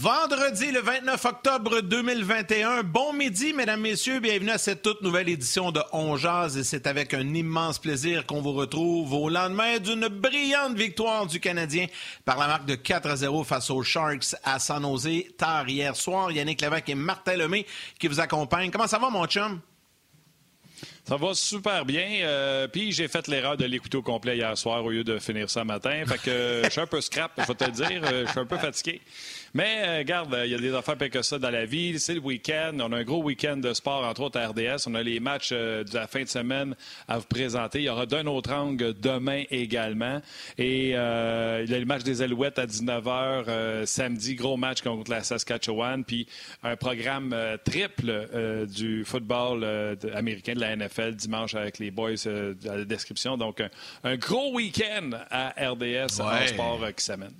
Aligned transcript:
Vendredi 0.00 0.70
le 0.70 0.80
29 0.80 1.24
octobre 1.24 1.80
2021. 1.80 2.84
Bon 2.84 3.12
midi, 3.12 3.52
mesdames, 3.52 3.80
messieurs. 3.80 4.20
Bienvenue 4.20 4.52
à 4.52 4.58
cette 4.58 4.82
toute 4.82 5.02
nouvelle 5.02 5.28
édition 5.28 5.72
de 5.72 5.80
On 5.90 6.16
Jazz. 6.16 6.56
Et 6.56 6.62
c'est 6.62 6.86
avec 6.86 7.14
un 7.14 7.34
immense 7.34 7.80
plaisir 7.80 8.24
qu'on 8.24 8.40
vous 8.40 8.52
retrouve 8.52 9.12
au 9.12 9.28
lendemain 9.28 9.78
d'une 9.78 10.06
brillante 10.06 10.76
victoire 10.76 11.26
du 11.26 11.40
Canadien 11.40 11.86
par 12.24 12.38
la 12.38 12.46
marque 12.46 12.66
de 12.66 12.76
4 12.76 13.08
à 13.08 13.16
0 13.16 13.42
face 13.42 13.70
aux 13.70 13.82
Sharks 13.82 14.36
à 14.44 14.60
San 14.60 14.84
Jose 14.84 15.34
tard 15.36 15.68
hier 15.68 15.96
soir. 15.96 16.30
Yannick 16.30 16.60
Lévesque 16.60 16.90
et 16.90 16.94
Martin 16.94 17.34
Lemay 17.34 17.66
qui 17.98 18.06
vous 18.06 18.20
accompagnent. 18.20 18.70
Comment 18.70 18.86
ça 18.86 19.00
va, 19.00 19.10
mon 19.10 19.26
chum? 19.26 19.60
Ça 21.08 21.16
va 21.16 21.32
super 21.34 21.86
bien. 21.86 22.06
Euh, 22.22 22.68
puis 22.68 22.92
j'ai 22.92 23.08
fait 23.08 23.26
l'erreur 23.28 23.56
de 23.56 23.64
l'écouter 23.64 23.96
au 23.96 24.02
complet 24.02 24.36
hier 24.36 24.56
soir 24.58 24.84
au 24.84 24.90
lieu 24.90 25.04
de 25.04 25.18
finir 25.18 25.48
ça 25.48 25.64
matin. 25.64 26.04
Fait 26.06 26.18
que 26.18 26.30
euh, 26.30 26.64
je 26.64 26.68
suis 26.70 26.80
un 26.80 26.86
peu 26.86 27.00
scrap, 27.00 27.32
je 27.38 27.46
vais 27.46 27.54
te 27.54 27.70
dire. 27.70 28.02
Euh, 28.04 28.26
je 28.26 28.30
suis 28.30 28.40
un 28.40 28.44
peu 28.46 28.58
fatigué. 28.58 29.00
Mais 29.54 29.76
euh, 29.78 29.98
regarde, 29.98 30.36
il 30.44 30.50
y 30.50 30.54
a 30.54 30.58
des 30.58 30.74
affaires 30.74 30.96
pires 30.96 31.10
que 31.10 31.22
ça 31.22 31.38
dans 31.38 31.50
la 31.50 31.64
vie. 31.64 31.98
C'est 31.98 32.14
le 32.14 32.20
week-end. 32.20 32.76
On 32.80 32.92
a 32.92 32.98
un 32.98 33.04
gros 33.04 33.22
week-end 33.22 33.56
de 33.56 33.72
sport, 33.72 34.04
entre 34.04 34.22
autres 34.22 34.38
à 34.38 34.48
RDS. 34.48 34.86
On 34.86 34.94
a 34.94 35.02
les 35.02 35.20
matchs 35.20 35.50
euh, 35.52 35.84
de 35.84 35.94
la 35.94 36.06
fin 36.06 36.22
de 36.22 36.28
semaine 36.28 36.74
à 37.08 37.18
vous 37.18 37.26
présenter. 37.26 37.78
Il 37.80 37.84
y 37.84 37.88
aura 37.88 38.06
d'un 38.06 38.26
autre 38.26 38.52
angle 38.52 38.94
demain 38.94 39.44
également. 39.50 40.20
Et 40.58 40.92
euh, 40.94 41.62
il 41.64 41.70
y 41.70 41.74
a 41.74 41.78
le 41.78 41.86
match 41.86 42.02
des 42.02 42.22
Alouettes 42.22 42.58
à 42.58 42.66
19h 42.66 43.44
euh, 43.48 43.86
samedi. 43.86 44.34
Gros 44.34 44.56
match 44.56 44.82
contre 44.82 45.10
la 45.10 45.22
Saskatchewan. 45.22 46.04
Puis 46.04 46.26
un 46.62 46.76
programme 46.76 47.32
euh, 47.32 47.56
triple 47.56 48.08
euh, 48.10 48.66
du 48.66 49.04
football 49.04 49.62
euh, 49.64 49.96
américain 50.14 50.54
de 50.54 50.60
la 50.60 50.76
NFL 50.76 51.14
dimanche 51.14 51.54
avec 51.54 51.78
les 51.78 51.90
boys 51.90 52.10
euh, 52.26 52.54
à 52.68 52.76
la 52.76 52.84
description. 52.84 53.36
Donc 53.36 53.60
un, 53.60 53.70
un 54.04 54.16
gros 54.16 54.52
week-end 54.52 55.10
à 55.30 55.48
RDS 55.70 56.20
en 56.20 56.46
sport 56.46 56.80
euh, 56.82 56.92
qui 56.92 57.04
s'amène. 57.04 57.32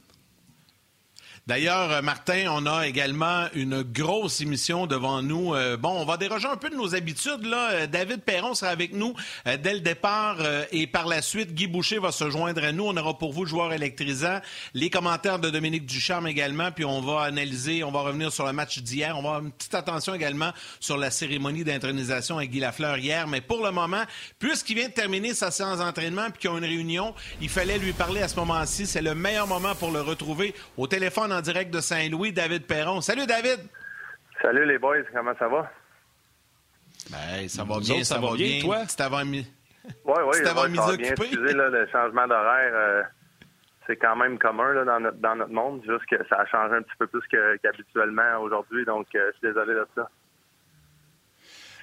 D'ailleurs, 1.49 1.91
euh, 1.91 2.03
Martin, 2.03 2.45
on 2.51 2.67
a 2.67 2.87
également 2.87 3.47
une 3.55 3.81
grosse 3.81 4.43
émission 4.43 4.87
devant 4.87 5.23
nous. 5.23 5.55
Euh, 5.55 5.79
bon, 5.79 5.89
on 5.99 6.05
va 6.05 6.19
déroger 6.19 6.47
un 6.47 6.59
peu 6.59 6.69
de 6.69 6.75
nos 6.75 6.95
habitudes. 6.95 7.47
Là. 7.47 7.71
Euh, 7.71 7.87
David 7.87 8.21
Perron 8.21 8.53
sera 8.53 8.71
avec 8.71 8.93
nous 8.93 9.15
dès 9.47 9.73
le 9.73 9.81
départ 9.81 10.37
et 10.73 10.87
par 10.87 11.07
la 11.07 11.23
suite, 11.23 11.55
Guy 11.55 11.67
Boucher 11.67 11.99
va 11.99 12.13
se 12.13 12.29
joindre 12.29 12.63
à 12.63 12.73
nous. 12.73 12.85
On 12.85 12.97
aura 12.99 13.17
pour 13.17 13.33
vous 13.33 13.47
joueur 13.47 13.73
électrisant, 13.73 14.41
les 14.75 14.91
commentaires 14.91 15.39
de 15.39 15.49
Dominique 15.49 15.87
Ducharme 15.87 16.27
également, 16.27 16.71
puis 16.71 16.85
on 16.85 17.01
va 17.01 17.23
analyser, 17.23 17.83
on 17.83 17.91
va 17.91 18.01
revenir 18.01 18.31
sur 18.31 18.45
le 18.45 18.53
match 18.53 18.81
d'hier. 18.81 19.17
On 19.17 19.23
va 19.23 19.29
avoir 19.29 19.45
une 19.45 19.53
petite 19.53 19.75
attention 19.75 20.12
également 20.12 20.51
sur 20.81 20.99
la 20.99 21.11
cérémonie 21.11 21.65
d'intronisation 21.65 22.37
avec 22.37 22.51
Guy 22.51 22.61
Lafleur 22.61 22.99
hier. 22.99 23.27
Mais 23.27 23.41
pour 23.41 23.65
le 23.65 23.71
moment, 23.71 24.03
puisqu'il 24.39 24.77
vient 24.77 24.89
de 24.89 24.93
terminer 24.93 25.33
sa 25.33 25.51
séance 25.51 25.78
d'entraînement 25.78 26.28
puis 26.31 26.43
qu'il 26.43 26.51
y 26.51 26.55
a 26.55 26.59
une 26.59 26.65
réunion, 26.65 27.15
il 27.41 27.49
fallait 27.49 27.78
lui 27.78 27.95
parler 27.95 28.21
à 28.21 28.28
ce 28.28 28.37
moment-ci. 28.37 28.87
C'est 28.87 29.03
le 29.03 29.15
meilleur 29.15 29.47
moment 29.47 29.75
pour 29.75 29.91
le 29.91 30.03
retrouver 30.03 30.55
au 30.77 30.87
téléphone 30.87 31.33
en 31.33 31.38
direct 31.41 31.72
de 31.72 31.81
Saint-Louis, 31.81 32.32
David 32.32 32.66
Perron. 32.66 33.00
Salut 33.00 33.26
David! 33.26 33.60
Salut 34.43 34.66
les 34.66 34.78
boys, 34.78 35.03
comment 35.12 35.34
ça 35.38 35.49
va? 35.49 35.71
Ben, 37.10 37.49
ça 37.49 37.65
va 37.65 37.76
Nous 37.76 37.81
bien, 37.81 37.94
autres, 37.97 38.04
ça, 38.04 38.15
ça 38.16 38.21
va 38.21 38.31
va 38.31 38.37
bien, 38.37 38.47
bien. 38.47 38.60
toi? 38.62 38.78
Petit 38.84 39.03
avant-midi. 39.03 39.53
Oui, 40.04 40.15
oui, 40.16 40.22
C'était 40.32 40.48
avant 40.50 40.62
ouais, 40.62 40.75
ça 40.77 40.82
va 40.82 40.91
midi 40.93 40.98
bien. 41.03 41.10
Excusez 41.12 41.54
là, 41.54 41.69
le 41.71 41.87
changement 41.88 42.27
d'horaire, 42.28 42.72
euh, 42.75 43.03
c'est 43.87 43.97
quand 43.97 44.16
même 44.16 44.38
commun 44.38 44.72
là, 44.75 44.84
dans, 44.84 45.00
notre, 45.00 45.16
dans 45.19 45.34
notre 45.37 45.53
monde, 45.53 45.82
juste 45.87 46.04
que 46.10 46.16
ça 46.28 46.37
a 46.37 46.47
changé 46.47 46.75
un 46.77 46.82
petit 46.82 46.97
peu 46.98 47.06
plus 47.06 47.22
qu'habituellement 47.62 48.38
aujourd'hui, 48.41 48.84
donc 48.84 49.06
euh, 49.15 49.31
je 49.32 49.38
suis 49.38 49.48
désolé 49.48 49.75
de 49.75 49.87
ça. 49.94 50.09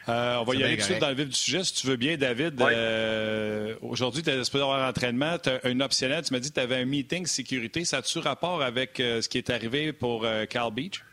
Euh, 0.08 0.36
on 0.38 0.44
va 0.44 0.54
y 0.56 0.64
aller 0.64 0.74
tout 0.74 0.82
de 0.82 0.84
suite 0.84 1.00
dans 1.02 1.10
le 1.10 1.16
vif 1.16 1.30
du 1.30 1.34
sujet, 1.36 1.64
si 1.64 1.74
tu 1.74 1.88
veux 1.88 1.96
bien, 1.96 2.16
David. 2.16 2.62
Oui. 2.62 2.68
Euh, 2.72 3.76
Aujourd'hui, 3.82 4.22
tu 4.22 4.30
es 4.30 4.44
supposé 4.44 4.64
avoir 4.64 4.84
un 4.84 4.90
entraînement, 4.90 5.38
tu 5.40 5.50
as 5.50 5.60
un 5.64 5.80
optionnel. 5.80 6.24
Tu 6.24 6.34
m'as 6.34 6.40
dit 6.40 6.50
que 6.50 6.56
tu 6.56 6.60
avais 6.62 6.76
un 6.78 6.86
meeting 6.86 7.26
sécurité. 7.26 7.86
Ça 7.86 7.98
a-tu 7.98 8.20
rapport 8.20 8.62
avec 8.62 9.00
euh, 9.00 9.22
ce 9.22 9.30
qui 9.30 9.40
est 9.40 9.50
arrivé 9.50 9.94
pour 9.94 10.24
euh, 10.26 10.46
Carl 10.46 10.72
Beach? 10.74 11.04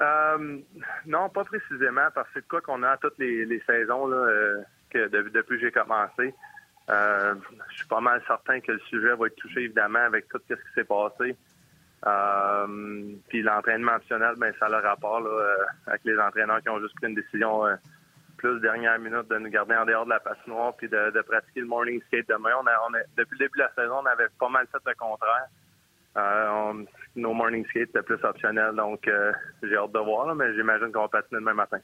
Euh, 0.00 0.58
non, 1.06 1.28
pas 1.30 1.44
précisément, 1.44 2.08
parce 2.14 2.26
que 2.28 2.40
c'est 2.40 2.48
quoi 2.48 2.60
qu'on 2.60 2.82
a 2.82 2.90
à 2.90 2.96
toutes 2.96 3.18
les, 3.18 3.44
les 3.46 3.62
saisons 3.66 4.08
là, 4.08 4.16
euh, 4.16 4.60
que 4.90 5.08
de- 5.08 5.30
depuis 5.32 5.58
que 5.58 5.66
j'ai 5.66 5.72
commencé. 5.72 6.34
Euh, 6.90 7.34
je 7.70 7.76
suis 7.76 7.86
pas 7.86 8.00
mal 8.00 8.20
certain 8.26 8.60
que 8.60 8.72
le 8.72 8.80
sujet 8.90 9.14
va 9.18 9.26
être 9.28 9.36
touché 9.36 9.60
évidemment 9.62 10.00
avec 10.00 10.28
tout 10.28 10.38
ce 10.48 10.54
qui 10.54 10.60
s'est 10.74 10.84
passé. 10.84 11.34
Euh, 12.06 13.14
puis 13.28 13.42
l'entraînement 13.42 13.94
optionnel, 13.96 14.34
ben 14.36 14.52
ça 14.58 14.66
a 14.66 14.68
le 14.68 14.76
rapport 14.76 15.20
là, 15.20 15.30
euh, 15.30 15.64
avec 15.86 16.02
les 16.04 16.18
entraîneurs 16.18 16.60
qui 16.60 16.68
ont 16.68 16.78
juste 16.80 16.94
pris 16.96 17.06
une 17.08 17.14
décision 17.14 17.66
euh, 17.66 17.76
plus 18.36 18.60
dernière 18.60 18.98
minute 18.98 19.28
de 19.28 19.38
nous 19.38 19.48
garder 19.48 19.74
en 19.74 19.86
dehors 19.86 20.04
de 20.04 20.10
la 20.10 20.20
patinoire 20.20 20.74
puis 20.76 20.88
de, 20.88 21.10
de 21.10 21.22
pratiquer 21.22 21.60
le 21.60 21.66
morning 21.66 22.02
skate 22.02 22.28
demain. 22.28 22.50
On 22.60 22.66
a, 22.66 22.98
depuis 23.16 23.38
le 23.38 23.46
début 23.46 23.58
de 23.58 23.64
la 23.64 23.72
saison, 23.74 24.00
on 24.02 24.06
avait 24.06 24.28
pas 24.38 24.48
mal 24.50 24.66
fait 24.70 24.78
le 24.86 24.94
contraire. 24.94 25.46
On- 26.16 26.84
nos 27.16 27.32
morning 27.32 27.64
skates 27.68 27.88
c'était 27.88 28.02
plus 28.02 28.22
optionnel, 28.22 28.74
donc 28.74 29.08
j'ai 29.62 29.76
hâte 29.76 29.92
de 29.92 29.98
voir, 29.98 30.26
là, 30.26 30.34
mais 30.34 30.52
j'imagine 30.54 30.92
qu'on 30.92 31.02
va 31.02 31.08
patiner 31.08 31.40
demain 31.40 31.54
matin. 31.54 31.78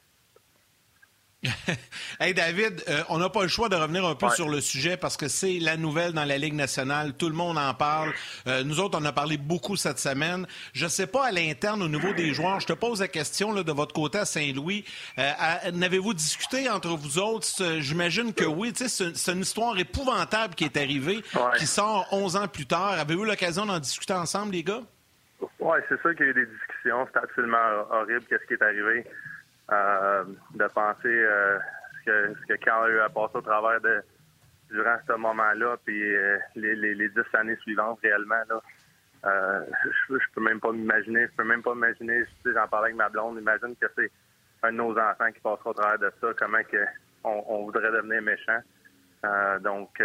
Hey 2.19 2.33
David, 2.35 2.83
euh, 2.87 3.01
on 3.09 3.17
n'a 3.17 3.29
pas 3.29 3.41
le 3.41 3.47
choix 3.47 3.67
de 3.67 3.75
revenir 3.75 4.05
un 4.05 4.13
peu 4.15 4.27
Ouais. 4.27 4.35
sur 4.35 4.47
le 4.47 4.61
sujet 4.61 4.95
parce 4.95 5.17
que 5.17 5.27
c'est 5.27 5.57
la 5.59 5.75
nouvelle 5.75 6.13
dans 6.13 6.23
la 6.23 6.37
Ligue 6.37 6.53
nationale. 6.53 7.13
Tout 7.13 7.29
le 7.29 7.35
monde 7.35 7.57
en 7.57 7.73
parle. 7.73 8.11
Euh, 8.47 8.63
nous 8.63 8.79
autres, 8.79 8.97
on 8.99 9.01
en 9.01 9.05
a 9.05 9.11
parlé 9.11 9.37
beaucoup 9.37 9.75
cette 9.75 9.97
semaine. 9.97 10.45
Je 10.73 10.83
ne 10.85 10.89
sais 10.89 11.07
pas 11.07 11.25
à 11.27 11.31
l'interne, 11.31 11.81
au 11.81 11.87
niveau 11.87 12.13
des 12.13 12.33
joueurs, 12.33 12.59
je 12.59 12.67
te 12.67 12.73
pose 12.73 12.99
la 13.01 13.07
question 13.07 13.53
là, 13.53 13.63
de 13.63 13.71
votre 13.71 13.93
côté 13.93 14.19
à 14.19 14.25
Saint-Louis. 14.25 14.85
Euh, 15.17 15.31
N'avez-vous 15.73 16.13
discuté 16.13 16.69
entre 16.69 16.89
vous 16.89 17.17
autres? 17.17 17.47
J'imagine 17.79 18.33
que 18.33 18.45
oui. 18.45 18.71
C'est 18.75 18.87
c'est 19.15 19.31
une 19.31 19.41
histoire 19.41 19.77
épouvantable 19.79 20.53
qui 20.55 20.65
est 20.65 20.77
arrivée, 20.77 21.23
Ouais. 21.33 21.57
qui 21.57 21.65
sort 21.65 22.07
11 22.11 22.35
ans 22.35 22.47
plus 22.47 22.65
tard. 22.67 22.91
Avez-vous 22.99 23.23
l'occasion 23.25 23.65
d'en 23.65 23.79
discuter 23.79 24.13
ensemble, 24.13 24.53
les 24.53 24.63
gars? 24.63 24.81
Oui, 25.59 25.77
c'est 25.89 25.99
sûr 26.01 26.15
qu'il 26.15 26.25
y 26.25 26.29
a 26.29 26.31
eu 26.31 26.33
des 26.35 26.45
discussions. 26.45 27.07
C'est 27.13 27.19
absolument 27.19 27.57
horrible 27.89 28.21
qu'est-ce 28.29 28.45
qui 28.47 28.53
est 28.53 28.61
arrivé. 28.61 29.05
Euh, 29.71 30.25
de 30.55 30.67
penser 30.67 31.07
euh, 31.07 31.57
ce, 31.99 32.05
que, 32.05 32.33
ce 32.41 32.45
que 32.45 32.53
Carl 32.55 32.87
a 32.87 32.93
eu 32.93 32.99
à 32.99 33.09
passer 33.09 33.37
au 33.37 33.41
travers 33.41 33.79
de 33.79 34.03
durant 34.69 34.97
ce 35.07 35.13
moment-là, 35.13 35.77
puis 35.85 36.13
euh, 36.13 36.37
les, 36.55 36.75
les, 36.75 37.07
dix 37.07 37.21
années 37.33 37.55
suivantes 37.57 37.99
réellement. 38.03 38.41
Là, 38.49 39.63
je, 40.09 40.15
je 40.17 40.25
peux 40.33 40.41
même 40.41 40.59
pas 40.59 40.73
m'imaginer. 40.73 41.25
Je 41.27 41.35
peux 41.37 41.45
même 41.45 41.63
pas 41.63 41.73
m'imaginer. 41.73 42.23
J'en 42.45 42.67
parlais 42.67 42.87
avec 42.87 42.97
ma 42.97 43.07
blonde. 43.07 43.37
Imagine 43.39 43.75
que 43.77 43.85
c'est 43.95 44.11
un 44.63 44.73
de 44.73 44.77
nos 44.77 44.97
enfants 44.97 45.31
qui 45.33 45.39
passera 45.39 45.69
au 45.69 45.73
travers 45.73 45.99
de 45.99 46.11
ça. 46.19 46.27
Comment 46.37 46.63
que 46.63 46.85
on, 47.23 47.43
on 47.47 47.63
voudrait 47.63 47.91
devenir 47.91 48.21
méchant. 48.21 48.59
Donc, 49.61 50.03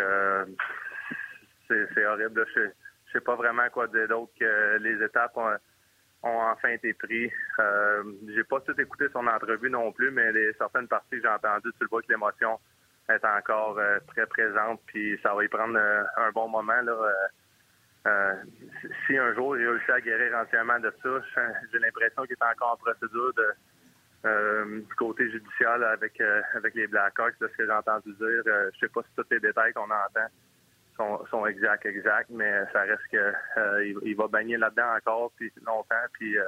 c'est 1.69 2.07
horrible. 2.07 2.47
Je, 2.55 2.61
je 3.07 3.13
sais 3.13 3.21
pas 3.21 3.35
vraiment 3.35 3.69
quoi 3.73 3.89
dire 3.89 4.07
d'autre 4.09 4.33
que 4.39 4.79
les 4.79 5.03
étapes 5.03 5.37
ont, 5.37 5.57
ont 6.27 6.51
enfin 6.51 6.69
été 6.71 6.93
prises. 6.95 7.31
Euh, 7.59 8.03
j'ai 8.35 8.45
pas 8.45 8.61
tout 8.61 8.79
écouté 8.81 9.07
son 9.13 9.27
entrevue 9.27 9.71
non 9.71 9.93
plus, 9.93 10.11
mais 10.11 10.33
certaines 10.59 10.89
parties 10.89 11.17
que 11.17 11.23
j'ai 11.23 11.29
entendues, 11.29 11.73
tu 11.73 11.83
le 11.85 11.89
vois 11.89 12.03
que 12.03 12.09
l'émotion 12.13 12.59
est 13.09 13.25
encore 13.25 13.79
euh, 13.79 13.99
très 14.09 14.27
présente, 14.27 14.81
puis 14.87 15.19
ça 15.23 15.35
va 15.35 15.45
y 15.45 15.49
prendre 15.49 15.79
euh, 15.79 16.03
un 16.17 16.31
bon 16.33 16.49
moment. 16.49 16.81
Là, 16.83 17.13
euh, 18.07 18.35
si- 19.07 19.17
un 19.19 19.35
jour 19.35 19.57
il 19.57 19.67
réussit 19.69 19.91
à 19.91 20.01
guérir 20.01 20.35
entièrement 20.37 20.79
de 20.81 20.93
ça, 21.03 21.11
j'ai 21.73 21.79
l'impression 21.79 22.23
qu'il 22.25 22.37
est 22.41 22.45
encore 22.45 22.73
en 22.73 22.77
procédure 22.77 23.33
du 24.25 24.95
côté 24.97 25.31
judiciaire 25.31 25.81
avec 25.83 26.21
avec 26.55 26.75
les 26.75 26.87
Blackhawks, 26.89 27.39
de 27.41 27.47
ce 27.49 27.57
que 27.57 27.65
j'ai 27.65 27.73
entendu 27.73 28.13
dire. 28.15 28.43
Je 28.75 28.79
sais 28.81 28.89
pas 28.89 29.03
si 29.03 29.09
tous 29.17 29.27
les 29.31 29.39
détails 29.41 29.73
qu'on 29.73 29.85
entend 29.85 30.27
sont, 30.97 31.25
sont 31.31 31.47
exacts, 31.47 31.87
exacts, 31.87 32.31
mais 32.31 32.65
ça 32.73 32.83
reste 32.83 33.03
que 33.11 33.33
euh, 33.59 33.87
il, 33.87 33.97
il 34.03 34.17
va 34.17 34.29
baigner 34.29 34.57
là-dedans 34.57 34.97
encore 34.97 35.33
puis 35.37 35.53
longtemps, 35.65 35.95
puis 36.13 36.39
euh, 36.39 36.45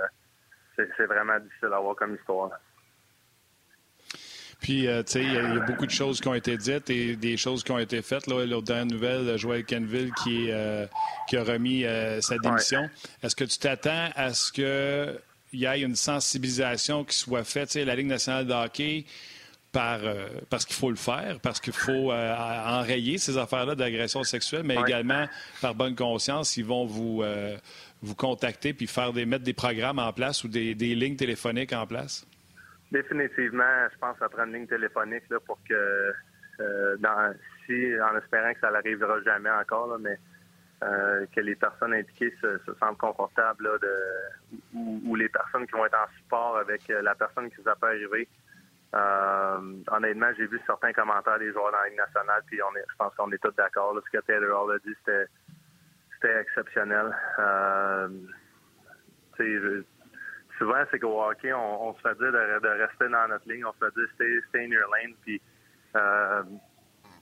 c'est 0.76 1.06
vraiment 1.06 1.38
difficile 1.40 1.70
à 1.72 1.80
voir 1.80 1.96
comme 1.96 2.14
histoire. 2.14 2.50
Puis, 4.60 4.88
tu 4.88 5.12
sais, 5.12 5.22
il 5.22 5.32
y, 5.32 5.38
a 5.38 5.60
beaucoup 5.60 5.86
de 5.86 5.90
choses 5.90 6.20
qui 6.20 6.26
ont 6.26 6.34
été 6.34 6.56
dites 6.56 6.90
et 6.90 7.14
des 7.14 7.36
choses 7.36 7.62
qui 7.62 7.70
ont 7.70 7.78
été 7.78 8.02
faites. 8.02 8.26
L'autre 8.26 8.62
dernière 8.62 8.86
nouvelle, 8.86 9.36
Joël 9.38 9.64
Kenville 9.64 10.12
qui, 10.14 10.50
qui 11.28 11.36
a 11.36 11.44
remis 11.44 11.84
sa 12.20 12.38
démission. 12.38 12.90
Est-ce 13.22 13.36
que 13.36 13.44
tu 13.44 13.58
t'attends 13.58 14.10
à 14.16 14.34
ce 14.34 14.50
qu'il 14.52 15.60
y 15.60 15.64
ait 15.64 15.80
une 15.80 15.94
sensibilisation 15.94 17.04
qui 17.04 17.16
soit 17.16 17.44
faite? 17.44 17.68
Tu 17.68 17.74
sais, 17.74 17.84
la 17.84 17.94
Ligue 17.94 18.08
nationale 18.08 18.48
de 18.48 18.52
hockey 18.52 19.04
par, 19.78 20.00
euh, 20.02 20.26
parce 20.50 20.64
qu'il 20.64 20.74
faut 20.74 20.90
le 20.90 20.96
faire, 20.96 21.38
parce 21.40 21.60
qu'il 21.60 21.72
faut 21.72 22.10
euh, 22.10 22.34
enrayer 22.34 23.16
ces 23.16 23.38
affaires-là 23.38 23.76
d'agression 23.76 24.24
sexuelle, 24.24 24.64
mais 24.64 24.74
également 24.74 25.26
par 25.62 25.76
bonne 25.76 25.94
conscience, 25.94 26.56
ils 26.56 26.64
vont 26.64 26.84
vous, 26.84 27.22
euh, 27.22 27.56
vous 28.02 28.16
contacter 28.16 28.72
puis 28.72 28.88
faire 28.88 29.12
des, 29.12 29.24
mettre 29.24 29.44
des 29.44 29.52
programmes 29.52 30.00
en 30.00 30.12
place 30.12 30.42
ou 30.42 30.48
des, 30.48 30.74
lignes 30.74 31.14
téléphoniques 31.14 31.72
en 31.72 31.86
place? 31.86 32.26
Définitivement, 32.90 33.86
je 33.92 33.98
pense 33.98 34.14
que 34.14 34.18
ça 34.18 34.28
prend 34.28 34.46
une 34.46 34.54
ligne 34.54 34.66
téléphonique 34.66 35.22
là, 35.30 35.38
pour 35.46 35.60
que, 35.68 36.12
dans, 36.98 37.32
si, 37.64 37.72
en 38.00 38.18
espérant 38.18 38.52
que 38.54 38.60
ça 38.60 38.72
n'arrivera 38.72 39.22
jamais 39.22 39.50
encore, 39.50 39.96
mais 40.00 40.18
que 40.80 41.40
les 41.40 41.54
personnes 41.54 41.94
impliquées 41.94 42.34
se, 42.40 42.58
sentent 42.80 42.98
confortables 42.98 43.68
de, 43.80 43.94
ou, 44.74 45.14
les 45.14 45.28
personnes 45.28 45.66
qui 45.66 45.72
vont 45.72 45.86
être 45.86 45.98
en 45.98 46.18
support 46.18 46.56
avec 46.56 46.88
la 46.88 47.14
personne 47.14 47.48
qui 47.48 47.62
ça 47.62 47.76
peut 47.80 47.86
arriver 47.86 48.26
euh, 48.94 49.82
honnêtement, 49.90 50.30
j'ai 50.36 50.46
vu 50.46 50.58
certains 50.66 50.92
commentaires 50.92 51.38
des 51.38 51.52
joueurs 51.52 51.72
dans 51.72 51.78
la 51.78 51.88
Ligue 51.88 51.98
nationale, 51.98 52.42
puis 52.46 52.58
on 52.62 52.74
est, 52.74 52.84
je 52.90 52.96
pense 52.96 53.14
qu'on 53.14 53.30
est 53.32 53.38
tous 53.38 53.54
d'accord. 53.54 53.94
Ce 54.04 54.10
que 54.16 54.24
Taylor 54.24 54.64
Hall 54.64 54.76
a 54.76 54.78
dit, 54.78 54.94
c'était, 55.04 56.40
exceptionnel. 56.40 57.14
Euh, 57.38 58.08
souvent, 60.58 60.82
c'est 60.90 60.98
qu'au 60.98 61.22
hockey, 61.22 61.52
on, 61.52 61.94
se 61.94 62.00
fait 62.00 62.16
dire 62.18 62.32
de, 62.32 62.68
rester 62.68 63.08
dans 63.08 63.28
notre 63.28 63.48
ligne, 63.48 63.64
on 63.64 63.72
se 63.74 63.78
fait 63.78 63.94
dire 63.94 64.08
stay, 64.14 64.40
stay 64.48 64.64
in 64.64 64.68
your 64.68 64.90
lane, 64.90 65.14
puis 65.22 65.40
euh, 65.94 66.42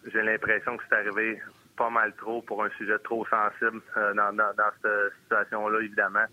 j'ai 0.06 0.22
l'impression 0.22 0.76
que 0.76 0.84
c'est 0.88 0.96
arrivé 0.96 1.42
pas 1.76 1.90
mal 1.90 2.14
trop 2.14 2.40
pour 2.42 2.64
un 2.64 2.70
sujet 2.70 2.98
trop 3.00 3.26
sensible 3.26 3.82
dans, 4.14 4.70
cette 4.82 5.12
situation-là, 5.22 5.80
évidemment. 5.80 6.26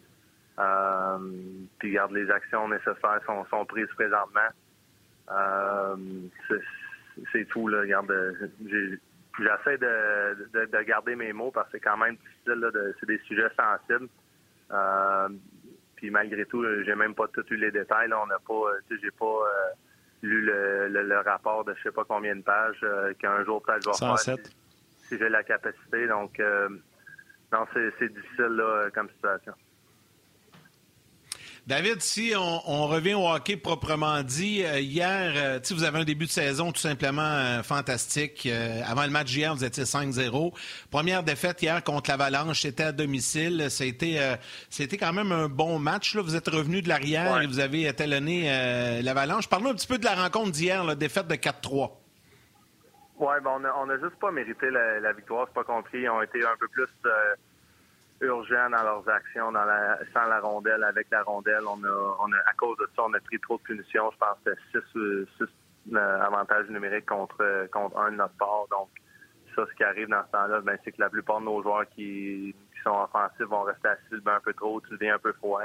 Puis, 1.79 1.91
garde 1.91 2.11
les 2.11 2.29
actions 2.29 2.69
nécessaires 2.69 3.19
sont 3.25 3.65
prises 3.65 3.91
présentement. 3.95 4.47
Euh, 5.31 5.95
c'est 7.31 7.45
tout, 7.45 7.67
là. 7.67 7.83
j'essaie 7.85 9.77
de, 9.77 10.83
garder 10.83 11.15
mes 11.15 11.33
mots 11.33 11.51
parce 11.51 11.67
que 11.67 11.77
c'est 11.77 11.83
quand 11.83 11.97
même 11.97 12.15
difficile, 12.15 12.59
là, 12.59 12.69
c'est 12.99 13.05
des 13.05 13.19
sujets 13.19 13.49
sensibles. 13.57 14.09
Euh, 14.71 15.29
puis 15.95 16.09
malgré 16.09 16.45
tout, 16.45 16.65
j'ai 16.83 16.95
même 16.95 17.15
pas 17.15 17.27
tout 17.27 17.45
eu 17.51 17.57
les 17.57 17.71
détails. 17.71 18.09
Là. 18.09 18.21
On 18.21 18.27
n'a 18.27 18.39
pas, 18.39 18.71
j'ai 18.89 19.11
pas 19.11 19.25
euh, 19.25 19.71
lu 20.23 20.41
le, 20.41 21.21
rapport 21.23 21.63
de 21.63 21.73
je 21.75 21.83
sais 21.83 21.91
pas 21.91 22.03
combien 22.03 22.35
de 22.35 22.41
pages 22.41 22.85
qu'un 23.19 23.43
jour 23.45 23.61
peut-être 23.61 23.83
je 23.83 23.89
vais 23.89 24.17
faire 24.17 24.37
si, 24.97 25.17
j'ai 25.17 25.29
la 25.29 25.43
capacité. 25.43 26.07
Donc, 26.07 26.41
non, 27.51 27.67
c'est 27.73 28.11
difficile 28.13 28.45
là, 28.45 28.89
comme 28.93 29.09
situation. 29.09 29.53
David, 31.65 32.01
si 32.01 32.33
on, 32.35 32.87
revient 32.87 33.13
au 33.13 33.25
hockey 33.25 33.55
proprement 33.55 34.21
dit, 34.21 34.65
euh, 34.65 34.81
hier, 34.81 35.31
euh, 35.37 35.59
vous 35.71 35.85
avez 35.85 35.99
un 35.99 36.03
début 36.03 36.25
de 36.25 36.29
saison 36.29 36.73
tout 36.73 36.81
simplement 36.81 37.21
euh, 37.21 37.63
fantastique. 37.63 38.49
avant 38.85 39.03
le 39.03 39.09
match 39.09 39.33
hier, 39.33 39.55
vous 39.55 39.63
étiez 39.63 39.85
5-0. 39.85 40.53
Première 40.91 41.23
défaite 41.23 41.61
hier 41.61 41.81
contre 41.81 42.09
l'Avalanche, 42.09 42.63
c'était 42.63 42.83
à 42.83 42.91
domicile. 42.91 43.67
C'était 43.69 44.19
c'était 44.69 44.97
quand 44.97 45.13
même 45.13 45.31
un 45.31 45.47
bon 45.47 45.79
match. 45.79 46.15
Là. 46.15 46.21
Vous 46.21 46.35
êtes 46.35 46.49
revenu 46.49 46.81
de 46.81 46.89
l'arrière 46.89 47.41
et 47.41 47.47
vous 47.47 47.59
avez 47.59 47.87
étalonné 47.87 49.01
l'Avalanche. 49.01 49.47
Parlons 49.47 49.69
un 49.69 49.75
petit 49.75 49.87
peu 49.87 49.97
de 49.97 50.03
la 50.03 50.15
rencontre 50.15 50.51
d'hier, 50.51 50.83
la 50.83 50.95
défaite 50.95 51.27
de 51.27 51.35
4-3. 51.35 51.91
Oui, 53.19 53.35
bon, 53.41 53.61
on 53.77 53.85
n'a 53.85 53.97
juste 53.99 54.19
pas 54.19 54.31
mérité 54.31 54.69
la, 54.69 54.99
la 54.99 55.13
victoire, 55.13 55.47
c'est 55.47 55.53
pas 55.53 55.63
compris. 55.63 56.01
Ils 56.01 56.09
ont 56.09 56.21
été 56.21 56.43
un 56.43 56.57
peu 56.59 56.67
plus 56.67 56.89
urgents 58.23 58.69
dans 58.69 58.83
leurs 58.83 59.09
actions 59.09 59.51
dans 59.51 59.65
la, 59.65 59.99
sans 60.13 60.25
la 60.27 60.39
rondelle, 60.39 60.83
avec 60.83 61.07
la 61.11 61.23
rondelle. 61.23 61.63
On 61.67 61.83
a, 61.83 62.37
à 62.49 62.53
cause 62.57 62.77
de 62.77 62.89
ça, 62.95 63.03
on 63.05 63.13
a 63.13 63.19
pris 63.19 63.39
trop 63.39 63.57
de 63.57 63.63
punitions. 63.63 64.11
Je 64.11 64.17
pense 64.17 64.37
que 64.45 64.51
c'était 64.73 65.27
6 65.37 65.95
euh, 65.95 66.21
avantages 66.21 66.69
numériques 66.69 67.05
contre, 67.05 67.67
contre 67.71 67.97
un 67.97 68.11
de 68.11 68.17
notre 68.17 68.35
part. 68.35 68.65
Donc, 68.71 68.89
ça, 69.55 69.65
ce 69.69 69.75
qui 69.75 69.83
arrive 69.83 70.07
dans 70.07 70.23
ce 70.25 70.31
temps-là, 70.31 70.61
ben, 70.61 70.77
c'est 70.83 70.91
que 70.91 71.01
la 71.01 71.09
plupart 71.09 71.39
de 71.39 71.45
nos 71.45 71.61
joueurs 71.61 71.87
qui, 71.89 72.55
sont 72.83 73.01
offensifs 73.01 73.47
vont 73.47 73.63
rester 73.63 73.87
assis 73.87 74.01
le 74.11 74.19
banc 74.19 74.33
un 74.33 74.39
peu 74.41 74.53
trop, 74.53 74.81
tu 74.81 74.89
deviens 74.91 75.15
un 75.15 75.19
peu 75.19 75.31
froid. 75.33 75.61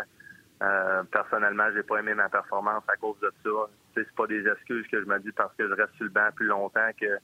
Euh, 0.62 1.02
personnellement, 1.04 1.64
j'ai 1.74 1.82
pas 1.82 1.98
aimé 1.98 2.14
ma 2.14 2.28
performance 2.28 2.84
à 2.88 2.96
cause 2.96 3.18
de 3.20 3.32
ça. 3.42 3.50
C'est 3.94 4.10
pas 4.12 4.26
des 4.26 4.46
excuses 4.46 4.86
que 4.86 5.00
je 5.00 5.06
me 5.06 5.18
dis 5.18 5.32
parce 5.32 5.52
que 5.56 5.68
je 5.68 5.72
reste 5.72 5.94
sur 5.94 6.04
le 6.04 6.10
banc 6.10 6.28
plus 6.34 6.46
longtemps 6.46 6.90
que 7.00 7.18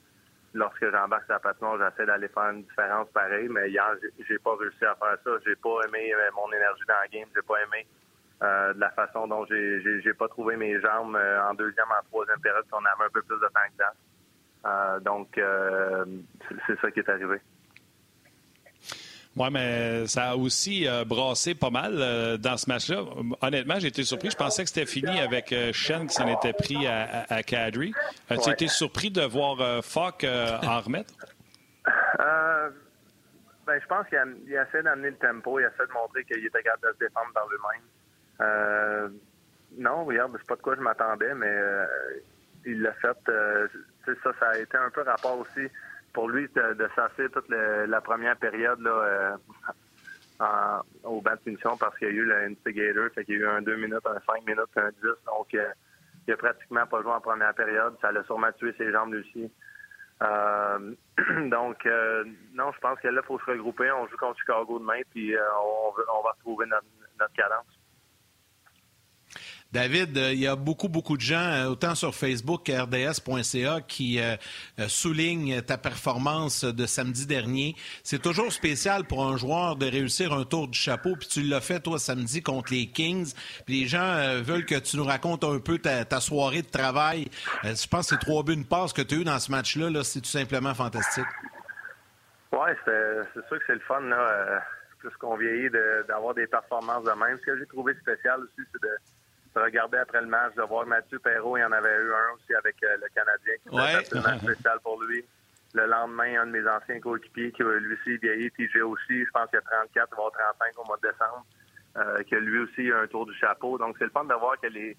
lorsque 0.55 0.91
j'embarque 0.91 1.25
sur 1.25 1.35
la 1.35 1.41
patinoire, 1.41 1.79
j'essaie 1.79 2.07
d'aller 2.07 2.29
faire 2.29 2.51
une 2.51 2.63
différence 2.63 3.09
pareille, 3.11 3.49
mais 3.49 3.71
hier, 3.71 3.87
j'ai 4.27 4.39
pas 4.39 4.57
réussi 4.57 4.85
à 4.85 4.95
faire 4.95 5.19
ça. 5.23 5.31
J'ai 5.45 5.57
pas 5.57 5.81
aimé 5.87 6.13
euh, 6.15 6.31
mon 6.35 6.51
énergie 6.53 6.85
dans 6.89 6.95
la 6.95 7.09
game, 7.09 7.29
j'ai 7.35 7.43
pas 7.43 7.63
aimé 7.63 7.87
euh, 8.43 8.73
de 8.73 8.81
la 8.81 8.91
façon 8.91 9.27
dont 9.27 9.45
j'ai 9.47 10.01
j'ai 10.03 10.15
pas 10.15 10.29
trouvé 10.29 10.57
mes 10.57 10.81
jambes 10.81 11.17
euh, 11.17 11.51
en 11.51 11.55
deuxième, 11.55 11.87
en 11.91 12.03
troisième 12.09 12.41
période, 12.41 12.65
on 12.73 12.79
avait 12.79 13.05
un 13.05 13.11
peu 13.13 13.23
plus 13.23 13.37
de 13.37 13.47
temps 13.47 13.61
que 13.77 13.85
ça. 14.65 15.01
donc, 15.01 15.29
c'est 16.67 16.81
ça 16.81 16.91
qui 16.91 17.01
est 17.01 17.09
arrivé. 17.09 17.41
Oui, 19.37 19.49
mais 19.51 20.07
ça 20.07 20.31
a 20.31 20.37
aussi 20.37 20.87
euh, 20.87 21.05
brassé 21.05 21.57
pas 21.57 21.71
mal 21.71 21.95
euh, 21.99 22.37
dans 22.37 22.57
ce 22.57 22.69
match-là. 22.69 23.03
Honnêtement, 23.41 23.81
j'ai 23.81 23.89
été 23.89 24.05
surpris. 24.05 24.31
Je 24.31 24.37
pensais 24.37 24.63
que 24.63 24.69
c'était 24.69 24.87
fini 24.87 25.19
avec 25.19 25.53
euh, 25.53 25.73
Shen 25.73 26.07
qui 26.07 26.15
s'en 26.15 26.29
était 26.29 26.53
pris 26.53 26.87
à, 26.87 27.25
à, 27.29 27.43
Kadri. 27.43 27.93
As-tu 28.31 28.51
été 28.51 28.69
surpris 28.69 29.11
de 29.11 29.23
voir 29.23 29.83
Falk 29.83 30.25
en 30.25 30.81
remettre? 30.81 31.15
ben, 33.67 33.81
je 33.81 33.87
pense 33.87 34.07
qu'il 34.09 34.53
essaie 34.53 34.83
d'amener 34.83 35.11
le 35.11 35.17
tempo. 35.17 35.59
Il 35.59 35.65
essaie 35.65 35.87
de 35.87 35.93
montrer 35.93 36.23
qu'il 36.25 36.45
était 36.45 36.63
capable 36.63 36.87
de 36.87 36.93
se 36.93 36.99
défendre 36.99 37.33
par 37.35 37.49
lui-même. 37.49 39.19
non, 39.79 40.05
regarde, 40.05 40.37
c'est 40.39 40.47
pas 40.47 40.57
de 40.57 40.63
quoi 40.63 40.77
je 40.77 40.81
m'attendais, 40.81 41.35
mais 41.35 41.53
il 42.67 42.83
l'a 42.83 42.93
fait. 42.93 43.17
ça, 44.07 44.31
ça 44.39 44.49
a 44.51 44.59
été 44.59 44.77
un 44.77 44.91
peu 44.91 45.03
rapport 45.03 45.39
aussi 45.39 45.69
pour 46.15 46.31
lui 46.31 46.49
de, 46.55 46.75
de 46.75 47.29
toute 47.29 47.49
la 47.51 48.01
première 48.01 48.37
période 48.37 48.81
là, 48.81 49.37
euh, 50.41 50.79
au 51.05 51.21
banc 51.21 51.33
de 51.33 51.41
punition 51.41 51.77
parce 51.77 51.97
qu'il 51.99 52.09
y 52.09 52.11
a 52.11 52.15
eu 52.15 52.25
l'instigator, 52.25 53.09
fait 53.15 53.25
qu'il 53.25 53.35
y 53.35 53.39
a 53.39 53.41
eu 53.41 53.47
un 53.47 53.63
2 53.63 53.77
minutes, 53.77 54.07
un 54.07 54.21
5 54.27 54.47
minutes, 54.47 54.77
un 54.77 54.89
10. 54.91 54.97
Donc, 55.27 55.55
euh, 55.55 55.69
il 56.27 56.33
a 56.33 56.37
pratiquement 56.37 56.87
pas 56.87 57.03
joué 57.03 57.13
en 57.13 57.21
première 57.21 57.55
période. 57.55 57.97
Ça 58.01 58.11
l'a 58.11 58.25
sûrement 58.25 58.51
tué 58.53 58.75
ses 58.79 58.91
jambes 58.91 59.15
aussi. 59.15 59.53
Euh, 60.23 60.95
donc, 61.51 61.85
non, 62.55 62.73
je 62.73 62.79
pense 62.81 62.99
que 63.01 63.09
là, 63.09 63.21
il 63.23 63.27
faut 63.27 63.39
se 63.39 63.45
regrouper. 63.45 63.91
On 63.91 64.07
joue 64.07 64.17
contre 64.17 64.39
Chicago 64.41 64.79
demain, 64.79 65.01
puis 65.11 65.37
on, 65.37 65.93
on, 66.19 66.23
va 66.23 66.31
retrouver 66.31 66.67
notre 66.67 67.33
cadence. 67.35 67.74
David, 69.75 70.17
euh, 70.17 70.33
il 70.33 70.39
y 70.39 70.47
a 70.47 70.55
beaucoup, 70.55 70.89
beaucoup 70.89 71.17
de 71.17 71.21
gens, 71.21 71.51
euh, 71.51 71.67
autant 71.67 71.97
sur 71.97 72.15
Facebook 72.15 72.63
qu'RDS.ca, 72.65 73.81
qui 73.81 74.21
euh, 74.21 74.37
soulignent 74.87 75.63
ta 75.63 75.77
performance 75.77 76.65
de 76.65 76.87
samedi 76.87 77.27
dernier. 77.27 77.75
C'est 78.05 78.23
toujours 78.23 78.53
spécial 78.53 79.03
pour 79.03 79.27
un 79.27 79.37
joueur 79.37 79.75
de 79.75 79.87
réussir 79.87 80.33
un 80.33 80.45
tour 80.45 80.69
du 80.69 80.79
chapeau, 80.79 81.17
puis 81.17 81.27
tu 81.27 81.43
l'as 81.43 81.61
fait, 81.61 81.81
toi, 81.81 81.99
samedi 81.99 82.41
contre 82.41 82.73
les 82.73 82.87
Kings. 82.87 83.35
Les 83.67 83.87
gens 83.87 84.41
veulent 84.43 84.65
que 84.65 84.79
tu 84.79 84.97
nous 84.97 85.05
racontes 85.05 85.43
un 85.43 85.59
peu 85.59 85.79
ta, 85.79 86.21
soirée 86.21 86.63
de 86.63 86.71
travail. 86.71 87.29
je 87.65 87.89
pense 87.89 88.09
que 88.09 88.15
c'est 88.15 88.21
trois 88.21 88.45
buts, 88.45 88.53
une 88.53 88.65
passe 88.65 88.93
que 88.93 89.03
tu 89.03 89.17
as 89.17 89.19
eu 89.19 89.25
dans 89.25 89.41
ce 89.41 89.51
match-là, 89.51 89.91
-là, 89.91 90.05
c'est 90.05 90.21
tout 90.21 90.27
simplement 90.27 90.73
fantastique. 90.75 91.27
Oui, 92.53 92.71
c'est 92.85 93.47
sûr 93.49 93.59
que 93.59 93.65
c'est 93.67 93.75
le 93.75 93.81
fun, 93.89 94.03
là, 94.03 94.63
plus 95.01 95.11
qu'on 95.17 95.37
vieillit, 95.37 95.71
d'avoir 96.07 96.33
des 96.35 96.47
performances 96.47 97.03
de 97.03 97.11
même. 97.11 97.37
Ce 97.41 97.47
que 97.47 97.59
j'ai 97.59 97.67
trouvé 97.67 97.93
spécial 97.95 98.39
aussi, 98.41 98.63
c'est 98.73 98.83
de 98.83 98.95
regarder 99.61 99.99
après 99.99 100.21
le 100.21 100.27
match, 100.27 100.55
de 100.55 100.63
voir 100.63 100.87
Mathieu 100.87 101.19
Perrault, 101.19 101.57
il 101.57 101.61
y 101.61 101.65
en 101.65 101.73
avait 101.73 101.97
eu 101.97 102.13
un 102.13 102.35
aussi 102.35 102.55
avec 102.55 102.77
euh, 102.83 102.97
le 103.01 103.09
Canadien. 103.15 104.03
C'était 104.05 104.19
un 104.19 104.23
match 104.23 104.43
spécial 104.43 104.79
pour 104.83 105.03
lui. 105.03 105.25
Le 105.75 105.87
lendemain, 105.87 106.43
un 106.43 106.47
de 106.47 106.53
mes 106.53 106.69
anciens 106.69 107.01
coéquipiers 107.01 107.51
qui 107.53 107.63
lui 107.63 107.95
aussi 107.95 108.17
vieilli, 108.19 108.51
TJ 108.53 108.77
aussi, 108.83 109.25
je 109.25 109.31
pense 109.33 109.51
qu'il 109.51 109.59
y 109.59 109.63
a 109.63 109.63
34, 109.63 109.91
il 109.95 109.99
va 109.99 110.03
avoir 110.13 110.33
35 110.33 110.79
au 110.79 110.85
mois 110.85 110.97
de 111.03 111.09
décembre, 111.09 111.47
euh, 111.97 112.23
que 112.23 112.37
lui 112.37 112.59
aussi 112.61 112.93
a 112.93 113.01
un 113.01 113.07
tour 113.09 113.27
du 113.27 113.35
chapeau. 113.35 113.77
Donc 113.79 113.97
c'est 113.99 114.05
le 114.05 114.11
fun 114.11 114.25
de 114.25 114.35
voir 114.35 114.61
que 114.61 114.69
les, 114.69 114.97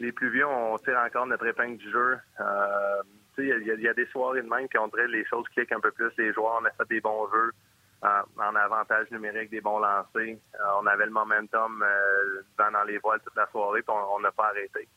les 0.00 0.12
plus 0.12 0.30
vieux, 0.30 0.46
on 0.46 0.78
tire 0.78 0.98
encore 0.98 1.26
notre 1.26 1.46
épingle 1.46 1.76
du 1.76 1.90
jeu. 1.90 2.18
Euh, 2.40 3.02
il 3.36 3.78
y, 3.78 3.82
y, 3.82 3.88
a 3.88 3.94
des 3.94 4.06
soirées 4.06 4.42
de 4.42 4.48
même 4.48 4.68
qui 4.68 4.78
on 4.78 4.88
dirait 4.88 5.06
les 5.06 5.24
choses 5.26 5.46
cliquent 5.54 5.72
un 5.72 5.80
peu 5.80 5.92
plus. 5.92 6.10
Les 6.18 6.32
joueurs, 6.32 6.58
on 6.60 6.64
a 6.64 6.70
fait 6.70 6.88
des 6.88 7.00
bons 7.00 7.28
jeux 7.30 7.52
en, 8.02 8.54
avantage 8.54 9.10
numérique 9.10 9.50
des 9.50 9.60
bons 9.60 9.78
lancers. 9.78 10.36
Euh, 10.54 10.64
on 10.80 10.86
avait 10.86 11.06
le 11.06 11.12
momentum 11.12 11.82
euh, 11.82 12.42
dans 12.58 12.84
les 12.84 12.98
voiles 12.98 13.20
toute 13.20 13.36
la 13.36 13.46
soirée, 13.48 13.82
puis 13.82 13.94
on 13.96 14.20
n'a 14.20 14.32
pas 14.32 14.48
arrêté. 14.48 14.88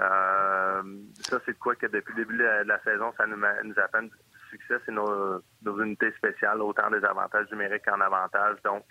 Euh, 0.00 0.82
ça, 1.20 1.38
c'est 1.44 1.52
de 1.52 1.58
quoi 1.58 1.74
que 1.74 1.86
depuis 1.86 2.14
le 2.14 2.24
début 2.24 2.36
de 2.36 2.44
la, 2.44 2.78
saison, 2.82 3.12
ça 3.16 3.26
nous, 3.26 3.36
nous 3.36 3.78
appelle 3.78 4.08
du 4.08 4.48
succès. 4.50 4.76
C'est 4.84 4.92
nos, 4.92 5.42
unités 5.64 6.12
spéciales, 6.12 6.60
autant 6.60 6.90
des 6.90 7.04
avantages 7.04 7.50
numériques 7.50 7.84
qu'en 7.84 8.00
avantage. 8.00 8.60
Donc, 8.62 8.84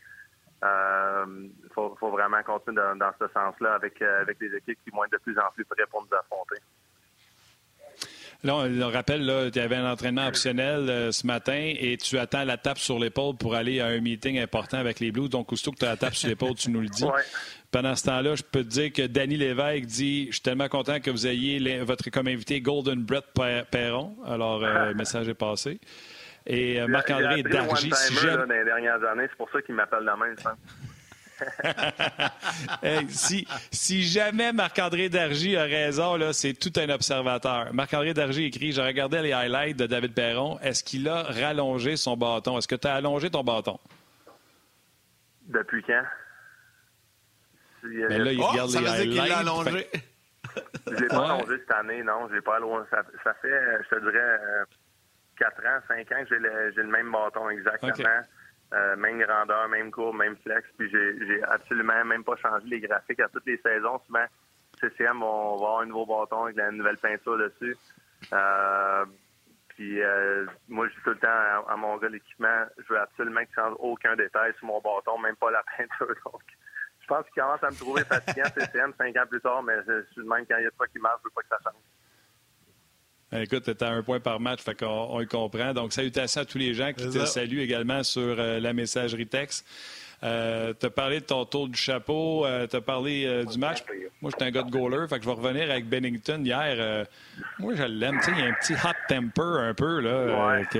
il 0.63 1.69
faut, 1.73 1.95
vraiment 2.09 2.41
continuer 2.43 2.81
dans, 2.95 3.13
ce 3.19 3.27
sens-là 3.27 3.75
avec, 3.75 4.01
avec 4.01 4.39
des 4.39 4.55
équipes 4.55 4.79
qui 4.83 4.89
vont 4.89 5.03
être 5.03 5.11
de 5.11 5.17
plus 5.17 5.37
en 5.37 5.51
plus 5.53 5.65
prêtes 5.65 5.89
pour 5.89 6.01
nous 6.03 6.17
affronter. 6.17 6.55
Là, 8.45 8.57
on, 8.57 8.91
rappelle, 8.91 9.49
tu 9.51 9.59
avais 9.59 9.75
un 9.75 9.91
entraînement 9.91 10.27
optionnel 10.27 10.87
euh, 10.87 11.11
ce 11.11 11.25
matin 11.25 11.73
et 11.79 11.97
tu 11.97 12.19
attends 12.19 12.43
la 12.43 12.57
tape 12.57 12.77
sur 12.77 12.99
l'épaule 12.99 13.35
pour 13.35 13.55
aller 13.55 13.81
à 13.81 13.87
un 13.87 13.99
meeting 13.99 14.37
important 14.37 14.77
avec 14.77 14.99
les 14.99 15.11
Blues. 15.11 15.31
Donc, 15.31 15.51
aussitôt 15.51 15.71
que 15.71 15.79
tu 15.79 15.85
as 15.85 15.89
la 15.89 15.97
tape 15.97 16.13
sur 16.13 16.29
l'épaule, 16.29 16.53
tu 16.53 16.69
nous 16.69 16.81
le 16.81 16.87
dis. 16.87 17.05
Pendant 17.71 17.95
ce 17.95 18.03
temps-là, 18.03 18.35
je 18.35 18.43
peux 18.43 18.63
te 18.63 18.69
dire 18.69 18.93
que 18.93 19.07
Danny 19.07 19.35
Lévesque 19.35 19.87
dit 19.87 20.27
Je 20.27 20.33
suis 20.33 20.41
tellement 20.41 20.67
content 20.67 20.99
que 20.99 21.09
vous 21.09 21.25
ayez 21.25 21.81
votre 21.81 22.07
comme 22.11 22.27
invité 22.27 22.61
Golden 22.61 23.03
Brett 23.03 23.25
Perron. 23.71 24.15
Alors, 24.27 24.63
euh, 24.63 24.89
le 24.89 24.93
message 24.93 25.27
est 25.27 25.33
passé. 25.33 25.79
Et 26.45 26.79
euh, 26.79 26.87
Marc-André 26.87 27.41
Dargy, 27.41 27.89
si 27.95 28.13
j'aime... 28.13 28.45
dans 28.45 28.53
les 28.53 28.63
dernières 28.63 29.03
années, 29.05 29.25
c'est 29.27 29.37
pour 29.37 29.49
ça 29.49 29.59
qu'il 29.63 29.73
m'appelle 29.73 30.03
la 30.03 30.15
même, 30.15 30.35
ça. 31.61 33.01
si, 33.09 33.47
si, 33.71 34.03
jamais 34.03 34.53
Marc-André 34.53 35.09
Dargy 35.09 35.55
a 35.55 35.63
raison, 35.63 36.15
là, 36.15 36.33
c'est 36.33 36.53
tout 36.53 36.71
un 36.79 36.89
observateur. 36.89 37.73
Marc-André 37.73 38.13
Dargy 38.13 38.45
écrit 38.45 38.71
J'ai 38.71 38.81
regardé 38.81 39.21
les 39.21 39.33
highlights 39.33 39.77
de 39.77 39.85
David 39.85 40.13
Perron. 40.13 40.59
Est-ce 40.59 40.83
qu'il 40.83 41.07
a 41.09 41.23
rallongé 41.23 41.97
son 41.97 42.15
bâton? 42.17 42.57
Est-ce 42.57 42.67
que 42.67 42.75
tu 42.75 42.87
as 42.87 42.95
allongé 42.95 43.29
ton 43.29 43.43
bâton? 43.43 43.79
Depuis 45.47 45.83
quand? 45.83 46.03
Mais 47.83 48.17
là, 48.17 48.31
il 48.31 48.39
oh, 48.41 48.47
regarde 48.47 48.71
les 48.71 48.87
highlights. 48.87 49.31
allongé. 49.31 49.87
Je 50.87 50.95
l'ai 50.95 51.07
pas 51.07 51.33
allongé 51.33 51.57
cette 51.59 51.71
année, 51.71 52.03
non. 52.03 52.27
J'ai 52.33 52.41
pas 52.41 52.55
allongé. 52.55 52.85
Ça, 52.89 53.03
ça, 53.23 53.33
fait, 53.41 53.83
je 53.83 53.95
te 53.95 54.01
dirais, 54.01 54.37
4 55.37 55.65
ans, 55.65 55.79
5 55.87 56.11
ans 56.11 56.23
que 56.23 56.29
j'ai 56.29 56.39
le, 56.39 56.71
le, 56.71 56.83
même 56.83 57.11
bâton 57.11 57.49
exactement. 57.49 58.21
Euh, 58.73 58.95
même 58.95 59.19
grandeur, 59.19 59.67
même 59.69 59.91
courbe, 59.91 60.17
même 60.17 60.35
flex. 60.37 60.67
Puis 60.77 60.89
j'ai 60.89 61.43
absolument 61.43 62.03
même 62.03 62.23
pas 62.23 62.35
changé 62.37 62.65
les 62.65 62.79
graphiques 62.79 63.19
à 63.19 63.29
toutes 63.29 63.45
les 63.45 63.57
saisons. 63.57 63.99
Souvent, 64.07 64.25
CCM 64.79 65.19
va 65.19 65.25
avoir 65.25 65.79
un 65.81 65.85
nouveau 65.85 66.05
bâton 66.05 66.45
avec 66.45 66.57
la 66.57 66.71
nouvelle 66.71 66.97
peinture 66.97 67.37
dessus. 67.37 67.77
Euh, 68.33 69.05
puis 69.69 70.01
euh, 70.01 70.45
moi, 70.67 70.87
je 70.87 70.93
dis 70.93 71.01
tout 71.03 71.11
le 71.11 71.19
temps 71.19 71.67
à, 71.67 71.75
mon 71.77 71.97
gars 71.97 72.09
l'équipement, 72.09 72.65
je 72.77 72.93
veux 72.93 72.99
absolument 72.99 73.41
qu'il 73.45 73.55
change 73.55 73.75
aucun 73.79 74.15
détail 74.15 74.53
sur 74.57 74.67
mon 74.67 74.81
bâton, 74.81 75.17
même 75.19 75.35
pas 75.35 75.51
la 75.51 75.63
peinture. 75.77 76.15
Donc, 76.25 76.41
je 77.01 77.07
pense 77.07 77.25
qu'il 77.25 77.41
commence 77.41 77.63
à 77.63 77.69
me 77.69 77.75
trouver 77.75 78.03
fatigant 78.05 78.49
CCM 78.55 78.93
cinq 78.97 79.15
ans 79.17 79.27
plus 79.29 79.41
tard, 79.41 79.61
mais 79.63 79.75
je 79.87 80.03
suis 80.11 80.21
le 80.21 80.27
même 80.27 80.45
quand 80.47 80.57
il 80.57 80.63
y 80.63 80.67
a 80.67 80.71
pas 80.71 80.87
qui 80.87 80.99
marche, 80.99 81.19
je 81.19 81.27
veux 81.27 81.33
pas 81.35 81.41
que 81.41 81.49
ça 81.49 81.57
change. 81.63 81.81
Ben, 83.31 83.41
écoute, 83.41 83.63
tu 83.77 83.83
à 83.83 83.89
un 83.89 84.03
point 84.03 84.19
par 84.19 84.39
match, 84.39 84.61
fait 84.61 84.75
qu'on 84.75 84.85
on 84.85 85.19
le 85.19 85.25
comprend. 85.25 85.73
Donc, 85.73 85.93
salutations 85.93 86.41
à 86.41 86.45
tous 86.45 86.57
les 86.57 86.73
gens 86.73 86.93
qui 86.93 87.09
te 87.09 87.25
saluent 87.25 87.61
également 87.61 88.03
sur 88.03 88.21
euh, 88.21 88.59
la 88.59 88.73
messagerie 88.73 89.27
texte. 89.27 89.65
Euh, 90.23 90.73
tu 90.79 90.85
as 90.85 90.89
parlé 90.89 91.19
de 91.19 91.25
ton 91.25 91.45
tour 91.45 91.67
du 91.67 91.77
chapeau, 91.77 92.45
euh, 92.45 92.67
tu 92.67 92.75
as 92.75 92.81
parlé 92.81 93.43
du 93.45 93.57
match. 93.57 93.83
Moi, 94.21 94.31
j'étais 94.31 94.45
un 94.45 94.51
gars 94.51 94.63
de 94.63 94.71
goaler, 94.71 95.07
fait 95.07 95.17
que 95.17 95.25
je 95.25 95.29
vais 95.29 95.35
revenir 95.35 95.69
avec 95.69 95.87
Bennington 95.87 96.41
hier. 96.43 97.05
moi, 97.59 97.73
je 97.75 97.83
l'aime. 97.83 98.19
Il 98.27 98.39
y 98.39 98.41
a 98.41 98.45
un 98.45 98.53
petit 98.53 98.73
hot 98.73 98.95
temper 99.09 99.59
un 99.59 99.73
peu. 99.73 99.99
là. 99.99 100.61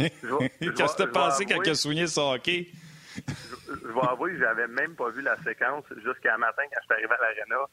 Qu'est-ce 0.00 0.96
que 0.96 0.96
tu 0.96 1.02
as 1.02 1.06
pensé 1.08 1.44
quand 1.44 1.62
il 1.62 1.70
a 1.70 1.74
soigné 1.74 2.06
son 2.06 2.32
hockey? 2.32 2.68
je, 3.16 3.92
vais 3.92 4.08
avouer 4.08 4.32
que 4.32 4.38
j'avais 4.38 4.66
même 4.68 4.94
pas 4.94 5.10
vu 5.10 5.22
la 5.22 5.36
séquence 5.42 5.84
jusqu'à 6.04 6.36
matin 6.38 6.62
quand 6.72 6.80
je 6.80 6.84
suis 6.84 6.94
arrivé 6.94 7.14
à 7.18 7.22
l'aréna. 7.22 7.66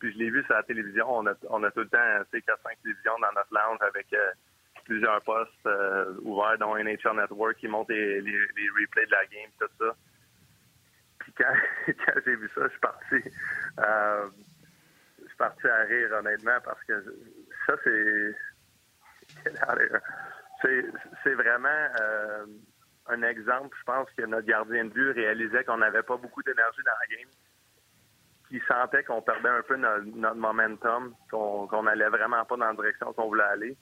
Puis 0.00 0.12
je 0.14 0.18
l'ai 0.18 0.30
vu 0.30 0.42
sur 0.44 0.54
la 0.54 0.62
télévision. 0.62 1.06
On 1.08 1.26
a, 1.26 1.34
on 1.50 1.62
a 1.62 1.70
tout 1.70 1.80
le 1.80 1.88
temps 1.88 1.98
4-5 2.32 2.40
télévisions 2.82 3.18
dans 3.20 3.32
notre 3.32 3.52
lounge 3.52 3.78
avec 3.82 4.06
euh, 4.14 4.32
plusieurs 4.84 5.20
postes 5.22 5.66
euh, 5.66 6.14
ouverts, 6.22 6.56
dont 6.58 6.74
NHL 6.74 7.16
Network 7.16 7.58
qui 7.58 7.68
monte 7.68 7.90
les, 7.90 8.18
replays 8.18 9.06
de 9.06 9.10
la 9.10 9.26
game, 9.26 9.50
tout 9.60 9.68
ça. 9.78 9.94
Puis 11.18 11.34
quand, 11.36 11.52
quand 11.86 12.20
j'ai 12.24 12.34
vu 12.34 12.50
ça, 12.54 12.62
je 12.64 12.70
suis 12.70 12.80
parti. 12.80 13.14
Euh, 13.78 14.28
je 15.20 15.28
suis 15.28 15.36
parti 15.36 15.68
à 15.68 15.82
rire, 15.82 16.12
honnêtement, 16.18 16.58
parce 16.64 16.82
que 16.84 17.04
ça, 17.66 17.74
c'est. 17.84 18.34
C'est 21.22 21.32
vraiment 21.32 21.88
un 23.06 23.22
exemple. 23.22 23.74
Je 23.78 23.84
pense 23.84 24.10
que 24.10 24.26
notre 24.26 24.46
gardien 24.46 24.84
de 24.84 24.90
but 24.90 25.12
réalisait 25.12 25.64
qu'on 25.64 25.78
n'avait 25.78 26.02
pas 26.02 26.18
beaucoup 26.18 26.42
d'énergie 26.42 26.82
dans 26.84 26.92
la 27.00 27.16
game 27.16 27.28
qui 28.50 28.60
sentait 28.66 29.04
qu'on 29.04 29.22
perdait 29.22 29.48
un 29.48 29.62
peu 29.62 29.76
notre, 29.76 30.34
momentum, 30.34 31.14
qu'on 31.30 31.82
n'allait 31.84 32.08
vraiment 32.08 32.44
pas 32.44 32.56
dans 32.56 32.66
la 32.66 32.74
direction 32.74 33.12
qu'on 33.12 33.28
voulait 33.28 33.44
aller. 33.44 33.76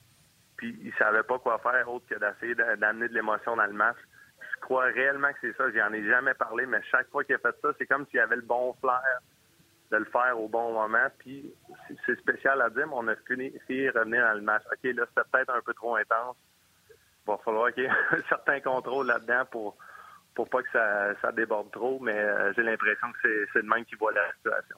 Puis 0.57 0.77
il 0.83 0.93
savait 0.93 1.23
pas 1.23 1.39
quoi 1.39 1.57
faire 1.57 1.89
autre 1.91 2.05
que 2.07 2.15
d'essayer 2.15 2.53
d'amener 2.53 3.07
de 3.07 3.13
l'émotion 3.13 3.55
dans 3.55 3.65
le 3.65 3.73
match. 3.73 3.97
Je 4.39 4.59
crois 4.61 4.85
réellement 4.85 5.31
que 5.33 5.39
c'est 5.41 5.57
ça. 5.57 5.71
J'en 5.71 5.91
ai 5.91 6.05
jamais 6.07 6.35
parlé, 6.35 6.67
mais 6.67 6.81
chaque 6.91 7.09
fois 7.09 7.23
qu'il 7.23 7.33
a 7.35 7.39
fait 7.39 7.55
ça, 7.61 7.69
c'est 7.79 7.87
comme 7.87 8.05
s'il 8.07 8.19
avait 8.19 8.35
le 8.35 8.43
bon 8.43 8.73
flair 8.79 9.01
de 9.91 9.97
le 9.97 10.05
faire 10.05 10.39
au 10.39 10.47
bon 10.47 10.73
moment. 10.73 11.07
Puis 11.17 11.51
c'est 12.05 12.19
spécial 12.19 12.61
à 12.61 12.69
dire, 12.69 12.85
mais 12.85 12.93
on 12.95 13.07
a 13.07 13.15
fini, 13.27 13.51
fini 13.65 13.89
revenir 13.89 14.23
dans 14.23 14.35
le 14.35 14.41
match. 14.41 14.63
OK, 14.71 14.83
là, 14.83 15.05
c'était 15.07 15.27
peut-être 15.31 15.49
un 15.49 15.61
peu 15.61 15.73
trop 15.73 15.95
intense. 15.95 16.37
Il 16.89 17.31
va 17.31 17.37
falloir 17.37 17.73
qu'il 17.73 17.85
y 17.85 17.87
ait 17.87 17.89
un 18.11 18.21
certain 18.29 18.59
contrôle 18.59 19.07
là-dedans 19.07 19.45
pour 19.49 19.77
pour 20.39 20.47
pas 20.47 20.63
que 20.63 20.69
ça, 21.21 21.31
déborde 21.33 21.69
trop, 21.71 21.99
mais 21.99 22.15
euh, 22.17 22.53
j'ai 22.55 22.63
l'impression 22.63 23.07
que 23.11 23.45
c'est 23.51 23.61
le 23.61 23.67
même 23.67 23.83
qui 23.83 23.95
voit 23.95 24.13
la 24.13 24.21
situation. 24.37 24.77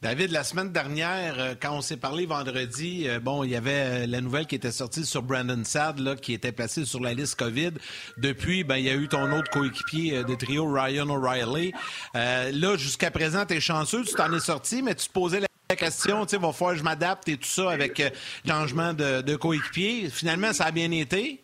David, 0.00 0.30
la 0.30 0.44
semaine 0.44 0.70
dernière, 0.70 1.40
euh, 1.40 1.54
quand 1.60 1.72
on 1.72 1.80
s'est 1.80 1.96
parlé 1.96 2.26
vendredi, 2.26 3.08
euh, 3.08 3.18
bon, 3.18 3.42
il 3.42 3.50
y 3.50 3.56
avait 3.56 4.06
la 4.06 4.20
nouvelle 4.20 4.46
qui 4.46 4.54
était 4.54 4.70
sortie 4.70 5.04
sur 5.04 5.22
Brandon 5.22 5.64
Sad, 5.64 6.20
qui 6.20 6.32
était 6.32 6.52
placé 6.52 6.84
sur 6.84 7.00
la 7.00 7.12
liste 7.12 7.36
COVID. 7.36 7.72
Depuis, 8.18 8.62
ben, 8.62 8.76
il 8.76 8.84
y 8.84 8.90
a 8.90 8.94
eu 8.94 9.08
ton 9.08 9.32
autre 9.32 9.50
coéquipier 9.50 10.22
de 10.22 10.34
trio, 10.36 10.72
Ryan 10.72 11.08
O'Reilly. 11.08 11.72
là, 12.14 12.76
jusqu'à 12.76 13.10
présent, 13.10 13.44
tu 13.46 13.54
es 13.54 13.60
chanceux, 13.60 14.04
tu 14.04 14.14
t'en 14.14 14.32
es 14.32 14.38
sorti, 14.38 14.80
mais 14.80 14.94
tu 14.94 15.08
te 15.08 15.12
posais 15.12 15.40
la 15.40 15.48
question, 15.74 16.24
tu 16.24 16.36
sais, 16.36 16.38
va 16.40 16.52
falloir 16.52 16.74
que 16.74 16.78
je 16.78 16.84
m'adapte 16.84 17.28
et 17.28 17.36
tout 17.36 17.48
ça 17.48 17.72
avec 17.72 18.00
changement 18.46 18.92
de, 18.92 19.22
de 19.22 19.34
coéquipier. 19.34 20.08
Finalement, 20.08 20.52
ça 20.52 20.66
a 20.66 20.70
bien 20.70 20.92
été. 20.92 21.43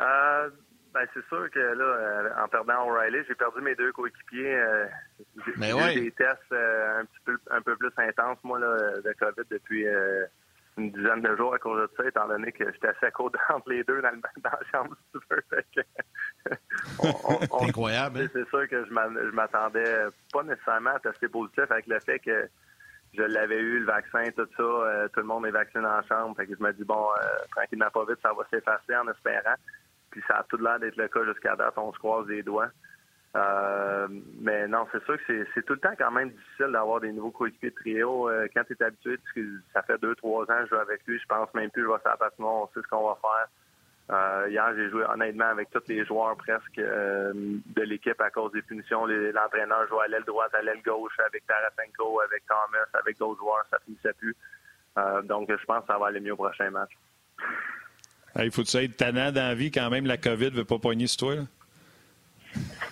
Euh, 0.00 0.50
ben, 0.92 1.06
c'est 1.12 1.24
sûr 1.26 1.50
que 1.50 1.58
là, 1.58 1.84
euh, 1.84 2.30
en 2.42 2.48
perdant 2.48 2.88
O'Reilly, 2.88 3.18
j'ai 3.28 3.34
perdu 3.34 3.60
mes 3.60 3.74
deux 3.74 3.92
coéquipiers. 3.92 4.56
Euh, 4.56 4.86
j'ai 5.46 5.96
eu 5.98 6.04
des 6.04 6.12
tests 6.12 6.52
un 6.52 7.04
petit 7.04 7.20
peu 7.24 7.38
un 7.50 7.60
peu 7.60 7.76
plus 7.76 7.92
intenses, 7.96 8.38
moi, 8.42 8.58
là, 8.58 9.00
de 9.02 9.12
COVID 9.18 9.46
depuis 9.50 9.86
une 10.78 10.90
dizaine 10.90 11.22
de 11.22 11.36
jours 11.36 11.54
à 11.54 11.58
cause 11.58 11.82
de 11.82 11.90
ça, 11.96 12.06
étant 12.06 12.28
donné 12.28 12.52
que 12.52 12.70
j'étais 12.70 12.88
assez 12.88 13.10
côte 13.12 13.34
entre 13.48 13.70
les 13.70 13.84
deux 13.84 14.02
dans, 14.02 14.10
le, 14.10 14.20
dans 14.42 14.50
la 14.50 14.70
chambre, 14.70 14.96
si 15.14 15.18
tu 15.74 15.82
C'est 17.00 17.68
incroyable. 17.68 18.20
Hein? 18.20 18.28
C'est 18.32 18.48
sûr 18.48 18.68
que 18.68 18.84
je 18.84 18.92
m'attendais 19.32 20.06
pas 20.32 20.42
nécessairement 20.42 20.90
à 20.90 21.00
tester 21.00 21.28
positif 21.28 21.70
avec 21.70 21.86
le 21.86 21.98
fait 22.00 22.18
que 22.18 22.48
je 23.14 23.22
l'avais 23.22 23.58
eu, 23.58 23.80
le 23.80 23.86
vaccin, 23.86 24.24
tout 24.36 24.46
ça. 24.56 25.08
tout 25.08 25.20
le 25.20 25.26
monde 25.26 25.46
est 25.46 25.50
vacciné 25.50 25.86
en 25.86 26.02
chambre. 26.02 26.36
Fait 26.36 26.46
que 26.46 26.54
je 26.54 26.62
me 26.62 26.72
dis, 26.72 26.84
bon, 26.84 27.06
tranquillement, 27.50 27.90
pas 27.90 28.04
vite, 28.04 28.18
ça 28.22 28.32
va 28.34 28.44
s'effacer 28.50 28.96
en 28.96 29.08
espérant. 29.10 29.56
Puis 30.16 30.24
ça 30.26 30.38
a 30.38 30.44
tout 30.44 30.56
l'air 30.56 30.80
d'être 30.80 30.96
le 30.96 31.08
cas 31.08 31.24
jusqu'à 31.24 31.54
date. 31.56 31.74
On 31.76 31.92
se 31.92 31.98
croise 31.98 32.26
les 32.26 32.42
doigts. 32.42 32.70
Euh, 33.36 34.08
mais 34.40 34.66
non, 34.66 34.86
c'est 34.90 35.04
sûr 35.04 35.18
que 35.26 35.46
c'est 35.52 35.62
tout 35.66 35.74
le 35.74 35.78
temps 35.78 35.94
quand 35.98 36.10
même 36.10 36.30
difficile 36.30 36.72
d'avoir 36.72 37.00
des 37.00 37.12
nouveaux 37.12 37.32
coéquipiers 37.32 37.68
de 37.68 37.74
trio. 37.74 38.30
Euh, 38.30 38.48
quand 38.54 38.64
tu 38.64 38.72
es 38.72 38.82
habitué, 38.82 39.18
que 39.34 39.60
ça 39.74 39.82
fait 39.82 39.98
deux, 39.98 40.14
trois 40.14 40.44
ans 40.44 40.56
que 40.60 40.64
je 40.64 40.70
joue 40.70 40.76
avec 40.76 41.06
lui, 41.06 41.18
je 41.18 41.26
pense 41.26 41.52
même 41.52 41.70
plus 41.70 41.82
je 41.82 41.88
vais 41.88 41.98
sur 41.98 42.08
la 42.08 42.16
patinoire, 42.16 42.62
on 42.62 42.66
sait 42.68 42.80
ce 42.80 42.88
qu'on 42.88 43.06
va 43.06 43.18
faire. 43.20 43.48
Euh, 44.08 44.48
hier, 44.48 44.72
j'ai 44.74 44.88
joué 44.88 45.04
honnêtement 45.04 45.50
avec 45.50 45.68
tous 45.68 45.82
les 45.86 46.02
joueurs 46.06 46.34
presque 46.38 46.80
de 46.80 47.82
l'équipe 47.82 48.18
à 48.22 48.30
cause 48.30 48.52
des 48.52 48.62
punitions. 48.62 49.04
L'entraîneur 49.04 49.86
jouait 49.88 50.04
à 50.04 50.08
l'aile 50.08 50.24
droite, 50.24 50.54
à 50.54 50.62
l'aile 50.62 50.80
gauche, 50.82 51.18
avec 51.26 51.46
Tarasenko, 51.46 52.22
avec 52.22 52.46
Thomas, 52.46 52.86
avec 52.94 53.18
d'autres 53.18 53.40
joueurs, 53.40 53.66
ça 53.70 53.76
finissait 53.84 54.14
plus. 54.14 54.34
donc, 55.24 55.50
je 55.50 55.64
pense 55.66 55.82
que 55.82 55.88
ça 55.88 55.98
va 55.98 56.06
aller 56.06 56.20
mieux 56.20 56.32
au 56.32 56.36
prochain 56.36 56.70
match. 56.70 56.92
Il 58.38 58.50
faut 58.50 58.62
que 58.62 58.68
ça 58.68 58.82
être 58.82 58.96
tannant 58.96 59.32
dans 59.32 59.48
la 59.48 59.54
vie 59.54 59.70
quand 59.70 59.88
même, 59.90 60.06
la 60.06 60.16
COVID 60.16 60.46
ne 60.46 60.56
veut 60.56 60.64
pas 60.64 60.78
poigner 60.78 61.06
sur 61.06 61.28
toi. 61.28 61.34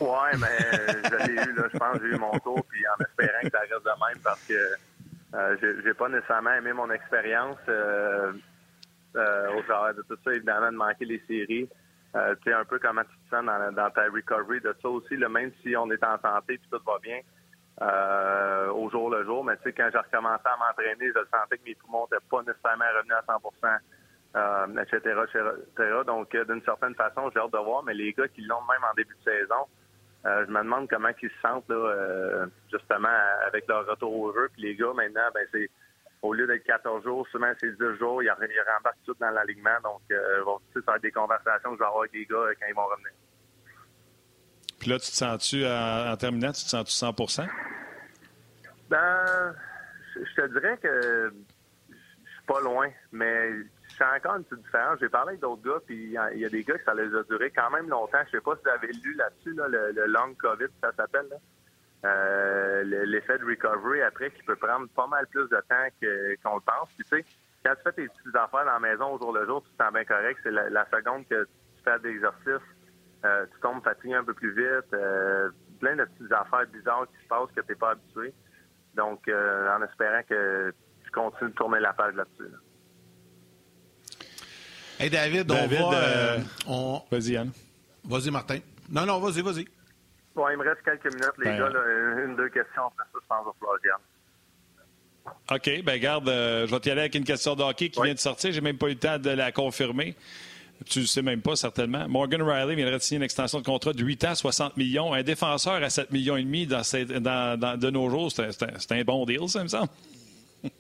Oui, 0.01 0.39
mais 0.39 0.69
je 1.05 1.27
l'ai 1.27 1.33
eu, 1.33 1.55
là, 1.55 1.65
je 1.73 1.79
pense 1.79 1.99
j'ai 2.01 2.09
eu 2.09 2.19
mon 2.19 2.39
tour, 2.41 2.65
puis 2.69 2.83
en 2.87 3.03
espérant 3.03 3.41
que 3.43 3.51
ça 3.51 3.61
reste 3.61 3.85
de 3.85 4.15
même 4.15 4.23
parce 4.23 4.43
que 4.45 4.55
euh, 5.35 5.81
j'ai 5.85 5.95
pas 5.95 6.09
nécessairement 6.09 6.53
aimé 6.53 6.73
mon 6.73 6.91
expérience 6.91 7.59
euh, 7.69 8.33
euh, 9.17 9.57
au 9.57 9.63
travers 9.63 9.95
de 9.95 10.03
tout 10.03 10.17
ça, 10.25 10.33
évidemment, 10.33 10.71
de 10.71 10.77
manquer 10.77 11.05
les 11.05 11.23
séries. 11.27 11.69
Euh, 12.17 12.35
tu 12.37 12.51
sais, 12.51 12.53
un 12.53 12.65
peu 12.65 12.79
comment 12.79 13.03
tu 13.03 13.17
te 13.17 13.37
sens 13.37 13.45
dans, 13.45 13.91
ta 13.91 14.03
recovery 14.05 14.61
de 14.61 14.75
ça 14.81 14.89
aussi, 14.89 15.17
là, 15.17 15.29
même 15.29 15.51
si 15.63 15.77
on 15.77 15.91
est 15.91 16.03
en 16.05 16.19
santé 16.21 16.55
et 16.55 16.61
tout 16.71 16.79
va 16.85 16.99
bien. 17.03 17.21
Euh, 17.83 18.71
au 18.71 18.89
jour 18.89 19.11
le 19.11 19.25
jour, 19.25 19.45
mais 19.45 19.57
tu 19.57 19.65
sais, 19.65 19.73
quand 19.73 19.89
j'ai 19.91 19.99
recommencé 19.99 20.45
à 20.45 20.57
m'entraîner, 20.57 21.09
je 21.09 21.19
sentais 21.37 21.59
que 21.59 21.65
mes 21.65 21.75
poumons 21.75 22.07
n'étaient 22.11 22.25
pas 22.31 22.43
nécessairement 22.43 22.85
revenus 22.97 23.17
à 23.17 23.25
100 23.27 23.41
euh, 24.37 24.67
etc., 24.83 25.15
Donc, 26.07 26.35
euh, 26.35 26.45
d'une 26.45 26.63
certaine 26.63 26.95
façon, 26.97 27.31
j'ai 27.33 27.39
hâte 27.39 27.53
de 27.53 27.59
voir, 27.59 27.85
mais 27.85 27.95
les 27.95 28.13
gars 28.13 28.27
qui 28.27 28.41
l'ont 28.43 28.63
même 28.63 28.83
en 28.83 28.95
début 28.95 29.15
de 29.15 29.31
saison, 29.31 29.69
euh, 30.27 30.45
je 30.47 30.51
me 30.51 30.59
demande 30.59 30.89
comment 30.89 31.11
ils 31.23 31.31
se 31.31 31.41
sentent 31.41 31.69
là, 31.69 32.47
justement 32.73 33.17
avec 33.47 33.69
leur 33.69 33.87
retour 33.87 34.13
au 34.13 34.35
jeu. 34.35 34.49
Puis 34.53 34.63
les 34.63 34.75
gars, 34.75 34.93
maintenant, 34.95 35.29
ben 35.33 35.47
c'est 35.53 35.71
au 36.23 36.33
lieu 36.33 36.47
d'être 36.47 36.65
14 36.65 37.05
jours, 37.05 37.29
souvent 37.29 37.53
c'est 37.61 37.77
10 37.77 37.99
jours, 37.99 38.23
ils, 38.23 38.31
rembarquent 38.31 39.05
tout 39.05 39.15
dans 39.21 39.31
l'alignement. 39.31 39.79
Donc, 39.85 40.01
vont 40.45 40.61
ça 40.73 40.81
va 40.87 40.97
être 40.97 41.03
des 41.03 41.13
conversations 41.13 41.71
que 41.71 41.77
je 41.77 41.81
vais 41.81 41.87
avoir 41.87 42.01
avec 42.01 42.15
les 42.15 42.25
gars 42.25 42.55
quand 42.59 42.67
ils 42.67 42.75
vont 42.75 42.87
revenir. 42.87 43.13
Puis 44.81 44.91
là, 44.91 44.99
tu 44.99 45.11
te 45.11 45.17
sens-tu, 45.17 45.65
en, 45.65 46.17
terminant, 46.17 46.53
tu 46.53 46.65
te 46.65 46.71
sens-tu 46.71 46.93
100% 46.93 47.49
Ben, 48.91 49.55
je 50.17 50.43
te 50.43 50.47
dirais 50.59 50.77
que 50.79 51.33
je 51.89 51.95
suis 51.95 52.47
pas 52.47 52.61
loin, 52.61 52.89
mais 53.13 53.51
c'est 53.97 54.05
encore 54.05 54.37
une 54.37 54.45
petite 54.45 54.65
différence. 54.65 54.99
J'ai 55.01 55.09
parlé 55.09 55.31
avec 55.31 55.41
d'autres 55.41 55.63
gars, 55.63 55.81
puis 55.87 55.97
il 55.97 56.41
y, 56.41 56.45
a 56.45 56.49
des 56.49 56.65
gars 56.65 56.77
que 56.79 56.85
ça 56.85 56.95
les 56.95 57.15
a 57.15 57.23
duré 57.25 57.51
quand 57.51 57.71
même 57.71 57.89
longtemps. 57.89 58.19
Je 58.27 58.33
sais 58.33 58.41
pas 58.41 58.57
si 58.57 58.63
vous 58.63 58.71
avez 58.71 58.89
lu 58.89 59.15
là-dessus, 59.15 59.55
le, 59.55 60.07
long 60.07 60.35
COVID, 60.35 60.67
ça 60.83 60.93
s'appelle. 60.93 61.29
Euh, 62.05 62.83
l'effet 63.07 63.39
de 63.39 63.47
recovery 63.47 64.03
après 64.03 64.31
qui 64.31 64.43
peut 64.43 64.57
prendre 64.57 64.87
pas 64.91 65.07
mal 65.07 65.27
plus 65.29 65.49
de 65.49 65.57
temps 65.69 65.89
qu'on 66.43 66.57
le 66.57 66.61
pense. 66.61 66.89
Puis 66.97 67.05
tu 67.05 67.17
sais, 67.17 67.25
quand 67.65 67.75
tu 67.77 67.83
fais 67.83 67.93
tes 67.93 68.09
petites 68.09 68.37
affaires 68.37 68.67
dans 68.67 68.73
la 68.73 68.81
maison 68.81 69.15
au 69.15 69.19
jour 69.19 69.33
le 69.33 69.47
jour, 69.47 69.63
tu 69.63 69.71
te 69.71 69.83
sens 69.83 69.93
bien 69.93 70.05
correct. 70.05 70.39
C'est 70.43 70.51
la, 70.51 70.87
seconde 70.91 71.27
que 71.29 71.45
tu 71.45 71.83
fais 71.83 71.99
des 72.01 72.11
exercices, 72.11 72.69
euh, 73.25 73.47
tu 73.47 73.61
tombes 73.61 73.83
fatigué 73.83 74.15
un 74.15 74.25
peu 74.25 74.35
plus 74.35 74.53
vite. 74.55 74.93
Euh, 74.93 75.49
plein 75.81 75.97
de 75.97 76.05
petites 76.05 76.33
affaires 76.33 76.67
bizarres 76.67 77.07
qui 77.09 77.23
se 77.23 77.29
passent 77.29 77.51
que 77.57 77.61
tu 77.63 77.69
n'es 77.71 77.75
pas 77.75 77.93
habitué. 77.93 78.35
Donc, 78.95 79.29
en 79.29 79.83
espérant 79.83 80.23
que 80.29 80.73
tu 81.05 81.11
continues 81.11 81.51
de 81.51 81.57
tourner 81.57 81.81
la 81.81 81.93
page 81.95 82.15
là-dessus. 82.15 82.43
là 82.43 82.49
dessus 82.49 82.64
Hey 84.99 85.11
David, 85.11 85.51
on 85.51 85.67
va. 85.67 85.95
Euh, 85.95 86.39
euh, 86.69 86.99
vas-y, 87.11 87.33
Yann. 87.33 87.51
Vas-y, 88.05 88.31
Martin. 88.31 88.59
Non, 88.91 89.05
non, 89.07 89.19
vas-y, 89.19 89.43
vas-y. 89.43 89.67
Bon, 90.35 90.49
il 90.49 90.57
me 90.57 90.65
reste 90.65 90.83
quelques 90.85 91.13
minutes, 91.15 91.33
les 91.39 91.45
ben, 91.45 91.59
gars. 91.59 92.25
une, 92.25 92.37
deux 92.37 92.49
questions 92.49 92.87
après 92.87 93.05
ça, 93.13 93.19
je 93.23 93.27
pense 93.29 93.47
au 93.47 93.55
Florian. 93.59 93.97
OK, 95.51 95.85
ben 95.85 96.01
garde, 96.01 96.29
euh, 96.29 96.67
je 96.67 96.71
vais 96.71 96.81
t'y 96.81 96.91
aller 96.91 97.03
avec 97.03 97.15
une 97.15 97.25
question 97.25 97.55
de 97.55 97.63
hockey 97.63 97.89
qui 97.89 98.01
vient 98.03 98.15
de 98.15 98.19
sortir. 98.19 98.53
J'ai 98.53 98.61
même 98.61 98.77
pas 98.77 98.87
eu 98.87 98.91
le 98.91 98.99
temps 98.99 99.19
de 99.19 99.31
la 99.31 99.53
confirmer. 99.53 100.15
Tu 100.87 101.01
ne 101.01 101.07
sais 101.07 101.23
même 101.23 101.41
pas, 101.41 101.57
certainement. 101.57 102.09
Morgan 102.09 102.43
Riley 102.43 102.75
vient 102.75 102.91
de 102.91 102.99
signer 102.99 103.19
une 103.19 103.23
extension 103.23 103.61
de 103.61 103.65
contrat 103.65 103.93
de 103.93 104.03
8 104.03 104.25
ans, 104.25 104.35
60 104.35 104.77
millions. 104.77 105.15
Un 105.15 105.23
défenseur 105.23 105.83
à 105.83 105.89
7 105.89 106.11
millions 106.11 106.37
et 106.37 106.43
demi 106.43 106.67
dans, 106.67 106.83
dans, 107.59 107.79
de 107.79 107.91
nos 107.91 108.11
jours, 108.11 108.31
c'est 108.33 108.43
un, 108.43 108.99
un, 108.99 109.05
bon 109.05 109.25
deal, 109.25 109.49
ça 109.49 109.63
me 109.63 109.69
semble. 109.69 109.89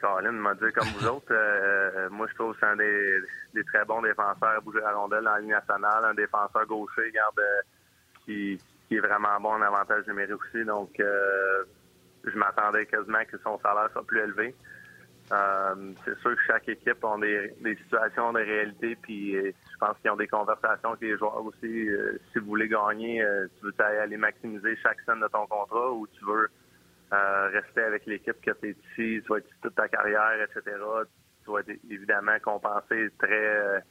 Colin 0.00 0.32
m'a 0.32 0.54
dit 0.54 0.72
comme 0.74 0.88
vous 0.98 1.06
autres, 1.06 1.32
euh, 1.32 1.90
euh, 1.96 2.10
moi 2.10 2.26
je 2.28 2.34
trouve 2.34 2.52
que 2.54 2.60
c'est 2.60 2.66
un 2.66 2.76
des, 2.76 3.64
très 3.64 3.84
bons 3.84 4.02
défenseurs 4.02 4.56
à 4.56 4.60
bouger 4.60 4.80
la 4.80 4.92
rondelle 4.92 5.24
la 5.24 5.38
ligne 5.40 5.50
nationale, 5.50 6.04
un 6.04 6.14
défenseur 6.14 6.66
gaucher, 6.66 7.10
garde 7.12 7.38
euh, 7.38 7.62
qui, 8.24 8.58
est 8.90 9.00
vraiment 9.00 9.40
bon 9.40 9.50
en 9.50 9.62
avantage 9.62 10.06
numérique 10.06 10.34
aussi. 10.34 10.64
Donc 10.64 10.90
je 10.98 12.38
m'attendais 12.38 12.86
quasiment 12.86 13.24
que 13.30 13.38
son 13.38 13.58
salaire 13.60 13.88
soit 13.92 14.06
plus 14.06 14.20
élevé. 14.20 14.54
c'est 16.04 16.18
sûr 16.20 16.36
que 16.36 16.42
chaque 16.46 16.68
équipe 16.68 17.04
a 17.04 17.16
des, 17.18 17.76
situations 17.82 18.32
de 18.32 18.40
réalité, 18.40 18.96
puis 19.02 19.32
je 19.32 19.78
pense 19.80 19.96
qu'ils 19.98 20.10
ont 20.10 20.16
des 20.16 20.28
conversations 20.28 20.90
avec 20.90 21.00
les 21.00 21.18
joueurs 21.18 21.44
aussi. 21.44 21.88
si 22.32 22.38
vous 22.38 22.46
voulez 22.46 22.68
gagner, 22.68 23.24
tu 23.58 23.66
veux 23.66 23.84
aller 23.84 24.16
maximiser 24.16 24.76
chaque 24.82 25.00
scène 25.00 25.20
de 25.20 25.28
ton 25.28 25.46
contrat 25.46 25.90
ou 25.90 26.06
tu 26.06 26.24
veux 26.24 26.48
rester 27.10 27.82
avec 27.82 28.06
l'équipe 28.06 28.40
que 28.40 28.50
tu 28.50 28.68
es 28.68 28.76
ici, 28.92 29.26
vas 29.28 29.38
être 29.38 29.48
toute 29.62 29.74
ta 29.74 29.88
carrière, 29.88 30.42
etc. 30.42 30.76
Tu 31.44 31.50
vas 31.50 31.60
être 31.60 31.78
évidemment 31.88 32.38
compensé 32.42 33.10
très 33.18 33.82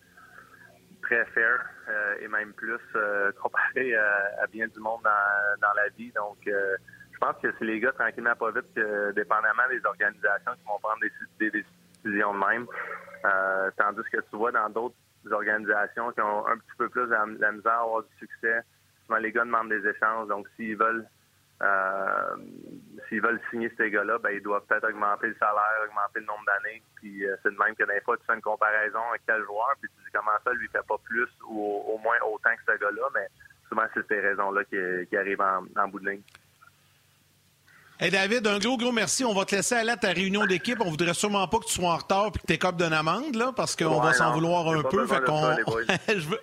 très 1.05 1.25
fair 1.25 1.59
euh, 1.87 2.15
et 2.21 2.27
même 2.27 2.53
plus 2.53 2.79
euh, 2.95 3.31
comparé 3.41 3.95
à, 3.95 4.47
bien 4.51 4.67
du 4.67 4.79
monde 4.79 5.03
dans, 5.03 5.73
la 5.75 5.87
vie. 5.97 6.11
Donc, 6.11 6.37
euh, 6.47 6.75
je 7.13 7.17
pense 7.19 7.35
que 7.41 7.53
c'est 7.57 7.65
les 7.65 7.79
gars 7.79 7.91
tranquillement 7.93 8.35
pas 8.35 8.51
vite, 8.51 8.79
dépendamment 9.15 9.67
des 9.69 9.85
organisations 9.85 10.51
qui 10.57 10.65
vont 10.67 10.79
prendre 10.79 10.99
des, 11.39 11.51
décisions 11.51 12.33
de 12.33 12.45
même. 12.45 12.67
tandis 13.77 14.09
que 14.11 14.19
tu 14.29 14.35
vois 14.35 14.51
dans 14.51 14.69
d'autres 14.69 14.95
organisations 15.31 16.11
qui 16.11 16.21
ont 16.21 16.45
un 16.47 16.57
petit 16.57 16.75
peu 16.77 16.89
plus 16.89 17.07
la, 17.07 17.25
la 17.39 17.51
misère 17.51 17.71
à 17.71 17.83
avoir 17.83 18.03
du 18.03 18.15
succès, 18.19 18.61
souvent 19.05 19.19
les 19.19 19.31
gars 19.31 19.45
demandent 19.45 19.69
des 19.69 19.87
échanges. 19.87 20.27
Donc, 20.27 20.47
s'ils 20.55 20.75
veulent 20.75 21.05
euh, 21.61 22.35
s'ils 23.07 23.21
veulent 23.21 23.39
signer 23.49 23.71
ces 23.77 23.89
gars-là, 23.89 24.17
ben, 24.17 24.31
ils 24.31 24.41
doivent 24.41 24.65
peut-être 24.67 24.89
augmenter 24.89 25.27
le 25.27 25.35
salaire, 25.39 25.87
augmenter 25.87 26.19
le 26.19 26.25
nombre 26.25 26.43
d'années. 26.45 26.81
Puis 26.95 27.25
euh, 27.25 27.35
c'est 27.43 27.53
de 27.53 27.57
même 27.57 27.75
que 27.75 27.85
des 27.85 28.01
fois, 28.01 28.17
tu 28.17 28.23
fais 28.25 28.35
une 28.35 28.41
comparaison 28.41 28.99
avec 29.09 29.25
tel 29.25 29.41
joueur, 29.43 29.73
puis 29.79 29.89
tu 29.89 30.03
dis 30.03 30.11
comment 30.13 30.37
ça, 30.43 30.51
lui 30.53 30.67
fait 30.67 30.85
pas 30.87 30.97
plus 31.03 31.29
ou 31.47 31.83
au 31.87 31.97
moins 31.99 32.17
autant 32.27 32.51
que 32.55 32.73
ce 32.73 32.77
gars-là. 32.77 33.07
Mais 33.13 33.27
souvent, 33.69 33.85
c'est 33.93 34.07
ces 34.07 34.19
raisons-là 34.19 34.63
qui, 34.65 35.17
arrivent 35.17 35.41
en, 35.41 35.87
bout 35.87 35.99
de 36.01 36.09
ligne. 36.09 36.21
Hey 37.97 38.11
David, 38.11 38.45
un 38.45 38.59
gros, 38.59 38.75
gros 38.75 38.91
merci. 38.91 39.23
On 39.23 39.33
va 39.33 39.45
te 39.45 39.55
laisser 39.55 39.75
aller 39.75 39.91
à 39.91 39.97
ta 39.97 40.09
réunion 40.09 40.45
d'équipe. 40.45 40.81
On 40.81 40.89
voudrait 40.89 41.13
sûrement 41.13 41.47
pas 41.47 41.59
que 41.59 41.65
tu 41.65 41.75
sois 41.75 41.93
en 41.93 41.97
retard 41.97 42.27
et 42.27 42.31
que 42.31 42.45
tu 42.45 42.53
écopes 42.53 42.75
d'une 42.75 42.91
amende, 42.91 43.35
là, 43.35 43.53
parce 43.55 43.77
qu'on 43.77 44.01
va 44.01 44.11
s'en 44.11 44.33
vouloir 44.33 44.67
un 44.67 44.83
peu. 44.83 45.07
Fait. 45.07 45.23
Je 46.19 46.27
veux... 46.27 46.39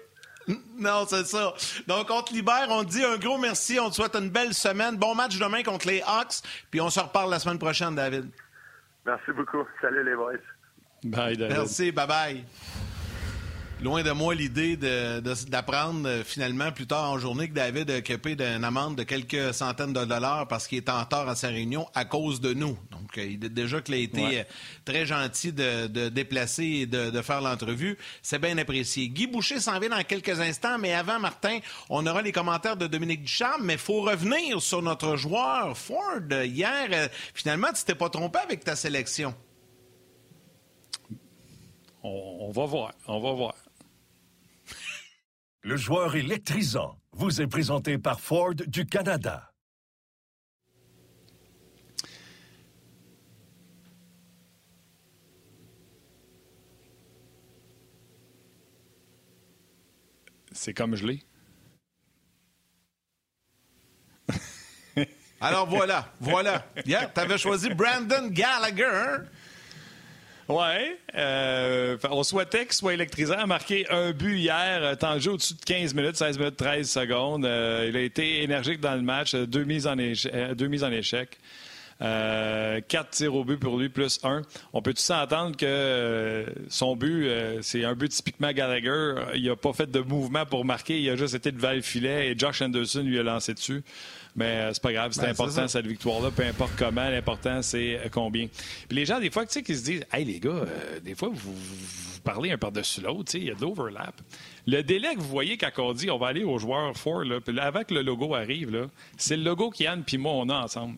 Non, 0.78 1.04
c'est 1.06 1.24
ça. 1.24 1.54
Donc, 1.86 2.10
on 2.10 2.22
te 2.22 2.32
libère. 2.32 2.66
On 2.70 2.84
te 2.84 2.90
dit 2.90 3.04
un 3.04 3.16
gros 3.16 3.38
merci. 3.38 3.78
On 3.78 3.90
te 3.90 3.94
souhaite 3.94 4.16
une 4.16 4.30
belle 4.30 4.54
semaine. 4.54 4.96
Bon 4.96 5.14
match 5.14 5.38
demain 5.38 5.62
contre 5.62 5.86
les 5.86 6.02
Hawks. 6.02 6.42
Puis 6.70 6.80
on 6.80 6.90
se 6.90 7.00
reparle 7.00 7.30
la 7.30 7.38
semaine 7.38 7.58
prochaine, 7.58 7.94
David. 7.94 8.28
Merci 9.06 9.32
beaucoup. 9.32 9.64
Salut 9.80 10.04
les 10.04 10.14
boys. 10.14 10.34
Bye, 11.04 11.36
David. 11.36 11.56
Merci. 11.56 11.92
Bye-bye 11.92 12.44
loin 13.82 14.02
de 14.02 14.12
moi 14.12 14.34
l'idée 14.34 14.76
d'apprendre 14.76 16.08
euh, 16.08 16.22
finalement 16.24 16.70
plus 16.70 16.86
tard 16.86 17.10
en 17.10 17.18
journée 17.18 17.48
que 17.48 17.54
David 17.54 17.90
a 17.90 17.98
occupé 17.98 18.36
d'une 18.36 18.62
amende 18.64 18.96
de 18.96 19.02
quelques 19.02 19.52
centaines 19.52 19.92
de 19.92 20.04
dollars 20.04 20.46
parce 20.46 20.68
qu'il 20.68 20.78
est 20.78 20.88
en 20.88 21.04
tort 21.04 21.28
à 21.28 21.34
sa 21.34 21.48
réunion 21.48 21.88
à 21.94 22.04
cause 22.04 22.40
de 22.40 22.54
nous. 22.54 22.78
Donc, 22.90 23.18
euh, 23.18 23.24
il 23.24 23.38
déjà 23.40 23.80
qu'il 23.80 23.94
a 23.94 23.98
été 23.98 24.40
euh, 24.40 24.44
très 24.84 25.04
gentil 25.04 25.52
de, 25.52 26.08
déplacer 26.08 26.64
et 26.64 26.86
de, 26.86 27.22
faire 27.22 27.40
l'entrevue. 27.40 27.98
C'est 28.22 28.38
bien 28.38 28.56
apprécié. 28.56 29.08
Guy 29.08 29.26
Boucher 29.26 29.58
s'en 29.58 29.78
vient 29.80 29.90
dans 29.90 30.04
quelques 30.04 30.40
instants, 30.40 30.78
mais 30.78 30.92
avant, 30.92 31.18
Martin, 31.18 31.58
on 31.90 32.06
aura 32.06 32.22
les 32.22 32.32
commentaires 32.32 32.76
de 32.76 32.86
Dominique 32.86 33.22
Ducharme, 33.22 33.64
mais 33.64 33.74
il 33.74 33.78
faut 33.78 34.02
revenir 34.02 34.62
sur 34.62 34.80
notre 34.80 35.16
joueur 35.16 35.76
Ford. 35.76 36.20
Hier, 36.30 37.10
finalement, 37.34 37.68
tu 37.74 37.84
t'es 37.84 37.94
pas 37.94 38.08
trompé 38.08 38.38
avec 38.38 38.62
ta 38.62 38.76
sélection. 38.76 39.34
on 42.04 42.50
va 42.52 42.66
voir. 42.66 42.92
On 43.06 43.20
va 43.20 43.32
voir. 43.32 43.54
Le 45.64 45.76
joueur 45.76 46.16
électrisant 46.16 46.98
vous 47.12 47.40
est 47.40 47.46
présenté 47.46 47.96
par 47.96 48.20
Ford 48.20 48.54
du 48.54 48.84
Canada. 48.84 49.52
C'est 60.50 60.74
comme 60.74 60.96
je 60.96 61.06
l'ai. 61.06 61.22
Alors 65.40 65.68
voilà, 65.68 66.12
voilà. 66.20 66.66
Yeah, 66.86 67.06
tu 67.06 67.20
avais 67.20 67.38
choisi 67.38 67.68
Brandon 67.70 68.28
Gallagher. 68.28 69.28
Oui. 70.52 70.96
Euh, 71.14 71.96
on 72.10 72.22
souhaitait 72.22 72.66
qu'il 72.66 72.74
soit 72.74 72.92
électrisant. 72.92 73.38
a 73.38 73.46
marqué 73.46 73.86
un 73.90 74.12
but 74.12 74.36
hier, 74.36 74.80
euh, 74.82 74.94
temps 74.94 75.14
de 75.14 75.20
jeu 75.20 75.32
au-dessus 75.32 75.54
de 75.54 75.64
15 75.64 75.94
minutes, 75.94 76.16
16 76.16 76.38
minutes 76.38 76.56
13 76.56 76.90
secondes. 76.90 77.46
Euh, 77.46 77.86
il 77.88 77.96
a 77.96 78.00
été 78.00 78.42
énergique 78.42 78.80
dans 78.80 78.94
le 78.94 79.00
match, 79.00 79.34
deux 79.34 79.64
mises 79.64 79.86
en, 79.86 79.96
échec. 79.96 80.32
Deux 80.54 80.66
mises 80.66 80.84
en 80.84 80.92
échec. 80.92 81.38
quatre 81.98 83.10
tirs 83.10 83.34
au 83.34 83.44
but 83.44 83.56
pour 83.56 83.78
lui, 83.78 83.88
plus 83.88 84.20
un. 84.24 84.42
On 84.74 84.82
peut-tu 84.82 85.00
s'entendre 85.02 85.56
que 85.56 86.44
son 86.68 86.96
but, 86.96 87.30
c'est 87.62 87.84
un 87.84 87.94
but 87.94 88.10
typiquement 88.10 88.52
Gallagher. 88.52 89.14
Il 89.34 89.46
n'a 89.46 89.56
pas 89.56 89.72
fait 89.72 89.90
de 89.90 90.00
mouvement 90.00 90.44
pour 90.44 90.66
marquer. 90.66 91.00
Il 91.00 91.08
a 91.08 91.16
juste 91.16 91.34
été 91.34 91.50
devant 91.50 91.72
le 91.72 91.80
filet 91.80 92.28
et 92.28 92.38
Josh 92.38 92.60
Anderson 92.60 93.02
lui 93.02 93.18
a 93.18 93.22
lancé 93.22 93.54
dessus. 93.54 93.82
Mais 94.34 94.46
euh, 94.46 94.72
c'est 94.72 94.82
pas 94.82 94.92
grave, 94.92 95.12
c'est 95.12 95.22
ben, 95.22 95.30
important 95.30 95.68
cette 95.68 95.86
victoire-là, 95.86 96.30
peu 96.30 96.44
importe 96.44 96.72
comment, 96.78 97.08
l'important 97.08 97.60
c'est 97.60 97.98
euh, 97.98 98.08
combien. 98.10 98.46
Puis 98.88 98.96
les 98.96 99.04
gens, 99.04 99.20
des 99.20 99.30
fois, 99.30 99.44
tu 99.44 99.52
sais, 99.52 99.62
qui 99.62 99.76
se 99.76 99.84
disent 99.84 100.04
Hey 100.12 100.24
les 100.24 100.40
gars, 100.40 100.50
euh, 100.50 101.00
des 101.00 101.14
fois, 101.14 101.28
vous, 101.32 101.54
parlez 102.24 102.52
un 102.52 102.58
par-dessus 102.58 103.00
l'autre, 103.02 103.24
tu 103.24 103.32
sais, 103.32 103.38
il 103.38 103.44
y 103.44 103.50
a 103.50 103.54
de 103.54 103.60
l'overlap. 103.60 104.14
Le 104.66 104.82
délai 104.82 105.14
que 105.14 105.20
vous 105.20 105.28
voyez 105.28 105.58
quand 105.58 105.70
on 105.78 105.92
dit 105.92 106.10
on 106.10 106.18
va 106.18 106.28
aller 106.28 106.44
au 106.44 106.58
joueur 106.58 106.96
fort, 106.96 107.24
là, 107.24 107.40
puis 107.40 107.58
avant 107.58 107.82
que 107.82 107.94
le 107.94 108.02
logo 108.02 108.34
arrive, 108.34 108.88
c'est 109.16 109.36
le 109.36 109.42
logo 109.42 109.70
qu'Yann 109.70 110.02
puis 110.02 110.18
moi 110.18 110.32
on 110.32 110.48
a 110.48 110.54
ensemble. 110.54 110.96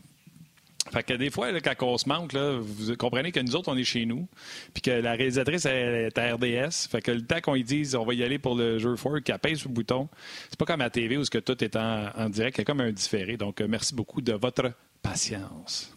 Fait 0.93 1.03
que 1.03 1.15
des 1.15 1.31
fois, 1.31 1.49
quand 1.61 1.87
on 1.87 1.99
se 1.99 2.09
manque, 2.09 2.33
là, 2.33 2.59
vous 2.61 2.95
comprenez 2.97 3.33
que 3.33 3.41
nous 3.41 3.57
autres, 3.57 3.73
on 3.73 3.77
est 3.77 3.85
chez 3.85 4.05
nous, 4.05 4.29
puis 4.75 4.83
que 4.83 4.91
la 4.91 5.13
réalisatrice 5.13 5.65
est 5.67 6.17
à 6.19 6.35
RDS. 6.35 6.89
Fait 6.91 7.01
que 7.01 7.11
le 7.11 7.23
temps 7.23 7.41
qu'on 7.41 7.55
lui 7.55 7.65
dise 7.65 7.95
on 7.95 8.05
va 8.05 8.15
y 8.15 8.23
aller 8.23 8.39
pour 8.39 8.55
le 8.55 8.79
jeu 8.79 8.95
fort, 8.97 9.17
qu'elle 9.25 9.39
pèse 9.39 9.59
sur 9.59 9.71
le 9.71 9.75
bouton, 9.75 10.09
c'est 10.51 10.59
pas 10.59 10.67
comme 10.67 10.83
à 10.83 10.91
TV 10.91 11.17
où 11.17 11.25
ce 11.25 11.31
que 11.31 11.39
tout 11.39 11.63
est 11.65 11.77
en, 11.77 12.29
direct, 12.29 12.59
il 12.59 12.61
y 12.61 12.63
a 12.63 12.65
comme 12.65 12.81
un 12.81 12.93
différé. 12.93 13.37
Donc, 13.37 13.61
euh, 13.61 13.67
merci 13.69 13.95
beaucoup 13.95 14.21
de 14.21 14.35
votre 14.35 14.73
patience. 15.03 15.91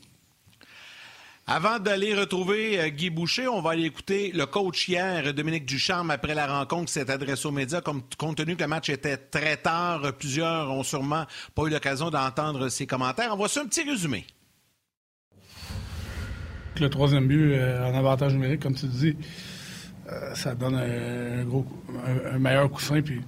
Avant 1.49 1.79
d'aller 1.79 2.13
retrouver 2.13 2.79
euh, 2.79 2.89
Guy 2.89 3.09
Boucher, 3.09 3.47
on 3.47 3.61
va 3.61 3.71
aller 3.71 3.85
écouter 3.85 4.31
le 4.33 4.45
coach 4.45 4.87
hier, 4.87 5.33
Dominique 5.33 5.65
Ducharme, 5.65 6.11
après 6.11 6.33
la 6.33 6.47
rencontre 6.47 6.85
qui 6.85 6.93
s'est 6.93 7.09
adressée 7.09 7.45
aux 7.45 7.51
médias. 7.51 7.81
Comme, 7.81 8.03
compte 8.17 8.37
tenu 8.37 8.55
que 8.55 8.61
le 8.61 8.67
match 8.67 8.89
était 8.89 9.17
très 9.17 9.57
tard, 9.57 10.13
plusieurs 10.17 10.71
ont 10.71 10.83
sûrement 10.83 11.25
pas 11.55 11.63
eu 11.63 11.69
l'occasion 11.69 12.09
d'entendre 12.09 12.69
ses 12.69 12.87
commentaires. 12.87 13.29
On 13.33 13.37
voit 13.37 13.49
ça 13.49 13.61
un 13.61 13.65
petit 13.65 13.83
résumé 13.83 14.25
le 16.79 16.89
troisième 16.89 17.27
but 17.27 17.53
euh, 17.53 17.89
en 17.89 17.95
avantage 17.95 18.33
numérique, 18.33 18.61
comme 18.61 18.75
tu 18.75 18.87
dis, 18.87 19.15
euh, 20.11 20.33
ça 20.35 20.55
donne 20.55 20.75
un, 20.75 22.39
meilleur 22.39 22.69
coussin. 22.69 23.01
Puis 23.01 23.21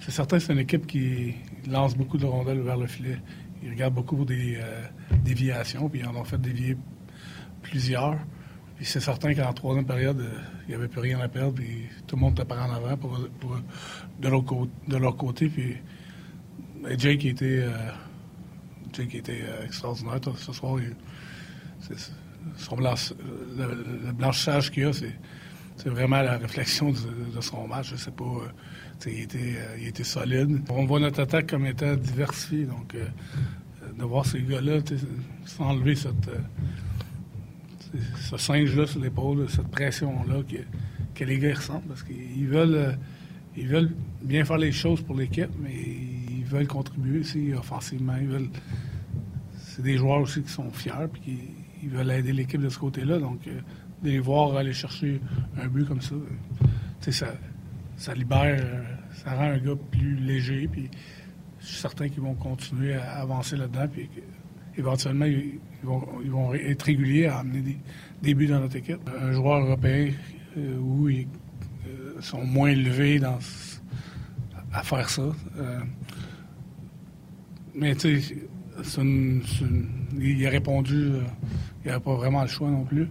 c'est 0.00 0.10
certain, 0.10 0.38
c'est 0.38 0.52
une 0.52 0.58
équipe 0.58 0.86
qui 0.86 1.34
lance 1.68 1.96
beaucoup 1.96 2.18
de 2.18 2.26
rondelles 2.26 2.60
vers 2.60 2.76
le 2.76 2.86
filet. 2.86 3.18
Ils 3.62 3.70
regardent 3.70 3.94
beaucoup 3.94 4.24
des 4.24 4.56
euh, 4.56 4.82
déviations, 5.24 5.88
puis 5.88 6.00
ils 6.00 6.06
en 6.06 6.14
ont 6.16 6.24
fait 6.24 6.38
dévier 6.38 6.76
plusieurs. 7.62 8.16
Puis 8.76 8.84
c'est 8.84 9.00
certain 9.00 9.34
qu'en 9.34 9.52
troisième 9.52 9.86
période, 9.86 10.22
il 10.66 10.70
n'y 10.70 10.74
avait 10.74 10.88
plus 10.88 11.00
rien 11.00 11.20
à 11.20 11.28
perdre, 11.28 11.62
tout 12.06 12.16
le 12.16 12.20
monde 12.20 12.42
par 12.44 12.68
en 12.68 12.74
avant 12.74 12.96
pour, 12.96 13.18
de, 14.20 14.96
leur 14.98 15.16
côté. 15.16 15.48
Puis 15.48 15.76
ben, 16.82 16.98
Jake 16.98 17.24
était, 17.24 17.64
Jake 18.92 19.14
était 19.14 19.44
extraordinaire 19.64 20.18
ce 20.36 20.52
soir. 20.52 20.78
Son 22.56 22.76
le, 22.76 22.84
le 24.06 24.12
blanchissage 24.12 24.70
qu'il 24.70 24.84
a, 24.84 24.92
c'est, 24.92 25.88
vraiment 25.88 26.22
la 26.22 26.38
réflexion 26.38 26.92
de, 26.92 27.40
son 27.40 27.66
match. 27.66 27.90
Je 27.90 27.96
sais 27.96 28.10
pas. 28.10 28.24
euh, 28.24 28.48
il, 29.06 29.20
était, 29.20 29.38
euh, 29.38 29.76
il 29.80 29.88
était 29.88 30.04
solide. 30.04 30.60
On 30.68 30.84
voit 30.86 31.00
notre 31.00 31.20
attaque 31.20 31.50
comme 31.50 31.66
étant 31.66 31.94
diversifiée. 31.96 32.64
Donc, 32.64 32.94
euh, 32.94 33.06
de 33.98 34.04
voir 34.04 34.24
ces 34.24 34.40
gars-là 34.42 34.80
s'enlever 35.44 35.94
cette, 35.94 36.30
ce 38.20 38.36
singe-là 38.36 38.86
sur 38.86 39.00
l'épaule, 39.00 39.48
cette 39.48 39.68
pression-là 39.68 40.42
que, 40.42 40.56
que 41.14 41.24
les 41.24 41.38
gars 41.38 41.54
ressentent 41.54 41.86
parce 41.86 42.02
qu'ils 42.02 42.46
veulent, 42.48 42.96
ils 43.56 43.68
veulent 43.68 43.92
bien 44.22 44.44
faire 44.44 44.58
les 44.58 44.72
choses 44.72 45.02
pour 45.02 45.16
l'équipe, 45.16 45.50
mais 45.60 45.74
ils 45.74 46.44
veulent 46.44 46.66
contribuer 46.66 47.20
aussi 47.20 47.52
offensivement. 47.52 48.16
Ils 48.20 48.28
veulent. 48.28 48.50
C'est 49.58 49.82
des 49.82 49.96
joueurs 49.96 50.20
aussi 50.20 50.42
qui 50.42 50.50
sont 50.50 50.70
fiers 50.70 50.92
qui 51.22 51.38
ils 51.84 51.90
veulent 51.90 52.10
aider 52.10 52.32
l'équipe 52.32 52.60
de 52.60 52.68
ce 52.68 52.78
côté-là. 52.78 53.18
Donc, 53.18 53.46
euh, 53.46 53.60
de 54.02 54.10
les 54.10 54.18
voir 54.18 54.56
aller 54.56 54.72
chercher 54.72 55.20
un 55.60 55.66
but 55.68 55.86
comme 55.86 56.00
ça, 56.00 56.14
ça, 57.00 57.26
ça 57.96 58.14
libère, 58.14 58.60
euh, 58.60 58.82
ça 59.12 59.34
rend 59.34 59.50
un 59.50 59.58
gars 59.58 59.76
plus 59.90 60.16
léger. 60.16 60.68
Puis 60.70 60.90
je 61.60 61.66
suis 61.66 61.76
certain 61.76 62.08
qu'ils 62.08 62.22
vont 62.22 62.34
continuer 62.34 62.94
à 62.94 63.20
avancer 63.20 63.56
là-dedans. 63.56 63.86
Puis 63.88 64.08
éventuellement, 64.76 65.26
ils, 65.26 65.58
vont, 65.82 66.02
ils 66.22 66.30
vont 66.30 66.54
être 66.54 66.82
réguliers 66.82 67.26
à 67.26 67.38
amener 67.38 67.78
des, 68.22 68.34
buts 68.34 68.46
dans 68.46 68.60
notre 68.60 68.76
équipe. 68.76 69.00
Un 69.20 69.32
joueur 69.32 69.60
européen 69.64 70.10
euh, 70.56 70.78
où 70.78 71.08
ils 71.08 71.26
sont 72.20 72.44
moins 72.44 72.70
élevés 72.70 73.18
dans, 73.18 73.38
à 74.72 74.82
faire 74.82 75.08
ça. 75.08 75.22
Mais 77.74 77.94
tu 77.96 78.20
sais, 78.20 78.36
il 80.20 80.46
a 80.46 80.50
répondu, 80.50 81.12
il 81.84 81.88
n'avait 81.90 82.00
pas 82.02 82.14
vraiment 82.14 82.42
le 82.42 82.48
choix 82.48 82.70
non 82.70 82.84
plus. 82.84 83.08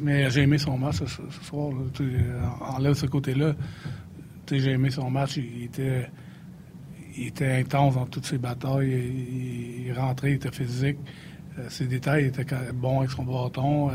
Mais 0.00 0.30
j'ai 0.30 0.42
aimé 0.42 0.58
son 0.58 0.76
match 0.78 0.96
ce, 0.98 1.06
ce 1.06 1.44
soir. 1.44 1.70
là. 1.72 2.04
En- 2.60 2.76
Enlève 2.76 2.94
ce 2.94 3.06
côté-là. 3.06 3.54
J'ai 4.50 4.70
aimé 4.72 4.90
son 4.90 5.10
match. 5.10 5.36
Il 5.38 5.64
était, 5.64 6.08
intense 7.60 7.94
dans 7.94 8.06
toutes 8.06 8.26
ses 8.26 8.38
batailles. 8.38 9.84
Il, 9.86 9.92
rentrait, 9.92 10.32
il 10.32 10.34
était 10.34 10.52
physique. 10.52 10.98
Euh, 11.58 11.66
ses 11.68 11.86
détails, 11.86 12.24
il 12.24 12.26
était 12.28 12.44
quand- 12.44 12.72
bon 12.74 13.00
avec 13.00 13.10
son 13.10 13.24
bâton. 13.24 13.90
Euh, 13.90 13.94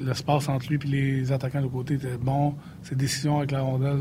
L'espace 0.00 0.48
entre 0.48 0.68
lui 0.72 0.78
et 0.84 0.86
les 1.20 1.32
attaquants 1.32 1.60
de 1.62 1.66
côté 1.66 1.94
était 1.94 2.16
bon. 2.16 2.54
Ses 2.82 2.94
décisions 2.94 3.38
avec 3.38 3.50
la 3.50 3.60
rondelle 3.62 3.98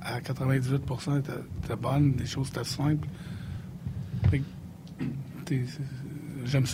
à 0.00 0.20
98 0.20 0.82
étaient, 1.18 1.32
étaient 1.64 1.76
bonnes. 1.76 2.12
Des 2.12 2.26
choses 2.26 2.48
étaient 2.50 2.62
simples. 2.64 3.08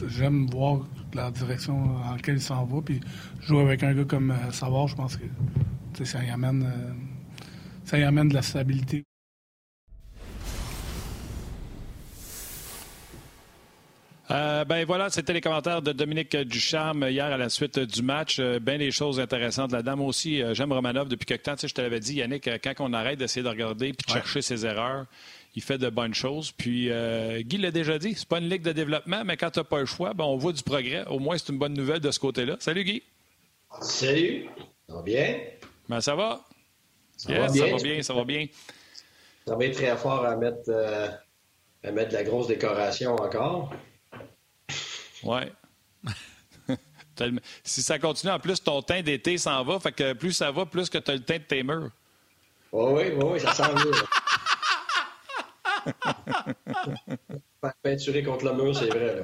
J'aime 0.09 0.47
voir 0.51 0.81
la 1.15 1.31
direction 1.31 1.87
dans 1.87 2.15
laquelle 2.15 2.37
il 2.37 2.41
s'en 2.43 2.65
va. 2.65 2.81
Puis 2.83 3.01
jouer 3.41 3.63
avec 3.63 3.83
un 3.83 3.95
gars 3.95 4.05
comme 4.05 4.31
euh, 4.31 4.51
Savard, 4.53 4.89
je 4.89 4.97
pense 4.97 5.17
que 5.17 6.05
ça 6.05 6.23
y 6.25 6.31
amène, 6.31 6.65
euh, 6.65 6.93
ça 7.85 7.99
y 7.99 8.03
amène 8.03 8.29
de 8.29 8.35
la 8.35 8.43
stabilité. 8.43 9.05
Euh, 14.31 14.65
ben 14.65 14.85
voilà, 14.85 15.11
c'était 15.11 15.33
les 15.33 15.41
commentaires 15.41 15.83
de 15.83 15.91
Dominique 15.91 16.37
Ducharme 16.37 17.07
hier 17.09 17.27
à 17.27 17.37
la 17.37 17.49
suite 17.49 17.81
du 17.81 18.01
match. 18.01 18.37
Euh, 18.39 18.61
bien 18.61 18.79
des 18.79 18.93
choses 18.93 19.19
intéressantes 19.19 19.73
là-dedans. 19.73 19.97
Moi 19.97 20.07
aussi, 20.07 20.41
euh, 20.41 20.55
j'aime 20.55 20.73
Romanov 20.73 21.09
depuis 21.09 21.27
quelque 21.27 21.43
temps. 21.43 21.57
Tu 21.57 21.63
sais, 21.63 21.69
je 21.69 21.75
te 21.75 21.81
l'avais 21.81 21.99
dit, 21.99 22.15
Yannick, 22.15 22.49
quand 22.63 22.75
on 22.79 22.93
arrête 22.93 23.19
d'essayer 23.19 23.43
de 23.43 23.49
regarder 23.49 23.89
et 23.89 23.93
de 23.93 23.97
chercher 24.07 24.41
ses 24.41 24.65
erreurs, 24.65 25.07
il 25.55 25.63
fait 25.63 25.79
de 25.79 25.89
bonnes 25.91 26.15
choses. 26.15 26.53
Puis 26.53 26.91
euh, 26.91 27.41
Guy 27.43 27.59
l'a 27.59 27.71
déjà 27.71 27.99
dit, 27.99 28.15
c'est 28.15 28.29
pas 28.29 28.39
une 28.39 28.49
ligue 28.49 28.63
de 28.63 28.73
développement, 28.73 29.25
mais 29.25 29.37
quand 29.37 29.51
tu 29.51 29.59
n'as 29.61 29.65
pas 29.65 29.81
le 29.81 29.87
choix, 29.87 30.15
ben, 30.15 30.25
on 30.25 30.37
voit 30.37 30.53
du 30.53 30.63
progrès. 30.63 31.07
Au 31.09 31.19
moins, 31.19 31.37
c'est 31.39 31.49
une 31.53 31.59
bonne 31.59 31.75
nouvelle 31.75 32.01
de 32.01 32.11
ce 32.11 32.19
côté-là. 32.21 32.57
Salut 32.61 32.85
Guy. 32.85 33.03
Salut, 33.81 34.49
ça 34.89 34.95
va 34.95 35.03
bien? 35.03 35.39
Ben, 35.89 36.01
ça 36.01 36.15
va? 36.15 36.45
Ça 37.17 37.33
Yes, 37.33 37.41
va 37.41 37.53
bien. 37.53 37.65
ça 37.67 37.71
va 37.77 37.83
bien, 37.83 38.03
ça 38.03 38.15
va 38.15 38.25
bien. 38.25 38.47
Ça 39.47 39.57
va 39.57 39.65
être 39.65 39.75
très 39.77 39.97
fort 39.97 40.25
à 40.25 40.37
mettre, 40.37 40.69
euh, 40.69 41.09
à 41.85 41.91
mettre 41.93 42.11
de 42.11 42.15
la 42.15 42.25
grosse 42.25 42.47
décoration 42.47 43.15
encore. 43.17 43.73
Ouais. 45.23 45.53
Si 47.65 47.83
ça 47.83 47.99
continue, 47.99 48.33
en 48.33 48.39
plus, 48.39 48.63
ton 48.63 48.81
teint 48.81 49.03
d'été 49.03 49.37
s'en 49.37 49.63
va. 49.63 49.79
Fait 49.79 49.93
que 49.93 50.15
plus 50.15 50.33
ça 50.33 50.51
va, 50.51 50.65
plus 50.65 50.89
que 50.89 50.97
tu 50.97 51.11
as 51.11 51.15
le 51.15 51.21
teint 51.21 51.37
de 51.37 51.43
tes 51.43 51.63
murs. 51.63 51.91
Oui, 52.73 52.93
oui, 52.95 53.03
oui, 53.15 53.25
oui, 53.33 53.41
ça 53.41 53.53
sent 53.53 53.71
mieux. 53.75 53.91
Faire 57.61 57.75
peinturer 57.83 58.23
contre 58.23 58.45
le 58.47 58.55
mur, 58.55 58.77
c'est 58.77 58.89
vrai. 58.89 59.17
Là. 59.17 59.23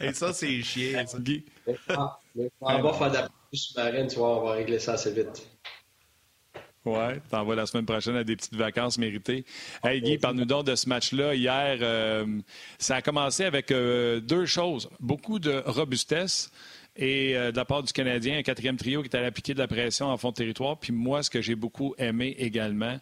Et 0.00 0.12
ça, 0.12 0.32
c'est 0.32 0.62
chiant. 0.62 1.06
ça. 1.06 1.18
Guy. 1.18 1.44
Mais, 1.66 1.76
ah, 1.88 2.18
mais 2.34 2.50
on 2.60 2.82
va 2.82 2.92
faire 2.92 3.10
de 3.10 3.14
la 3.16 3.28
sous-marine, 3.52 4.06
tu 4.06 4.16
vois, 4.16 4.40
on 4.40 4.44
va 4.46 4.52
régler 4.52 4.78
ça 4.78 4.94
assez 4.94 5.12
vite. 5.12 5.46
Ouais, 6.84 7.18
t'en 7.30 7.44
vas 7.44 7.54
la 7.54 7.64
semaine 7.64 7.86
prochaine 7.86 8.14
à 8.16 8.24
des 8.24 8.36
petites 8.36 8.56
vacances 8.56 8.98
méritées. 8.98 9.46
Hey 9.82 10.02
Guy, 10.02 10.18
parle-nous 10.18 10.44
donc 10.44 10.66
de 10.66 10.74
ce 10.74 10.86
match-là. 10.86 11.34
Hier, 11.34 11.78
euh, 11.80 12.26
ça 12.78 12.96
a 12.96 13.02
commencé 13.02 13.44
avec 13.44 13.70
euh, 13.70 14.20
deux 14.20 14.44
choses. 14.44 14.90
Beaucoup 15.00 15.38
de 15.38 15.62
robustesse 15.64 16.50
et 16.96 17.36
euh, 17.36 17.52
de 17.52 17.56
la 17.56 17.64
part 17.64 17.82
du 17.82 17.92
Canadien, 17.92 18.36
un 18.36 18.42
quatrième 18.42 18.76
trio 18.76 19.00
qui 19.00 19.08
est 19.08 19.16
allé 19.16 19.26
appliquer 19.26 19.54
de 19.54 19.60
la 19.60 19.66
pression 19.66 20.06
en 20.08 20.18
fond 20.18 20.28
de 20.28 20.34
territoire. 20.34 20.78
Puis 20.78 20.92
moi, 20.92 21.22
ce 21.22 21.30
que 21.30 21.40
j'ai 21.40 21.54
beaucoup 21.54 21.94
aimé 21.96 22.36
également, 22.38 22.98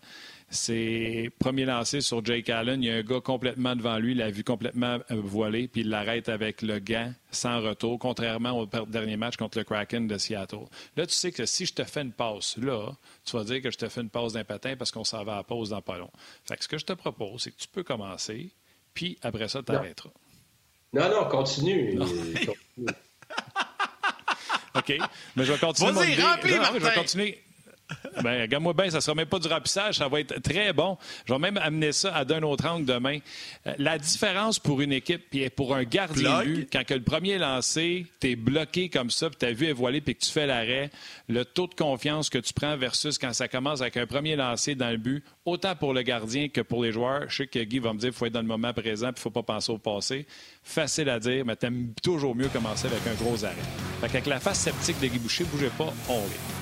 c'est 0.52 1.30
premier 1.38 1.64
lancé 1.64 2.02
sur 2.02 2.22
Jake 2.24 2.50
Allen. 2.50 2.82
Il 2.82 2.86
y 2.86 2.90
a 2.90 2.96
un 2.96 3.02
gars 3.02 3.20
complètement 3.20 3.74
devant 3.74 3.96
lui, 3.98 4.12
il 4.12 4.18
l'a 4.18 4.30
vu 4.30 4.44
complètement 4.44 4.98
euh, 5.10 5.14
voilé, 5.14 5.66
puis 5.66 5.80
il 5.80 5.88
l'arrête 5.88 6.28
avec 6.28 6.60
le 6.60 6.78
gant 6.78 7.12
sans 7.30 7.60
retour, 7.62 7.98
contrairement 7.98 8.58
au 8.58 8.66
dernier 8.86 9.16
match 9.16 9.36
contre 9.36 9.56
le 9.58 9.64
Kraken 9.64 10.06
de 10.06 10.18
Seattle. 10.18 10.66
Là, 10.96 11.06
tu 11.06 11.14
sais 11.14 11.32
que 11.32 11.46
si 11.46 11.64
je 11.64 11.72
te 11.72 11.84
fais 11.84 12.02
une 12.02 12.12
passe 12.12 12.58
là, 12.58 12.92
tu 13.24 13.34
vas 13.34 13.44
dire 13.44 13.62
que 13.62 13.70
je 13.70 13.78
te 13.78 13.88
fais 13.88 14.02
une 14.02 14.10
passe 14.10 14.34
d'un 14.34 14.44
patin 14.44 14.76
parce 14.76 14.90
qu'on 14.90 15.04
s'en 15.04 15.24
va 15.24 15.32
à 15.32 15.36
la 15.36 15.42
pause 15.42 15.70
dans 15.70 15.80
pas 15.80 15.96
long. 15.96 16.10
Fait 16.44 16.56
que 16.56 16.64
ce 16.64 16.68
que 16.68 16.76
je 16.76 16.84
te 16.84 16.92
propose, 16.92 17.42
c'est 17.42 17.50
que 17.50 17.58
tu 17.58 17.68
peux 17.68 17.82
commencer, 17.82 18.50
puis 18.92 19.18
après 19.22 19.48
ça, 19.48 19.62
tu 19.62 19.72
arrêteras. 19.72 20.10
Non, 20.92 21.08
non, 21.08 21.28
continue. 21.28 21.96
Continue. 21.98 22.34
OK. 24.74 24.98
Mais 25.36 25.44
je 25.44 25.52
vais 25.52 25.58
continuer. 25.58 25.92
Vas-y, 25.92 26.20
remplis, 26.20 26.54
Non, 26.54 26.62
non, 26.62 26.68
Je 26.74 26.78
vais 26.78 26.94
continuer. 26.94 27.42
Ben, 28.22 28.42
regarde-moi 28.42 28.72
bien, 28.74 28.90
ça 28.90 28.96
ne 28.96 29.00
sera 29.02 29.14
même 29.14 29.26
pas 29.26 29.38
du 29.38 29.48
rapissage, 29.48 29.96
ça 29.96 30.08
va 30.08 30.20
être 30.20 30.40
très 30.42 30.72
bon. 30.72 30.96
Je 31.26 31.32
vais 31.32 31.38
même 31.38 31.56
amener 31.56 31.92
ça 31.92 32.14
à 32.14 32.24
d'un 32.24 32.42
autre 32.42 32.66
angle 32.66 32.84
demain. 32.84 33.18
Euh, 33.66 33.72
La 33.78 33.98
différence 33.98 34.58
pour 34.58 34.80
une 34.80 34.92
équipe 34.92 35.22
et 35.34 35.50
pour 35.50 35.74
un 35.74 35.84
gardien 35.84 36.38
de 36.38 36.42
Plug. 36.44 36.54
but, 36.54 36.68
quand 36.72 36.84
que 36.84 36.94
le 36.94 37.02
premier 37.02 37.30
est 37.32 37.38
lancé, 37.38 38.06
tu 38.20 38.30
es 38.30 38.36
bloqué 38.36 38.88
comme 38.88 39.10
ça, 39.10 39.28
puis 39.30 39.38
ta 39.38 39.52
vue 39.52 39.66
est 39.66 39.72
voilée, 39.72 40.00
puis 40.00 40.14
que 40.14 40.24
tu 40.24 40.30
fais 40.30 40.46
l'arrêt, 40.46 40.90
le 41.28 41.44
taux 41.44 41.66
de 41.66 41.74
confiance 41.74 42.28
que 42.30 42.38
tu 42.38 42.52
prends 42.52 42.76
versus 42.76 43.18
quand 43.18 43.32
ça 43.32 43.48
commence 43.48 43.80
avec 43.80 43.96
un 43.96 44.06
premier 44.06 44.36
lancé 44.36 44.74
dans 44.74 44.90
le 44.90 44.96
but, 44.98 45.24
autant 45.44 45.74
pour 45.74 45.92
le 45.94 46.02
gardien 46.02 46.48
que 46.48 46.60
pour 46.60 46.84
les 46.84 46.92
joueurs. 46.92 47.24
Je 47.28 47.36
sais 47.38 47.46
que 47.46 47.58
Guy 47.58 47.78
va 47.78 47.92
me 47.92 47.98
dire 47.98 48.10
qu'il 48.10 48.18
faut 48.18 48.26
être 48.26 48.32
dans 48.32 48.40
le 48.42 48.46
moment 48.46 48.72
présent, 48.72 49.06
puis 49.12 49.16
il 49.16 49.20
ne 49.20 49.22
faut 49.22 49.30
pas 49.30 49.42
penser 49.42 49.72
au 49.72 49.78
passé. 49.78 50.26
Facile 50.62 51.08
à 51.08 51.18
dire, 51.18 51.44
mais 51.44 51.56
tu 51.56 51.66
aimes 51.66 51.92
toujours 52.02 52.34
mieux 52.34 52.48
commencer 52.48 52.86
avec 52.86 53.00
un 53.06 53.14
gros 53.22 53.44
arrêt. 53.44 53.56
Fait 54.00 54.06
qu'avec 54.08 54.26
la 54.26 54.40
face 54.40 54.60
sceptique 54.60 55.00
de 55.00 55.06
Guy 55.08 55.18
Boucher, 55.18 55.44
bougez 55.44 55.70
pas, 55.76 55.92
on 56.08 56.18
est. 56.18 56.61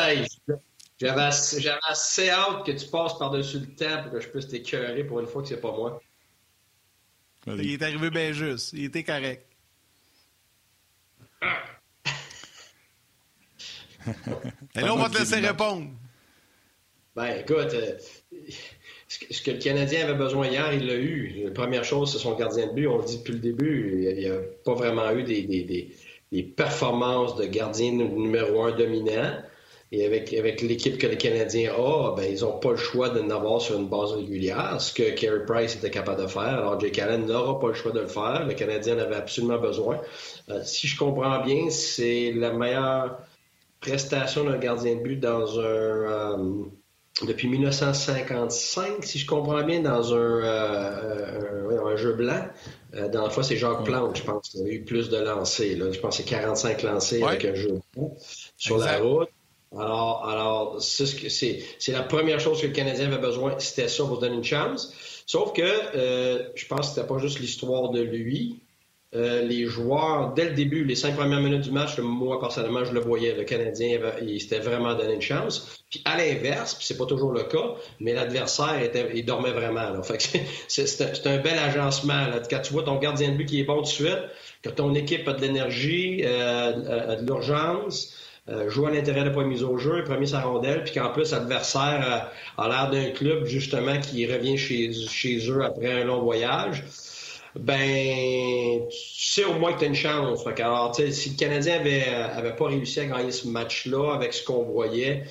Hey, 0.00 0.24
j'avais 1.00 1.22
assez, 1.22 1.60
j'avais 1.60 1.80
assez 1.88 2.30
hâte 2.30 2.64
que 2.64 2.72
tu 2.72 2.86
passes 2.86 3.18
par-dessus 3.18 3.60
le 3.60 3.74
temps 3.74 4.02
pour 4.02 4.12
que 4.12 4.20
je 4.20 4.28
puisse 4.28 4.48
t'écœurer 4.48 5.04
pour 5.04 5.20
une 5.20 5.26
fois 5.26 5.42
que 5.42 5.48
c'est 5.48 5.60
pas 5.60 5.72
moi. 5.72 6.00
Il 7.46 7.72
est 7.72 7.82
arrivé 7.82 8.10
bien 8.10 8.32
juste. 8.32 8.72
Il 8.74 8.84
était 8.84 9.04
correct. 9.04 9.46
Et 14.74 14.80
là, 14.80 14.94
on 14.94 14.98
va 14.98 15.08
te 15.08 15.18
laisser 15.18 15.36
répondre. 15.36 15.88
Ben, 17.14 17.40
écoute, 17.40 17.74
euh, 17.74 17.98
ce 19.08 19.42
que 19.42 19.50
le 19.50 19.58
Canadien 19.58 20.04
avait 20.04 20.18
besoin 20.18 20.46
hier, 20.46 20.72
il 20.72 20.86
l'a 20.86 20.94
eu. 20.94 21.42
La 21.44 21.50
première 21.50 21.84
chose, 21.84 22.12
c'est 22.12 22.18
son 22.18 22.34
gardien 22.34 22.68
de 22.68 22.72
but. 22.72 22.86
On 22.86 22.98
le 22.98 23.04
dit 23.04 23.18
depuis 23.18 23.32
le 23.32 23.40
début, 23.40 24.08
il 24.08 24.18
n'y 24.18 24.26
a 24.26 24.38
pas 24.64 24.74
vraiment 24.74 25.10
eu 25.12 25.24
des, 25.24 25.42
des, 25.42 25.92
des, 26.30 26.42
performances 26.42 27.36
de 27.36 27.46
gardien 27.46 27.92
numéro 27.92 28.62
un 28.62 28.72
dominant. 28.72 29.42
Et 29.90 30.04
avec, 30.04 30.34
avec 30.34 30.60
l'équipe 30.60 30.98
que 30.98 31.06
le 31.06 31.16
Canadien 31.16 31.72
a, 31.72 32.14
ben, 32.14 32.30
ils 32.30 32.42
n'ont 32.42 32.58
pas 32.58 32.72
le 32.72 32.76
choix 32.76 33.08
de 33.08 33.20
n'avoir 33.20 33.62
sur 33.62 33.78
une 33.78 33.88
base 33.88 34.12
régulière, 34.12 34.78
ce 34.80 34.92
que 34.92 35.10
Carey 35.14 35.46
Price 35.46 35.76
était 35.76 35.90
capable 35.90 36.22
de 36.22 36.26
faire. 36.26 36.42
Alors, 36.42 36.78
Jake 36.78 36.98
Allen 36.98 37.24
n'aura 37.24 37.58
pas 37.58 37.68
le 37.68 37.74
choix 37.74 37.92
de 37.92 38.00
le 38.00 38.06
faire. 38.06 38.44
Le 38.46 38.52
Canadien 38.52 38.96
en 38.96 39.00
avait 39.00 39.16
absolument 39.16 39.58
besoin. 39.58 39.98
Euh, 40.50 40.60
si 40.62 40.86
je 40.86 40.98
comprends 40.98 41.42
bien, 41.42 41.70
c'est 41.70 42.32
la 42.32 42.52
meilleure 42.52 43.18
prestation 43.80 44.44
d'un 44.44 44.58
gardien 44.58 44.96
de 44.96 45.00
but 45.00 45.16
dans 45.16 45.58
un... 45.58 45.62
Euh, 45.62 46.36
depuis 47.26 47.48
1955, 47.48 49.04
si 49.04 49.18
je 49.18 49.26
comprends 49.26 49.64
bien, 49.64 49.80
dans 49.80 50.14
un, 50.14 50.16
euh, 50.16 51.84
un, 51.84 51.96
jeu 51.96 52.12
blanc. 52.12 52.46
dans 52.92 53.24
la 53.24 53.30
fois, 53.30 53.42
c'est 53.42 53.56
Jacques 53.56 53.84
Plante, 53.84 54.18
je 54.18 54.22
pense, 54.22 54.50
qui 54.50 54.62
a 54.62 54.66
eu 54.66 54.84
plus 54.84 55.08
de 55.08 55.16
lancers. 55.16 55.76
Là. 55.78 55.90
Je 55.90 55.98
pense 55.98 56.18
que 56.18 56.22
c'est 56.22 56.28
45 56.28 56.82
lancers 56.84 57.26
avec 57.26 57.44
un 57.44 57.54
jeu 57.54 57.80
blanc 57.96 58.14
sur 58.56 58.78
la 58.78 58.98
route. 58.98 59.30
Alors, 59.76 60.28
alors 60.28 60.80
c'est 60.80 61.88
la 61.88 62.02
première 62.02 62.40
chose 62.40 62.60
que 62.60 62.66
le 62.66 62.72
Canadien 62.72 63.06
avait 63.06 63.18
besoin, 63.18 63.58
c'était 63.58 63.88
ça 63.88 64.04
pour 64.04 64.18
donner 64.18 64.36
une 64.36 64.44
chance. 64.44 64.92
Sauf 65.26 65.52
que 65.52 65.62
euh, 65.62 66.48
je 66.54 66.66
pense 66.66 66.88
que 66.88 66.94
c'était 66.94 67.06
pas 67.06 67.18
juste 67.18 67.38
l'histoire 67.40 67.90
de 67.90 68.00
lui. 68.00 68.60
Euh, 69.14 69.40
les 69.42 69.64
joueurs, 69.64 70.34
dès 70.34 70.50
le 70.50 70.54
début, 70.54 70.84
les 70.84 70.94
cinq 70.94 71.16
premières 71.16 71.40
minutes 71.40 71.62
du 71.62 71.70
match, 71.70 71.98
moi 71.98 72.38
personnellement, 72.38 72.84
je 72.84 72.92
le 72.92 73.00
voyais, 73.00 73.34
le 73.34 73.44
Canadien, 73.44 74.00
il 74.20 74.38
s'était 74.38 74.58
vraiment 74.58 74.94
donné 74.94 75.14
une 75.14 75.22
chance. 75.22 75.82
Puis 75.88 76.02
à 76.04 76.18
l'inverse, 76.18 76.74
puis 76.74 76.84
c'est 76.84 76.98
pas 76.98 77.06
toujours 77.06 77.32
le 77.32 77.44
cas, 77.44 77.74
mais 78.00 78.12
l'adversaire 78.12 78.74
il 79.14 79.24
dormait 79.24 79.52
vraiment. 79.52 80.02
Fait 80.02 80.18
que 80.18 80.38
c'est, 80.68 81.26
un 81.26 81.38
bel 81.38 81.58
agencement. 81.58 82.26
Quand 82.50 82.60
tu 82.60 82.74
vois 82.74 82.82
ton 82.82 82.96
gardien 82.96 83.32
de 83.32 83.36
but 83.36 83.46
qui 83.46 83.60
est 83.60 83.64
bon 83.64 83.80
de 83.80 83.86
suite, 83.86 84.24
que 84.62 84.68
ton 84.68 84.94
équipe 84.94 85.26
a 85.26 85.32
de 85.32 85.40
l'énergie, 85.40 86.22
euh, 86.24 87.16
de 87.16 87.24
l'urgence, 87.24 88.14
euh, 88.48 88.68
joue 88.70 88.86
à 88.86 88.90
l'intérieur 88.90 89.24
de 89.24 89.30
pas 89.30 89.44
mise 89.44 89.62
au 89.62 89.76
jeu, 89.76 90.02
premier 90.04 90.26
sa 90.26 90.40
rondelle, 90.40 90.84
puis 90.84 90.94
qu'en 90.94 91.10
plus, 91.10 91.32
l'adversaire 91.32 92.30
a, 92.56 92.68
l'air 92.68 92.90
d'un 92.90 93.10
club, 93.10 93.44
justement, 93.44 93.98
qui 94.00 94.26
revient 94.26 94.56
chez, 94.56 94.92
chez 94.92 95.50
eux 95.50 95.62
après 95.64 96.02
un 96.02 96.04
long 96.04 96.22
voyage, 96.22 96.84
ben, 97.54 98.86
tu 98.88 98.96
sais 99.34 99.44
au 99.44 99.54
moins 99.54 99.72
que 99.72 99.80
tu 99.80 99.84
as 99.84 99.88
une 99.88 99.94
chance. 99.94 100.46
Alors, 100.46 100.94
si 100.94 101.30
le 101.30 101.36
Canadien 101.36 101.80
avait 101.80 102.54
pas 102.54 102.66
réussi 102.66 103.00
à 103.00 103.06
gagner 103.06 103.32
ce 103.32 103.48
match-là 103.48 104.14
avec 104.14 104.32
ce 104.32 104.44
qu'on 104.44 104.62
voyait, 104.62 105.24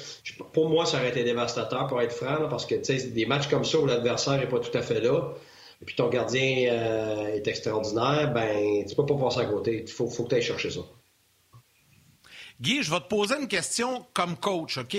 pour 0.53 0.69
moi, 0.69 0.85
ça 0.85 0.97
aurait 0.97 1.09
été 1.09 1.23
dévastateur, 1.23 1.87
pour 1.87 2.01
être 2.01 2.13
franc, 2.13 2.47
parce 2.49 2.65
que 2.65 2.75
des 3.13 3.25
matchs 3.25 3.47
comme 3.47 3.65
ça 3.65 3.79
où 3.79 3.85
l'adversaire 3.85 4.37
n'est 4.37 4.47
pas 4.47 4.59
tout 4.59 4.75
à 4.77 4.81
fait 4.81 4.99
là, 4.99 5.33
et 5.81 5.85
puis 5.85 5.95
ton 5.95 6.09
gardien 6.09 6.71
euh, 6.71 7.35
est 7.35 7.47
extraordinaire, 7.47 8.31
ben, 8.33 8.85
tu 8.87 8.95
peux 8.95 9.05
pas 9.05 9.15
passer 9.15 9.39
à 9.41 9.45
côté. 9.45 9.83
Il 9.85 9.91
faut, 9.91 10.07
faut 10.07 10.23
que 10.23 10.29
tu 10.29 10.35
ailles 10.35 10.41
chercher 10.41 10.71
ça. 10.71 10.81
Guy, 12.59 12.81
je 12.81 12.89
vais 12.89 12.99
te 12.99 13.07
poser 13.07 13.35
une 13.39 13.47
question 13.47 14.07
comme 14.13 14.35
coach, 14.35 14.77
OK? 14.77 14.97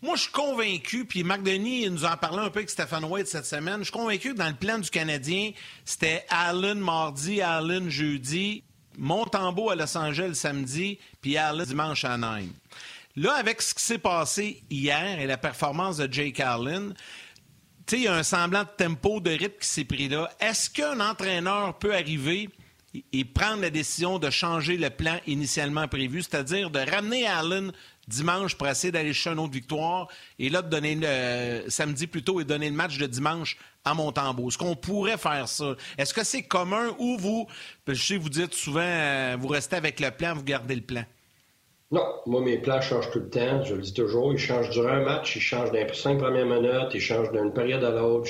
Moi, 0.00 0.16
je 0.16 0.22
suis 0.22 0.32
convaincu, 0.32 1.04
puis 1.04 1.22
Marc 1.22 1.42
Denis 1.42 1.88
nous 1.90 2.04
en 2.04 2.16
parlait 2.16 2.42
un 2.42 2.50
peu 2.50 2.60
avec 2.60 2.70
Stéphane 2.70 3.04
White 3.04 3.26
cette 3.26 3.44
semaine, 3.44 3.80
je 3.80 3.84
suis 3.84 3.92
convaincu 3.92 4.32
que 4.32 4.38
dans 4.38 4.48
le 4.48 4.54
plan 4.54 4.78
du 4.78 4.88
Canadien, 4.88 5.52
c'était 5.84 6.24
Allen 6.30 6.78
mardi, 6.78 7.42
Allen 7.42 7.90
jeudi, 7.90 8.64
Montembeau 8.96 9.70
à 9.70 9.74
Los 9.74 9.96
Angeles 9.98 10.34
samedi, 10.34 10.98
puis 11.20 11.36
Allen 11.36 11.66
dimanche 11.66 12.04
à 12.04 12.16
Nîmes. 12.16 12.52
Là, 13.16 13.34
avec 13.34 13.60
ce 13.60 13.74
qui 13.74 13.84
s'est 13.84 13.98
passé 13.98 14.62
hier 14.70 15.20
et 15.20 15.26
la 15.26 15.36
performance 15.36 15.98
de 15.98 16.10
Jake 16.10 16.40
Allen, 16.40 16.94
il 17.92 18.02
y 18.02 18.08
a 18.08 18.14
un 18.14 18.22
semblant 18.22 18.62
de 18.62 18.68
tempo, 18.76 19.20
de 19.20 19.30
rythme 19.30 19.58
qui 19.60 19.68
s'est 19.68 19.84
pris 19.84 20.08
là. 20.08 20.30
Est-ce 20.40 20.70
qu'un 20.70 21.00
entraîneur 21.00 21.78
peut 21.78 21.94
arriver 21.94 22.48
et 23.12 23.24
prendre 23.24 23.62
la 23.62 23.70
décision 23.70 24.18
de 24.18 24.30
changer 24.30 24.76
le 24.76 24.90
plan 24.90 25.18
initialement 25.26 25.88
prévu, 25.88 26.22
c'est-à-dire 26.22 26.70
de 26.70 26.78
ramener 26.78 27.26
Allen 27.26 27.72
dimanche 28.06 28.54
pour 28.54 28.68
essayer 28.68 28.92
d'aller 28.92 29.12
chercher 29.12 29.34
une 29.34 29.40
autre 29.40 29.52
victoire 29.52 30.08
et 30.38 30.50
là 30.50 30.62
de 30.62 30.68
donner 30.68 30.94
le 30.94 31.68
samedi 31.70 32.06
plutôt 32.06 32.40
et 32.40 32.44
donner 32.44 32.68
le 32.68 32.76
match 32.76 32.98
de 32.98 33.06
dimanche 33.06 33.56
à 33.84 33.94
Montembeau. 33.94 34.48
Est-ce 34.48 34.58
qu'on 34.58 34.76
pourrait 34.76 35.18
faire 35.18 35.48
ça? 35.48 35.74
Est-ce 35.98 36.14
que 36.14 36.24
c'est 36.24 36.42
commun 36.42 36.94
ou 36.98 37.16
vous, 37.18 37.46
je 37.88 37.94
sais 37.94 38.16
vous 38.16 38.28
dites 38.28 38.54
souvent, 38.54 38.80
euh, 38.82 39.36
vous 39.38 39.48
restez 39.48 39.76
avec 39.76 40.00
le 40.00 40.10
plan, 40.10 40.34
vous 40.34 40.44
gardez 40.44 40.76
le 40.76 40.82
plan? 40.82 41.04
Non, 41.90 42.02
moi, 42.26 42.40
mes 42.40 42.58
plans 42.58 42.80
changent 42.80 43.10
tout 43.10 43.20
le 43.20 43.28
temps. 43.28 43.62
Je 43.62 43.74
le 43.74 43.82
dis 43.82 43.92
toujours. 43.92 44.32
Ils 44.32 44.38
changent 44.38 44.70
durant 44.70 44.88
un 44.88 45.04
match, 45.04 45.36
ils 45.36 45.40
changent 45.40 45.70
dans 45.70 45.78
les 45.78 45.92
cinq 45.92 46.18
premières 46.18 46.46
minutes, 46.46 46.90
ils 46.94 47.00
changent 47.00 47.30
d'une 47.30 47.52
période 47.52 47.84
à 47.84 47.90
l'autre. 47.90 48.28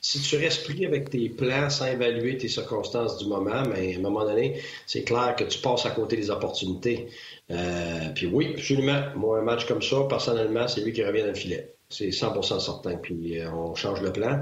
Si 0.00 0.20
tu 0.20 0.36
restes 0.36 0.64
pris 0.64 0.86
avec 0.86 1.10
tes 1.10 1.28
plans 1.28 1.68
sans 1.68 1.86
évaluer 1.86 2.38
tes 2.38 2.48
circonstances 2.48 3.18
du 3.18 3.26
moment, 3.26 3.62
mais 3.68 3.94
à 3.94 3.98
un 3.98 4.00
moment 4.00 4.24
donné, 4.24 4.62
c'est 4.86 5.02
clair 5.02 5.34
que 5.36 5.44
tu 5.44 5.58
passes 5.58 5.84
à 5.84 5.90
côté 5.90 6.16
des 6.16 6.30
opportunités. 6.30 7.08
Euh, 7.50 8.08
puis 8.14 8.26
oui, 8.26 8.54
absolument. 8.54 9.02
Moi, 9.16 9.40
un 9.40 9.42
match 9.42 9.66
comme 9.66 9.82
ça, 9.82 10.04
personnellement, 10.08 10.66
c'est 10.68 10.80
lui 10.80 10.92
qui 10.92 11.04
revient 11.04 11.22
dans 11.22 11.28
le 11.28 11.34
filet. 11.34 11.76
C'est 11.88 12.08
100% 12.08 12.60
certain. 12.60 12.96
Puis 12.96 13.38
euh, 13.40 13.50
on 13.52 13.74
change 13.74 14.00
le 14.00 14.12
plan. 14.12 14.40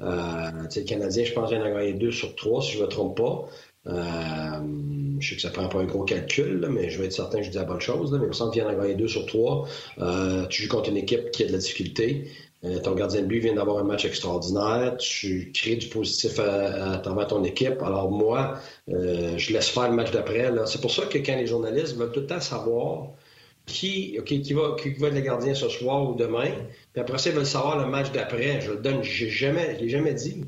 Euh, 0.00 0.50
le 0.74 0.84
Canadien, 0.84 1.24
je 1.24 1.32
pense 1.32 1.48
qu'il 1.48 1.58
en 1.58 1.64
a 1.64 1.70
gagné 1.70 1.94
deux 1.94 2.12
sur 2.12 2.34
trois, 2.36 2.62
si 2.62 2.72
je 2.72 2.78
ne 2.78 2.84
me 2.84 2.88
trompe 2.88 3.16
pas. 3.16 3.48
Euh, 3.88 4.60
je 5.20 5.28
sais 5.28 5.36
que 5.36 5.42
ça 5.42 5.50
prend 5.50 5.68
pas 5.68 5.78
un 5.78 5.84
gros 5.84 6.04
calcul, 6.04 6.66
mais 6.70 6.90
je 6.90 6.98
vais 6.98 7.06
être 7.06 7.12
certain 7.12 7.38
que 7.38 7.44
je 7.44 7.50
dis 7.50 7.56
la 7.56 7.64
bonne 7.64 7.80
chose. 7.80 8.12
mais 8.12 8.18
il 8.18 8.28
me 8.28 8.32
semble 8.32 8.52
qu'il 8.52 8.62
y 8.62 9.08
sur 9.08 9.26
trois. 9.26 9.66
Euh, 9.98 10.46
tu 10.46 10.62
joues 10.62 10.68
contre 10.68 10.90
une 10.90 10.96
équipe 10.96 11.30
qui 11.30 11.44
a 11.44 11.46
de 11.46 11.52
la 11.52 11.58
difficulté. 11.58 12.30
Euh, 12.64 12.78
ton 12.80 12.94
gardien 12.94 13.22
de 13.22 13.26
but 13.26 13.40
vient 13.40 13.54
d'avoir 13.54 13.78
un 13.78 13.84
match 13.84 14.04
extraordinaire. 14.04 14.96
Tu 14.98 15.52
crées 15.54 15.76
du 15.76 15.88
positif 15.88 16.38
à, 16.38 16.98
ton 16.98 17.44
équipe. 17.44 17.82
Alors 17.82 18.10
moi, 18.10 18.54
je 18.88 19.52
laisse 19.52 19.68
faire 19.68 19.88
le 19.88 19.96
match 19.96 20.10
d'après. 20.10 20.52
C'est 20.66 20.80
pour 20.80 20.90
ça 20.90 21.06
que 21.06 21.18
quand 21.18 21.36
les 21.36 21.46
journalistes 21.46 21.96
veulent 21.96 22.12
tout 22.12 22.20
le 22.20 22.26
temps 22.26 22.40
savoir 22.40 23.08
qui, 23.66 24.18
qui, 24.24 24.52
va, 24.52 24.76
qui 24.80 24.90
va 24.90 25.08
être 25.08 25.14
le 25.14 25.20
gardien 25.20 25.54
ce 25.54 25.68
soir 25.68 26.08
ou 26.08 26.14
demain, 26.14 26.50
puis 26.92 27.00
après 27.00 27.18
ça, 27.18 27.30
ils 27.30 27.36
veulent 27.36 27.46
savoir 27.46 27.78
le 27.78 27.90
match 27.90 28.12
d'après. 28.12 28.60
Je 28.60 28.72
le 28.72 28.78
donne, 28.78 29.02
j'ai 29.02 29.28
jamais, 29.28 29.76
l'ai 29.78 29.88
jamais 29.88 30.14
dit. 30.14 30.44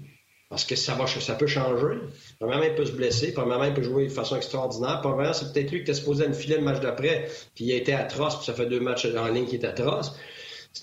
Parce 0.49 0.65
que 0.65 0.77
ça, 0.77 0.95
va, 0.95 1.07
ça 1.07 1.35
peut 1.35 1.47
changer. 1.47 1.99
Premièrement, 2.41 2.65
il 2.65 2.75
peut 2.75 2.87
se 2.87 2.93
blesser. 2.93 3.33
Premièrement, 3.35 3.65
il 3.65 3.75
peut 3.75 3.83
jouer 3.83 4.05
de 4.05 4.13
façon 4.13 4.37
extraordinaire. 4.37 5.01
Premièrement, 5.03 5.35
c'est 5.35 5.53
peut-être 5.53 5.71
lui 5.71 5.79
qui 5.79 5.83
était 5.83 5.95
supposé 5.95 6.25
à 6.25 6.27
une 6.27 6.35
filer 6.35 6.57
le 6.57 6.63
match 6.63 6.81
d'après, 6.81 7.29
puis 7.55 7.67
il 7.67 7.73
a 7.73 7.77
été 7.77 7.93
atroce, 7.93 8.37
puis 8.37 8.47
ça 8.47 8.55
fait 8.55 8.67
deux 8.67 8.81
matchs 8.81 9.07
en 9.15 9.29
ligne 9.29 9.47
qui 9.47 9.57
est 9.57 9.65
atroce. 9.65 10.17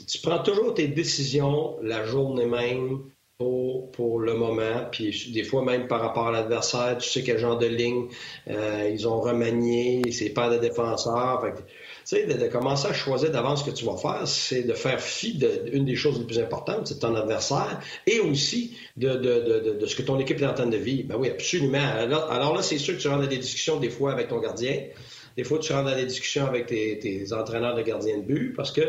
Tu 0.07 0.19
prends 0.19 0.39
toujours 0.39 0.73
tes 0.73 0.87
décisions 0.87 1.77
la 1.81 2.05
journée 2.05 2.45
même 2.45 3.03
pour, 3.37 3.91
pour 3.91 4.19
le 4.19 4.33
moment, 4.33 4.87
puis 4.91 5.31
des 5.33 5.43
fois 5.43 5.63
même 5.63 5.87
par 5.87 5.99
rapport 6.01 6.27
à 6.27 6.31
l'adversaire, 6.31 6.97
tu 6.97 7.09
sais 7.09 7.23
quel 7.23 7.37
genre 7.37 7.57
de 7.57 7.65
ligne 7.65 8.07
euh, 8.47 8.89
ils 8.91 9.07
ont 9.07 9.19
remanié, 9.19 10.03
c'est 10.11 10.29
pas 10.29 10.49
de 10.49 10.57
défenseurs. 10.57 11.43
Sais, 12.05 12.25
de, 12.25 12.47
commencer 12.47 12.87
à 12.87 12.93
choisir 12.93 13.31
d'avance 13.31 13.63
ce 13.63 13.69
que 13.69 13.75
tu 13.75 13.85
vas 13.85 13.97
faire, 13.97 14.27
c'est 14.27 14.63
de 14.63 14.73
faire 14.73 15.01
fi 15.01 15.37
d'une 15.37 15.85
des 15.85 15.95
choses 15.95 16.19
les 16.19 16.25
plus 16.25 16.39
importantes, 16.39 16.87
c'est 16.87 16.99
ton 16.99 17.15
adversaire, 17.15 17.79
et 18.05 18.19
aussi 18.19 18.77
de, 18.95 19.15
de, 19.15 19.77
de, 19.79 19.85
ce 19.85 19.95
que 19.95 20.03
ton 20.03 20.19
équipe 20.19 20.39
est 20.41 20.45
en 20.45 20.53
train 20.53 20.67
de 20.67 20.77
vivre. 20.77 21.09
Ben 21.09 21.15
oui, 21.17 21.29
absolument. 21.29 21.77
Alors, 22.29 22.55
là, 22.55 22.61
c'est 22.61 22.77
sûr 22.77 22.95
que 22.95 23.01
tu 23.01 23.07
rentres 23.07 23.23
dans 23.23 23.27
des 23.27 23.37
discussions 23.37 23.79
des 23.79 23.89
fois 23.89 24.13
avec 24.13 24.27
ton 24.27 24.39
gardien. 24.39 24.83
Des 25.35 25.43
fois, 25.43 25.59
tu 25.59 25.73
rentres 25.73 25.89
dans 25.89 25.95
des 25.95 26.05
discussions 26.05 26.45
avec 26.45 26.67
tes, 26.67 26.97
tes 26.99 27.33
entraîneurs 27.33 27.75
de 27.75 27.81
gardien 27.81 28.19
de 28.19 28.23
but 28.23 28.53
parce 28.55 28.71
que, 28.71 28.81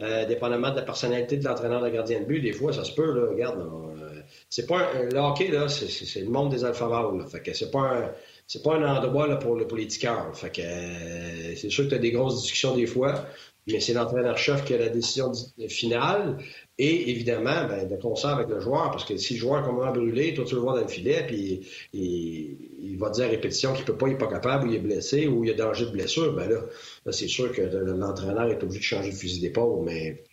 euh, 0.00 0.24
dépendamment 0.26 0.70
de 0.70 0.76
la 0.76 0.82
personnalité 0.82 1.36
de 1.36 1.44
l'entraîneur 1.44 1.82
de 1.82 1.88
gardien 1.90 2.20
de 2.20 2.24
but, 2.24 2.40
des 2.40 2.52
fois, 2.52 2.72
ça 2.72 2.84
se 2.84 2.94
peut, 2.94 3.12
là, 3.12 3.28
regarde, 3.28 3.60
euh, 3.60 4.20
c'est 4.48 4.66
pas 4.66 4.90
un, 4.94 5.02
le 5.10 5.18
hockey, 5.18 5.48
là, 5.48 5.68
c'est 5.68 6.20
le 6.20 6.30
monde 6.30 6.50
des 6.50 6.64
alphavales, 6.64 7.26
Fait 7.30 7.40
que 7.40 7.52
c'est 7.52 7.70
pas 7.70 7.80
un, 7.80 8.10
c'est 8.50 8.64
pas 8.64 8.74
un 8.74 8.96
endroit 8.96 9.28
là, 9.28 9.36
pour 9.36 9.54
le 9.54 9.64
politiqueur. 9.64 10.36
Fait 10.36 10.50
que 10.50 10.60
euh, 10.60 11.54
c'est 11.54 11.70
sûr 11.70 11.84
que 11.84 11.90
tu 11.90 11.94
as 11.94 11.98
des 11.98 12.10
grosses 12.10 12.42
discussions 12.42 12.74
des 12.74 12.86
fois, 12.86 13.24
mais 13.68 13.78
c'est 13.78 13.92
l'entraîneur-chef 13.92 14.64
qui 14.64 14.74
a 14.74 14.78
la 14.78 14.88
décision 14.88 15.30
finale. 15.68 16.36
Et 16.76 17.10
évidemment, 17.10 17.68
ben, 17.68 17.86
de 17.86 17.94
concert 17.94 18.30
avec 18.30 18.48
le 18.48 18.58
joueur, 18.58 18.90
parce 18.90 19.04
que 19.04 19.16
si 19.18 19.34
le 19.34 19.38
joueur 19.38 19.60
est 19.60 19.68
complètement 19.68 19.92
brûlé, 19.92 20.34
toi 20.34 20.44
tu 20.44 20.56
le 20.56 20.62
vois 20.62 20.74
dans 20.74 20.80
le 20.80 20.88
filet, 20.88 21.24
puis 21.28 21.60
il, 21.92 22.96
va 22.98 23.10
dire 23.10 23.26
à 23.26 23.28
répétition 23.28 23.72
qu'il 23.72 23.84
peut 23.84 23.96
pas, 23.96 24.08
il 24.08 24.14
est 24.14 24.18
pas 24.18 24.26
capable, 24.26 24.66
ou 24.66 24.72
il 24.72 24.74
est 24.78 24.80
blessé, 24.80 25.28
ou 25.28 25.44
il 25.44 25.50
y 25.50 25.52
a 25.52 25.56
danger 25.56 25.86
de 25.86 25.92
blessure, 25.92 26.32
ben 26.34 26.50
là, 26.50 27.12
c'est 27.12 27.28
sûr 27.28 27.52
que 27.52 27.62
l'entraîneur 27.62 28.50
est 28.50 28.64
obligé 28.64 28.80
de 28.80 28.84
changer 28.84 29.10
de 29.10 29.14
fusil 29.14 29.40
d'épaule, 29.40 29.84
mais 29.84 30.24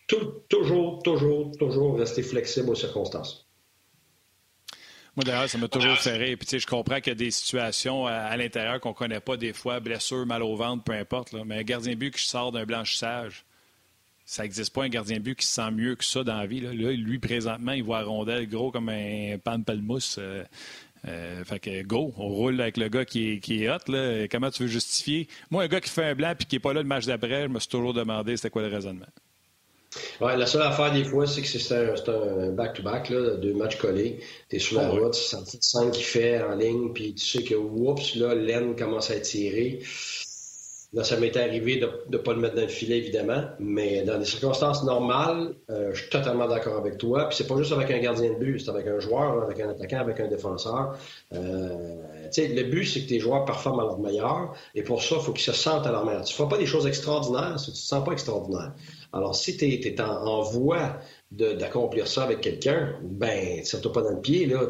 toujours, 0.49 1.03
toujours, 1.03 1.51
toujours 1.59 1.99
rester 1.99 2.23
flexible 2.23 2.71
aux 2.71 2.75
circonstances. 2.75 3.46
Moi, 5.17 5.23
d'ailleurs, 5.23 5.49
ça 5.49 5.57
m'a 5.57 5.67
toujours 5.67 5.97
serré. 5.97 6.37
Puis, 6.37 6.45
tu 6.45 6.51
sais, 6.51 6.59
je 6.59 6.67
comprends 6.67 6.97
qu'il 6.97 7.07
y 7.07 7.11
a 7.11 7.15
des 7.15 7.31
situations 7.31 8.05
à, 8.05 8.37
l'intérieur 8.37 8.79
qu'on 8.79 8.89
ne 8.89 8.93
connaît 8.93 9.19
pas 9.19 9.35
des 9.35 9.51
fois, 9.51 9.79
blessure, 9.79 10.27
mal 10.27 10.43
au 10.43 10.55
ventre, 10.55 10.83
peu 10.83 10.91
importe. 10.91 11.31
Là. 11.31 11.41
Mais 11.43 11.57
un 11.57 11.63
gardien 11.63 11.95
but 11.95 12.13
qui 12.15 12.21
sort 12.21 12.51
d'un 12.51 12.65
blanchissage, 12.65 13.43
ça 14.25 14.43
n'existe 14.43 14.71
pas 14.71 14.83
un 14.83 14.89
gardien 14.89 15.19
but 15.19 15.33
qui 15.33 15.47
se 15.47 15.55
sent 15.55 15.71
mieux 15.71 15.95
que 15.95 16.05
ça 16.05 16.23
dans 16.23 16.37
la 16.37 16.45
vie. 16.45 16.59
Là, 16.59 16.71
lui, 16.71 17.17
présentement, 17.17 17.71
il 17.71 17.81
voit 17.81 18.03
rondelle 18.03 18.47
gros 18.47 18.69
comme 18.69 18.89
un 18.89 19.39
pan 19.43 19.57
de 19.57 19.63
palmousse. 19.63 20.17
Euh, 20.19 20.43
euh, 21.07 21.43
fait 21.45 21.59
que 21.59 21.81
go, 21.81 22.13
on 22.17 22.27
roule 22.27 22.61
avec 22.61 22.77
le 22.77 22.87
gars 22.87 23.05
qui 23.05 23.31
est, 23.31 23.39
qui 23.39 23.63
est 23.63 23.71
hot. 23.71 23.91
Là. 23.91 24.27
Comment 24.27 24.51
tu 24.51 24.63
veux 24.63 24.69
justifier? 24.69 25.27
Moi, 25.49 25.63
un 25.63 25.67
gars 25.67 25.81
qui 25.81 25.89
fait 25.89 26.05
un 26.05 26.13
blanc 26.13 26.35
et 26.39 26.45
qui 26.45 26.55
n'est 26.57 26.59
pas 26.59 26.73
là 26.73 26.83
le 26.83 26.87
match 26.87 27.07
d'après, 27.07 27.43
je 27.43 27.47
me 27.47 27.59
suis 27.59 27.69
toujours 27.69 27.95
demandé 27.95 28.37
c'était 28.37 28.51
quoi 28.51 28.61
le 28.61 28.67
raisonnement. 28.67 29.07
Ouais, 30.21 30.35
la 30.37 30.45
seule 30.45 30.63
affaire 30.63 30.91
des 30.91 31.03
fois, 31.03 31.27
c'est 31.27 31.41
que 31.41 31.47
c'est 31.47 32.09
un 32.09 32.51
back-to-back, 32.51 33.11
deux 33.11 33.53
matchs 33.53 33.77
collés. 33.77 34.19
Tu 34.49 34.55
es 34.55 34.59
sur 34.59 34.81
la 34.81 34.89
route, 34.89 35.13
tu 35.13 35.21
sens 35.21 35.53
le 35.53 35.59
5 35.61 35.91
qui 35.91 36.03
fait 36.03 36.41
en 36.41 36.55
ligne, 36.55 36.93
puis 36.93 37.13
tu 37.13 37.25
sais 37.25 37.43
que, 37.43 37.55
oups, 37.55 38.15
là, 38.15 38.35
l'aine 38.35 38.75
commence 38.75 39.11
à 39.11 39.15
être 39.15 39.23
tirée. 39.23 39.81
Là, 40.93 41.03
ça 41.03 41.17
m'était 41.17 41.41
arrivé 41.41 41.75
de 41.77 41.89
ne 42.09 42.17
pas 42.17 42.33
le 42.33 42.39
mettre 42.39 42.55
dans 42.55 42.61
le 42.61 42.69
filet, 42.69 42.97
évidemment, 42.97 43.43
mais 43.59 44.03
dans 44.03 44.17
des 44.17 44.25
circonstances 44.25 44.85
normales, 44.85 45.53
euh, 45.69 45.89
je 45.93 46.01
suis 46.01 46.09
totalement 46.09 46.47
d'accord 46.47 46.77
avec 46.77 46.97
toi. 46.97 47.27
Puis 47.27 47.37
c'est 47.37 47.47
pas 47.47 47.57
juste 47.57 47.73
avec 47.73 47.91
un 47.91 47.99
gardien 47.99 48.29
de 48.31 48.35
but, 48.35 48.59
c'est 48.59 48.69
avec 48.69 48.87
un 48.87 48.99
joueur, 48.99 49.43
avec 49.43 49.59
un 49.59 49.69
attaquant, 49.69 49.99
avec 49.99 50.21
un 50.21 50.29
défenseur. 50.29 50.97
Euh, 51.33 52.01
le 52.37 52.63
but, 52.63 52.85
c'est 52.85 53.01
que 53.01 53.09
tes 53.09 53.19
joueurs 53.19 53.43
performent 53.43 53.81
à 53.81 53.83
leur 53.83 53.99
meilleur, 53.99 54.53
et 54.75 54.81
pour 54.81 55.03
ça, 55.03 55.17
il 55.19 55.21
faut 55.21 55.33
qu'ils 55.33 55.43
se 55.43 55.51
sentent 55.51 55.85
à 55.85 55.91
leur 55.91 56.05
meilleur. 56.05 56.23
Tu 56.23 56.33
ne 56.33 56.45
fais 56.45 56.49
pas 56.49 56.57
des 56.57 56.65
choses 56.65 56.87
extraordinaires 56.87 57.59
si 57.59 57.65
tu 57.65 57.71
ne 57.71 57.75
te 57.75 57.81
sens 57.81 58.05
pas 58.05 58.13
extraordinaire. 58.13 58.73
Alors, 59.17 59.35
si 59.35 59.57
tu 59.57 59.65
es, 59.65 60.01
en, 60.01 60.41
voie 60.41 60.99
d'accomplir 61.31 62.07
ça 62.07 62.23
avec 62.23 62.41
quelqu'un, 62.41 62.95
ben, 63.01 63.63
ça 63.65 63.79
ne 63.79 63.87
pas 63.87 64.01
dans 64.01 64.11
le 64.11 64.21
pied, 64.21 64.45
là. 64.45 64.61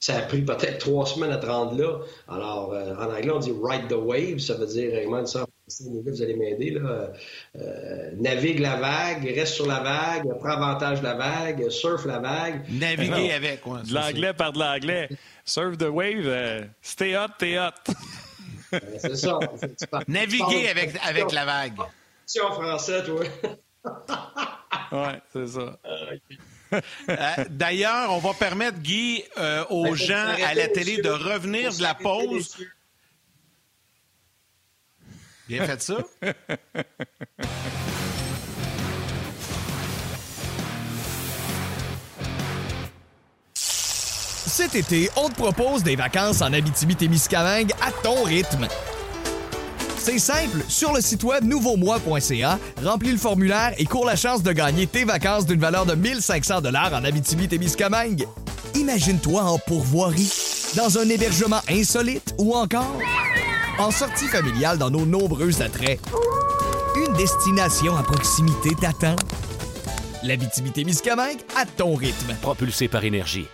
ça 0.00 0.16
a 0.16 0.22
pris 0.22 0.42
peut-être 0.42 0.78
trois 0.78 1.06
semaines 1.06 1.32
à 1.32 1.38
te 1.38 1.46
rendre 1.46 1.74
là. 1.74 2.00
Alors, 2.28 2.72
euh, 2.72 2.94
en 2.94 3.12
anglais, 3.14 3.30
on 3.30 3.38
dit 3.38 3.52
ride 3.62 3.88
the 3.88 3.94
wave, 3.94 4.38
ça 4.38 4.54
veut 4.54 4.66
dire 4.66 4.90
vraiment 4.90 5.26
ça 5.26 5.44
vous 5.68 6.22
allez 6.22 6.34
m'aider. 6.34 6.70
Là. 6.70 7.12
Euh, 7.56 8.10
navigue 8.16 8.60
la 8.60 8.76
vague, 8.76 9.24
reste 9.24 9.54
sur 9.54 9.66
la 9.66 9.80
vague, 9.80 10.26
prends 10.38 10.50
avantage 10.50 11.00
de 11.00 11.04
la 11.04 11.14
vague, 11.14 11.68
surf 11.70 12.04
la 12.06 12.18
vague. 12.18 12.64
Naviguer 12.70 13.32
avec, 13.32 13.60
quoi. 13.60 13.82
de 13.82 13.92
l'anglais 13.92 14.32
par 14.32 14.52
de 14.52 14.58
l'anglais. 14.58 15.08
Surf 15.44 15.78
the 15.78 15.88
wave, 15.88 16.26
euh, 16.26 16.64
stay 16.82 17.16
hot, 17.16 17.32
stay 17.36 17.58
hot. 17.58 17.92
c'est 18.98 19.16
ça. 19.16 19.38
Naviguer 20.06 20.68
avec, 20.68 20.94
avec 21.06 21.32
la 21.32 21.44
vague. 21.44 21.78
Si 22.26 22.40
en 22.40 22.52
français, 22.52 23.02
toi. 23.04 23.24
oui, 24.92 25.12
c'est 25.32 25.46
ça. 25.46 25.78
Euh, 26.72 27.44
d'ailleurs, 27.50 28.12
on 28.12 28.18
va 28.18 28.34
permettre, 28.34 28.78
Guy, 28.78 29.24
aux 29.70 29.84
ben, 29.84 29.94
gens 29.94 30.26
à 30.46 30.54
la 30.54 30.68
télé 30.68 31.00
de 31.00 31.10
revenir 31.10 31.74
de 31.74 31.82
la 31.82 31.94
pause 31.94 32.56
Bien 35.48 35.64
fait 35.64 35.80
ça. 35.80 35.96
Cet 43.54 44.74
été, 44.74 45.08
on 45.16 45.30
te 45.30 45.36
propose 45.36 45.82
des 45.82 45.96
vacances 45.96 46.42
en 46.42 46.52
Abitibi-Témiscamingue 46.52 47.72
à 47.80 47.92
ton 47.92 48.24
rythme. 48.24 48.68
C'est 49.98 50.18
simple, 50.18 50.62
sur 50.68 50.92
le 50.92 51.00
site 51.00 51.24
web 51.24 51.44
nouveaumois.ca, 51.44 52.58
remplis 52.82 53.12
le 53.12 53.18
formulaire 53.18 53.74
et 53.78 53.84
cours 53.84 54.06
la 54.06 54.16
chance 54.16 54.42
de 54.42 54.52
gagner 54.52 54.86
tes 54.86 55.04
vacances 55.04 55.44
d'une 55.44 55.60
valeur 55.60 55.86
de 55.86 55.94
1500 55.94 56.60
dollars 56.60 56.94
en 56.94 57.04
Abitibi-Témiscamingue. 57.04 58.26
Imagine-toi 58.74 59.42
en 59.42 59.58
pourvoirie, 59.58 60.32
dans 60.76 60.98
un 60.98 61.08
hébergement 61.08 61.60
insolite 61.68 62.34
ou 62.38 62.54
encore 62.54 62.98
en 63.78 63.90
sortie 63.90 64.28
familiale 64.28 64.78
dans 64.78 64.90
nos 64.90 65.04
nombreux 65.04 65.62
attraits. 65.62 66.00
Une 66.96 67.12
destination 67.14 67.96
à 67.96 68.02
proximité 68.02 68.70
t'attend. 68.80 69.16
La 70.22 70.36
Miscamingue 70.36 71.38
à 71.56 71.64
ton 71.64 71.94
rythme. 71.94 72.34
Propulsé 72.42 72.88
par 72.88 73.04
énergie. 73.04 73.46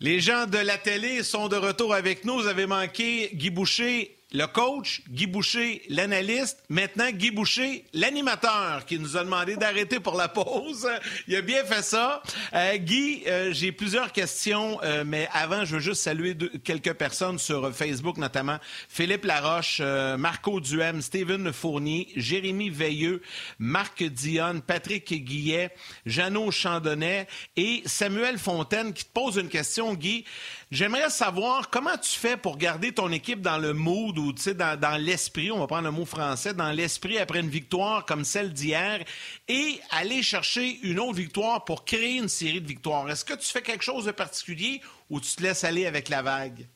Les 0.00 0.18
gens 0.18 0.46
de 0.46 0.58
la 0.58 0.78
télé 0.78 1.22
sont 1.22 1.46
de 1.46 1.56
retour 1.56 1.94
avec 1.94 2.24
nous. 2.24 2.40
Vous 2.40 2.48
avez 2.48 2.66
manqué 2.66 3.30
Guy 3.34 3.50
Boucher 3.50 4.21
le 4.32 4.46
coach, 4.46 5.02
Guy 5.10 5.26
Boucher, 5.26 5.82
l'analyste, 5.88 6.62
maintenant 6.68 7.10
Guy 7.10 7.30
Boucher, 7.30 7.84
l'animateur, 7.92 8.86
qui 8.86 8.98
nous 8.98 9.16
a 9.16 9.24
demandé 9.24 9.56
d'arrêter 9.56 10.00
pour 10.00 10.16
la 10.16 10.28
pause. 10.28 10.88
Il 11.28 11.36
a 11.36 11.42
bien 11.42 11.64
fait 11.64 11.82
ça. 11.82 12.22
Euh, 12.54 12.76
Guy, 12.78 13.24
euh, 13.26 13.52
j'ai 13.52 13.72
plusieurs 13.72 14.10
questions, 14.12 14.80
euh, 14.82 15.04
mais 15.06 15.28
avant, 15.32 15.64
je 15.64 15.74
veux 15.74 15.80
juste 15.80 16.02
saluer 16.02 16.36
quelques 16.64 16.94
personnes 16.94 17.38
sur 17.38 17.74
Facebook, 17.74 18.16
notamment 18.16 18.58
Philippe 18.88 19.24
Laroche, 19.24 19.80
Marco 19.80 20.60
Duhem, 20.60 21.02
Steven 21.02 21.52
Fournier, 21.52 22.08
Jérémy 22.16 22.70
Veilleux, 22.70 23.22
Marc 23.58 24.02
Dionne, 24.02 24.62
Patrick 24.62 25.12
Guillet, 25.12 25.74
Jeannot 26.06 26.50
Chandonnet 26.50 27.26
et 27.56 27.82
Samuel 27.84 28.38
Fontaine 28.38 28.92
qui 28.92 29.04
te 29.04 29.12
pose 29.12 29.36
une 29.36 29.48
question, 29.48 29.94
Guy. 29.94 30.24
J'aimerais 30.72 31.10
savoir 31.10 31.68
comment 31.68 31.98
tu 31.98 32.18
fais 32.18 32.38
pour 32.38 32.56
garder 32.56 32.92
ton 32.92 33.12
équipe 33.12 33.42
dans 33.42 33.58
le 33.58 33.74
mood 33.74 34.16
ou 34.16 34.32
dans, 34.32 34.80
dans 34.80 34.96
l'esprit, 34.98 35.52
on 35.52 35.58
va 35.58 35.66
prendre 35.66 35.84
le 35.84 35.90
mot 35.90 36.06
français, 36.06 36.54
dans 36.54 36.72
l'esprit 36.72 37.18
après 37.18 37.40
une 37.40 37.50
victoire 37.50 38.06
comme 38.06 38.24
celle 38.24 38.54
d'hier 38.54 39.04
et 39.48 39.78
aller 39.90 40.22
chercher 40.22 40.78
une 40.82 40.98
autre 40.98 41.16
victoire 41.16 41.66
pour 41.66 41.84
créer 41.84 42.16
une 42.16 42.30
série 42.30 42.62
de 42.62 42.66
victoires. 42.66 43.10
Est-ce 43.10 43.22
que 43.22 43.34
tu 43.34 43.44
fais 43.44 43.60
quelque 43.60 43.84
chose 43.84 44.06
de 44.06 44.12
particulier 44.12 44.80
ou 45.10 45.20
tu 45.20 45.36
te 45.36 45.42
laisses 45.42 45.62
aller 45.62 45.84
avec 45.84 46.08
la 46.08 46.22
vague? 46.22 46.66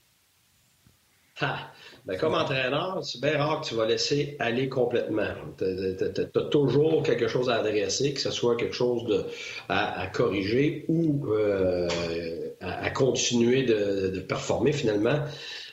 Ah, 1.40 1.70
ben 2.04 2.18
comme 2.18 2.35
entraîneur, 2.35 3.02
c'est 3.02 3.20
bien 3.22 3.38
rare 3.38 3.62
que 3.62 3.68
tu 3.68 3.74
vas 3.76 3.87
laisser 3.87 4.37
aller 4.38 4.68
complètement. 4.68 5.35
Tu 5.56 5.64
as, 5.64 6.40
toujours 6.50 7.02
quelque 7.02 7.28
chose 7.28 7.48
à 7.48 7.56
adresser, 7.56 8.12
que 8.12 8.20
ce 8.20 8.30
soit 8.30 8.56
quelque 8.56 8.74
chose 8.74 9.26
à, 9.70 10.06
corriger 10.09 10.85
ou 10.88 11.28
euh, 11.28 11.88
à, 12.66 12.90
continuer 12.90 13.64
de, 13.64 14.20
performer 14.20 14.72
finalement. 14.72 15.20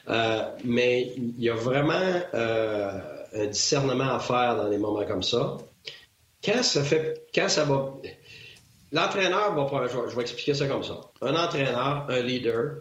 Euh, 0.09 0.43
mais 0.63 1.13
il 1.15 1.41
y 1.41 1.49
a 1.49 1.55
vraiment 1.55 2.21
euh, 2.33 2.99
un 3.33 3.45
discernement 3.47 4.15
à 4.15 4.19
faire 4.19 4.57
dans 4.57 4.69
des 4.69 4.77
moments 4.77 5.05
comme 5.05 5.23
ça. 5.23 5.57
Quand 6.43 6.61
ça 6.61 6.83
fait, 6.83 7.25
quand 7.33 7.47
ça 7.47 7.63
va, 7.63 7.93
l'entraîneur 8.91 9.55
va, 9.55 9.81
vais, 9.81 10.09
je 10.09 10.15
vais 10.15 10.21
expliquer 10.21 10.53
ça 10.53 10.67
comme 10.67 10.83
ça. 10.83 10.99
Un 11.21 11.35
entraîneur, 11.35 12.05
un 12.09 12.19
leader, 12.21 12.79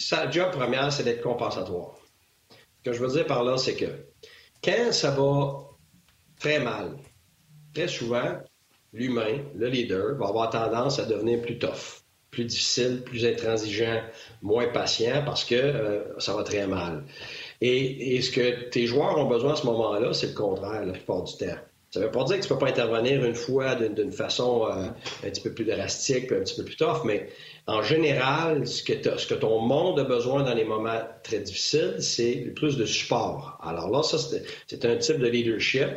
sa 0.00 0.30
job 0.30 0.50
première, 0.52 0.90
c'est 0.92 1.04
d'être 1.04 1.22
compensatoire. 1.22 1.96
Ce 2.78 2.90
que 2.90 2.96
je 2.96 3.02
veux 3.02 3.12
dire 3.12 3.26
par 3.26 3.44
là, 3.44 3.58
c'est 3.58 3.76
que 3.76 4.06
quand 4.64 4.92
ça 4.92 5.10
va 5.10 5.58
très 6.38 6.60
mal, 6.60 6.96
très 7.74 7.88
souvent, 7.88 8.40
l'humain, 8.92 9.44
le 9.54 9.68
leader, 9.68 10.16
va 10.16 10.28
avoir 10.28 10.50
tendance 10.50 10.98
à 10.98 11.04
devenir 11.04 11.42
plus 11.42 11.58
tough, 11.58 11.99
plus 12.30 12.44
difficile, 12.44 13.02
plus 13.04 13.26
intransigeant, 13.26 14.00
moins 14.42 14.68
patient 14.68 15.22
parce 15.24 15.44
que 15.44 15.54
euh, 15.54 16.18
ça 16.18 16.34
va 16.34 16.42
très 16.44 16.66
mal. 16.66 17.04
Et, 17.60 18.20
ce 18.22 18.30
que 18.30 18.68
tes 18.70 18.86
joueurs 18.86 19.18
ont 19.18 19.26
besoin 19.26 19.52
à 19.52 19.56
ce 19.56 19.66
moment-là, 19.66 20.12
c'est 20.12 20.28
le 20.28 20.34
contraire 20.34 20.84
la 20.86 20.92
plupart 20.92 21.24
du 21.24 21.36
temps. 21.36 21.56
Ça 21.90 21.98
ne 21.98 22.04
veut 22.04 22.12
pas 22.12 22.22
dire 22.22 22.36
que 22.36 22.46
tu 22.46 22.52
ne 22.52 22.56
peux 22.56 22.64
pas 22.64 22.70
intervenir 22.70 23.24
une 23.24 23.34
fois 23.34 23.74
d'une 23.74 24.12
façon 24.12 24.64
euh, 24.66 24.86
un 25.24 25.30
petit 25.30 25.40
peu 25.40 25.52
plus 25.52 25.64
drastique, 25.64 26.30
un 26.30 26.38
petit 26.38 26.54
peu 26.54 26.64
plus 26.64 26.76
tough, 26.76 27.02
mais 27.04 27.28
en 27.66 27.82
général, 27.82 28.64
ce 28.66 28.84
que, 28.84 29.18
ce 29.18 29.26
que, 29.26 29.34
ton 29.34 29.58
monde 29.58 29.98
a 29.98 30.04
besoin 30.04 30.44
dans 30.44 30.54
les 30.54 30.64
moments 30.64 31.00
très 31.24 31.40
difficiles, 31.40 31.96
c'est 31.98 32.52
plus 32.54 32.76
de 32.76 32.84
support. 32.84 33.58
Alors 33.60 33.90
là, 33.90 34.04
ça, 34.04 34.18
c'est 34.68 34.84
un 34.84 34.96
type 34.96 35.18
de 35.18 35.26
leadership. 35.26 35.88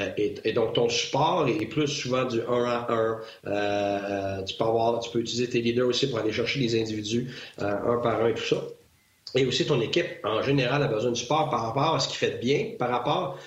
Euh, 0.00 0.10
et, 0.16 0.52
donc, 0.52 0.74
ton 0.74 0.88
support 0.88 1.46
est 1.48 1.66
plus 1.66 1.88
souvent 1.88 2.24
du 2.24 2.40
1 2.40 2.64
à 2.64 2.86
1. 2.92 3.20
Euh, 3.46 4.42
tu, 4.44 4.56
peux 4.56 4.64
avoir, 4.64 5.00
tu 5.00 5.10
peux 5.10 5.20
utiliser 5.20 5.48
tes 5.48 5.60
leaders 5.60 5.86
aussi 5.86 6.08
pour 6.08 6.18
aller 6.18 6.32
chercher 6.32 6.60
les 6.60 6.80
individus 6.80 7.30
euh, 7.60 7.96
un 7.96 8.00
par 8.00 8.22
un 8.22 8.28
et 8.28 8.34
tout 8.34 8.44
ça. 8.44 8.62
Et 9.34 9.44
aussi, 9.44 9.66
ton 9.66 9.78
équipe, 9.82 10.06
en 10.24 10.40
général, 10.42 10.82
a 10.82 10.88
besoin 10.88 11.10
de 11.10 11.16
support 11.16 11.50
par 11.50 11.60
rapport 11.60 11.94
à 11.94 12.00
ce 12.00 12.08
qu'ils 12.08 12.16
fait 12.16 12.40
bien, 12.40 12.70
par 12.78 12.88
rapport 12.88 13.38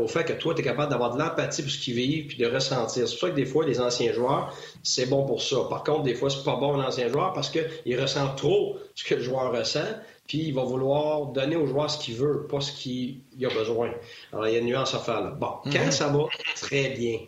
au 0.00 0.08
fait 0.08 0.24
que 0.24 0.32
toi, 0.32 0.52
tu 0.52 0.62
es 0.62 0.64
capable 0.64 0.90
d'avoir 0.90 1.14
de 1.14 1.18
l'empathie 1.20 1.62
pour 1.62 1.70
ce 1.70 1.78
qu'ils 1.78 1.94
vivent 1.94 2.26
puis 2.26 2.36
de 2.36 2.46
ressentir. 2.46 3.06
C'est 3.06 3.14
pour 3.14 3.28
ça 3.28 3.30
que 3.30 3.36
des 3.36 3.46
fois, 3.46 3.64
les 3.64 3.80
anciens 3.80 4.12
joueurs, 4.12 4.52
c'est 4.82 5.06
bon 5.06 5.24
pour 5.26 5.42
ça. 5.42 5.58
Par 5.70 5.84
contre, 5.84 6.02
des 6.02 6.16
fois, 6.16 6.28
c'est 6.28 6.42
pas 6.42 6.56
bon 6.56 6.74
un 6.74 6.84
ancien 6.84 7.06
joueur 7.06 7.32
parce 7.34 7.50
qu'il 7.50 8.00
ressent 8.00 8.34
trop 8.34 8.78
ce 8.96 9.04
que 9.04 9.14
le 9.14 9.22
joueur 9.22 9.52
ressent, 9.52 9.86
puis 10.30 10.44
il 10.44 10.54
va 10.54 10.62
vouloir 10.62 11.26
donner 11.32 11.56
au 11.56 11.66
joueur 11.66 11.90
ce 11.90 11.98
qu'il 11.98 12.14
veut, 12.14 12.46
pas 12.46 12.60
ce 12.60 12.70
qu'il 12.70 13.24
a 13.42 13.48
besoin. 13.48 13.92
Alors, 14.32 14.46
il 14.46 14.52
y 14.52 14.56
a 14.56 14.60
une 14.60 14.66
nuance 14.66 14.94
à 14.94 15.00
faire 15.00 15.22
là. 15.22 15.30
Bon, 15.30 15.54
quand 15.64 15.70
mm-hmm. 15.70 15.90
ça 15.90 16.06
va 16.06 16.26
très 16.54 16.90
bien, 16.90 17.18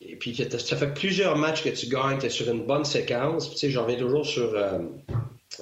et 0.00 0.16
puis 0.16 0.34
ça 0.34 0.76
fait 0.76 0.92
plusieurs 0.92 1.36
matchs 1.36 1.62
que 1.62 1.68
tu 1.68 1.86
gagnes, 1.86 2.18
tu 2.18 2.26
es 2.26 2.30
sur 2.30 2.50
une 2.50 2.66
bonne 2.66 2.84
séquence, 2.84 3.52
tu 3.52 3.58
sais, 3.58 3.70
j'en 3.70 3.84
reviens 3.84 3.98
toujours 3.98 4.26
sur... 4.26 4.54
Euh, 4.54 4.80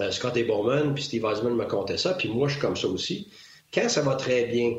euh, 0.00 0.10
Scott 0.10 0.38
Bowman, 0.46 0.94
puis 0.94 1.04
Steve 1.04 1.24
Eisman 1.26 1.54
me 1.54 1.66
comptait 1.66 1.98
ça, 1.98 2.14
puis 2.14 2.30
moi, 2.30 2.48
je 2.48 2.54
suis 2.54 2.62
comme 2.62 2.76
ça 2.76 2.88
aussi. 2.88 3.28
Quand 3.72 3.90
ça 3.90 4.00
va 4.00 4.14
très 4.14 4.46
bien, 4.46 4.72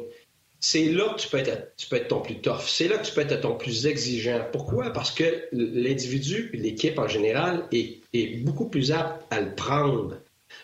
c'est 0.59 0.85
là 0.85 1.13
que 1.13 1.21
tu 1.21 1.29
peux, 1.29 1.37
être, 1.37 1.75
tu 1.77 1.87
peux 1.87 1.97
être 1.97 2.07
ton 2.07 2.21
plus 2.21 2.41
tough. 2.41 2.61
C'est 2.65 2.87
là 2.87 2.97
que 2.97 3.05
tu 3.05 3.13
peux 3.13 3.21
être 3.21 3.39
ton 3.39 3.55
plus 3.55 3.85
exigeant. 3.85 4.43
Pourquoi? 4.51 4.89
Parce 4.91 5.11
que 5.11 5.47
l'individu, 5.51 6.49
l'équipe 6.53 6.97
en 6.97 7.07
général, 7.07 7.67
est, 7.71 8.01
beaucoup 8.43 8.67
plus 8.67 8.91
apte 8.91 9.23
à 9.29 9.41
le 9.41 9.53
prendre. 9.53 10.17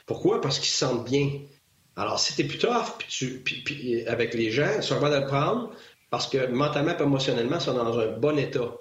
Pourquoi? 0.05 0.41
Parce 0.41 0.59
qu'ils 0.59 0.69
se 0.69 0.77
sentent 0.77 1.05
bien. 1.05 1.41
Alors, 1.95 2.19
si 2.19 2.35
tu 2.35 2.41
es 2.41 2.45
plus 2.45 2.57
tough 2.57 2.97
puis 2.97 4.07
avec 4.07 4.33
les 4.33 4.51
gens, 4.51 4.71
ils 4.77 4.83
sont 4.83 4.95
capables 4.95 5.15
de 5.15 5.19
le 5.21 5.27
prendre 5.27 5.71
parce 6.09 6.27
que 6.27 6.47
mentalement 6.47 6.97
et 6.97 7.01
émotionnellement, 7.01 7.57
ils 7.57 7.61
sont 7.61 7.73
dans 7.73 7.99
un 7.99 8.17
bon 8.17 8.37
état. 8.37 8.71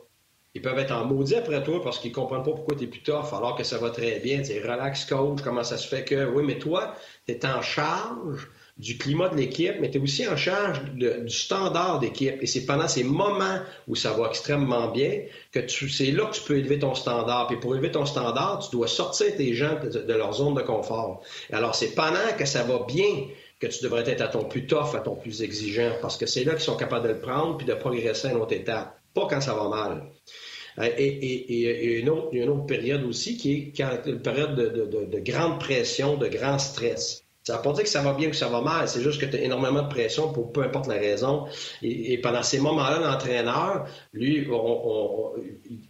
Ils 0.55 0.63
peuvent 0.63 0.79
être 0.79 0.93
en 0.93 1.05
maudit 1.05 1.37
après 1.37 1.63
toi 1.63 1.81
parce 1.83 1.99
qu'ils 2.01 2.13
comprennent 2.13 2.43
pas 2.43 2.51
pourquoi 2.51 2.77
tu 2.77 2.85
es 2.85 2.87
plus 2.89 3.03
tough 3.03 3.33
alors 3.33 3.57
que 3.57 3.63
ça 3.63 3.79
va 3.79 3.91
très 3.91 4.19
bien. 4.19 4.43
Tu 4.43 4.61
relax 4.61 5.05
coach, 5.05 5.41
comment 5.43 5.63
ça 5.63 5.79
se 5.79 5.87
fait 5.87 6.05
que? 6.05 6.27
Oui, 6.27 6.43
mais 6.45 6.59
toi, 6.59 6.95
tu 7.27 7.35
es 7.35 7.47
en 7.47 7.63
charge 7.63 8.49
du 8.81 8.97
climat 8.97 9.29
de 9.29 9.37
l'équipe, 9.37 9.75
mais 9.79 9.91
tu 9.91 9.99
es 9.99 10.01
aussi 10.01 10.27
en 10.27 10.37
charge 10.37 10.83
du 10.95 11.29
standard 11.29 12.01
d'équipe. 12.01 12.37
Et 12.41 12.47
c'est 12.47 12.65
pendant 12.65 12.89
ces 12.89 13.05
moments 13.05 13.59
où 13.87 13.95
ça 13.95 14.13
va 14.13 14.29
extrêmement 14.29 14.89
bien 14.89 15.21
que 15.53 15.61
c'est 15.69 16.11
là 16.11 16.25
que 16.25 16.35
tu 16.35 16.43
peux 16.43 16.57
élever 16.57 16.79
ton 16.79 16.95
standard. 16.95 17.47
Puis 17.47 17.59
pour 17.59 17.75
élever 17.75 17.91
ton 17.91 18.07
standard, 18.07 18.61
tu 18.61 18.75
dois 18.75 18.89
sortir 18.89 19.37
tes 19.37 19.53
gens 19.53 19.79
de, 19.83 20.13
leur 20.15 20.33
zone 20.33 20.55
de 20.55 20.63
confort. 20.63 21.23
Alors 21.53 21.75
c'est 21.75 21.95
pendant 21.95 22.35
que 22.39 22.47
ça 22.47 22.63
va 22.63 22.87
bien 22.89 23.27
que 23.59 23.67
tu 23.67 23.85
devrais 23.85 24.09
être 24.09 24.23
à 24.23 24.29
ton 24.29 24.45
plus 24.45 24.67
tough, 24.67 24.95
à 24.95 25.01
ton 25.01 25.15
plus 25.15 25.43
exigeant, 25.43 25.93
parce 26.01 26.17
que 26.17 26.25
c'est 26.25 26.45
là 26.45 26.53
qu'ils 26.53 26.63
sont 26.63 26.77
capables 26.79 27.07
de 27.07 27.13
le 27.13 27.21
prendre 27.21 27.59
puis 27.59 27.67
de 27.67 27.75
progresser 27.75 28.29
à 28.29 28.31
une 28.31 28.39
autre 28.39 28.55
étape, 28.55 28.99
pas 29.13 29.27
quand 29.29 29.43
ça 29.43 29.53
va 29.53 29.69
mal. 29.69 30.11
Euh, 30.79 30.89
et, 30.97 31.07
et, 31.07 31.99
une 31.99 32.09
autre, 32.09 32.29
une 32.33 32.49
autre 32.49 32.65
période 32.65 33.05
aussi 33.05 33.37
qui 33.37 33.75
est 33.79 33.81
une 34.07 34.23
période 34.23 34.55
de, 34.55 35.05
de 35.05 35.19
grande 35.19 35.61
pression, 35.61 36.17
de 36.17 36.29
grand 36.29 36.59
stress. 36.59 37.27
Ça 37.43 37.55
ne 37.55 37.59
veut 37.59 37.63
pas 37.63 37.73
dire 37.73 37.85
que 37.85 37.89
ça 37.89 38.03
va 38.03 38.13
bien 38.13 38.29
ou 38.29 38.31
que 38.33 38.37
ça 38.37 38.49
va 38.49 38.61
mal, 38.61 38.87
c'est 38.87 39.01
juste 39.01 39.19
que 39.19 39.25
tu 39.25 39.35
as 39.37 39.41
énormément 39.41 39.81
de 39.81 39.89
pression 39.89 40.31
pour 40.31 40.53
peu 40.53 40.63
importe 40.63 40.89
la 40.89 40.97
raison. 40.97 41.47
Et, 41.81 42.19
pendant 42.19 42.43
ces 42.43 42.61
moments-là, 42.61 42.99
l'entraîneur, 42.99 43.87
lui, 44.13 44.47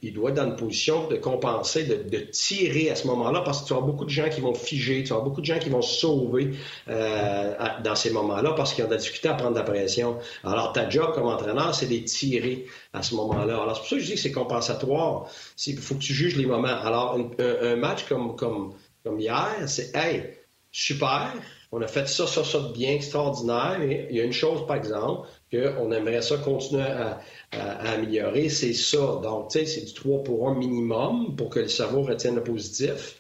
il 0.00 0.12
doit 0.12 0.30
être 0.30 0.36
dans 0.36 0.46
une 0.46 0.54
position 0.54 1.08
de 1.08 1.16
compenser, 1.16 1.84
de, 1.84 2.18
tirer 2.18 2.90
à 2.90 2.94
ce 2.94 3.08
moment-là, 3.08 3.40
parce 3.40 3.62
que 3.62 3.66
tu 3.66 3.72
as 3.72 3.80
beaucoup 3.80 4.04
de 4.04 4.10
gens 4.10 4.28
qui 4.28 4.40
vont 4.40 4.54
figer, 4.54 5.02
tu 5.02 5.12
as 5.12 5.18
beaucoup 5.18 5.40
de 5.40 5.46
gens 5.46 5.58
qui 5.58 5.70
vont 5.70 5.82
se 5.82 5.98
sauver 5.98 6.52
euh, 6.88 7.54
dans 7.82 7.96
ces 7.96 8.10
moments-là 8.10 8.52
parce 8.52 8.72
qu'ils 8.72 8.84
ont 8.84 8.88
de 8.88 8.92
la 8.92 8.98
difficulté 8.98 9.28
à 9.28 9.34
prendre 9.34 9.54
de 9.54 9.58
la 9.58 9.64
pression. 9.64 10.18
Alors, 10.44 10.72
ta 10.72 10.88
job 10.88 11.12
comme 11.14 11.26
entraîneur, 11.26 11.74
c'est 11.74 11.86
de 11.86 11.98
tirer 11.98 12.66
à 12.92 13.02
ce 13.02 13.16
moment-là. 13.16 13.60
Alors, 13.60 13.74
c'est 13.74 13.80
pour 13.80 13.88
ça 13.88 13.96
que 13.96 14.02
je 14.02 14.06
dis 14.06 14.14
que 14.14 14.20
c'est 14.20 14.30
compensatoire. 14.30 15.28
Il 15.66 15.78
faut 15.78 15.96
que 15.96 16.00
tu 16.00 16.14
juges 16.14 16.36
les 16.36 16.46
moments. 16.46 16.68
Alors, 16.68 17.18
un, 17.40 17.74
match 17.74 18.04
comme, 18.08 18.36
comme, 18.36 18.72
comme 19.02 19.18
hier, 19.18 19.64
c'est, 19.66 19.96
hey, 19.96 20.39
super, 20.72 21.34
on 21.72 21.80
a 21.82 21.86
fait 21.86 22.08
ça, 22.08 22.26
ça, 22.26 22.44
ça 22.44 22.60
de 22.60 22.72
bien, 22.72 22.92
extraordinaire, 22.92 23.78
il 23.82 24.16
y 24.16 24.20
a 24.20 24.24
une 24.24 24.32
chose, 24.32 24.66
par 24.66 24.76
exemple, 24.76 25.28
qu'on 25.52 25.92
aimerait 25.92 26.22
ça 26.22 26.38
continuer 26.38 26.82
à, 26.82 27.20
améliorer, 27.52 28.48
c'est 28.48 28.72
ça. 28.72 29.20
Donc, 29.22 29.50
tu 29.50 29.60
sais, 29.60 29.66
c'est 29.66 29.84
du 29.84 29.94
3 29.94 30.22
pour 30.22 30.48
1 30.48 30.54
minimum 30.54 31.36
pour 31.36 31.50
que 31.50 31.60
le 31.60 31.68
cerveau 31.68 32.02
retienne 32.02 32.36
le 32.36 32.44
positif. 32.44 33.16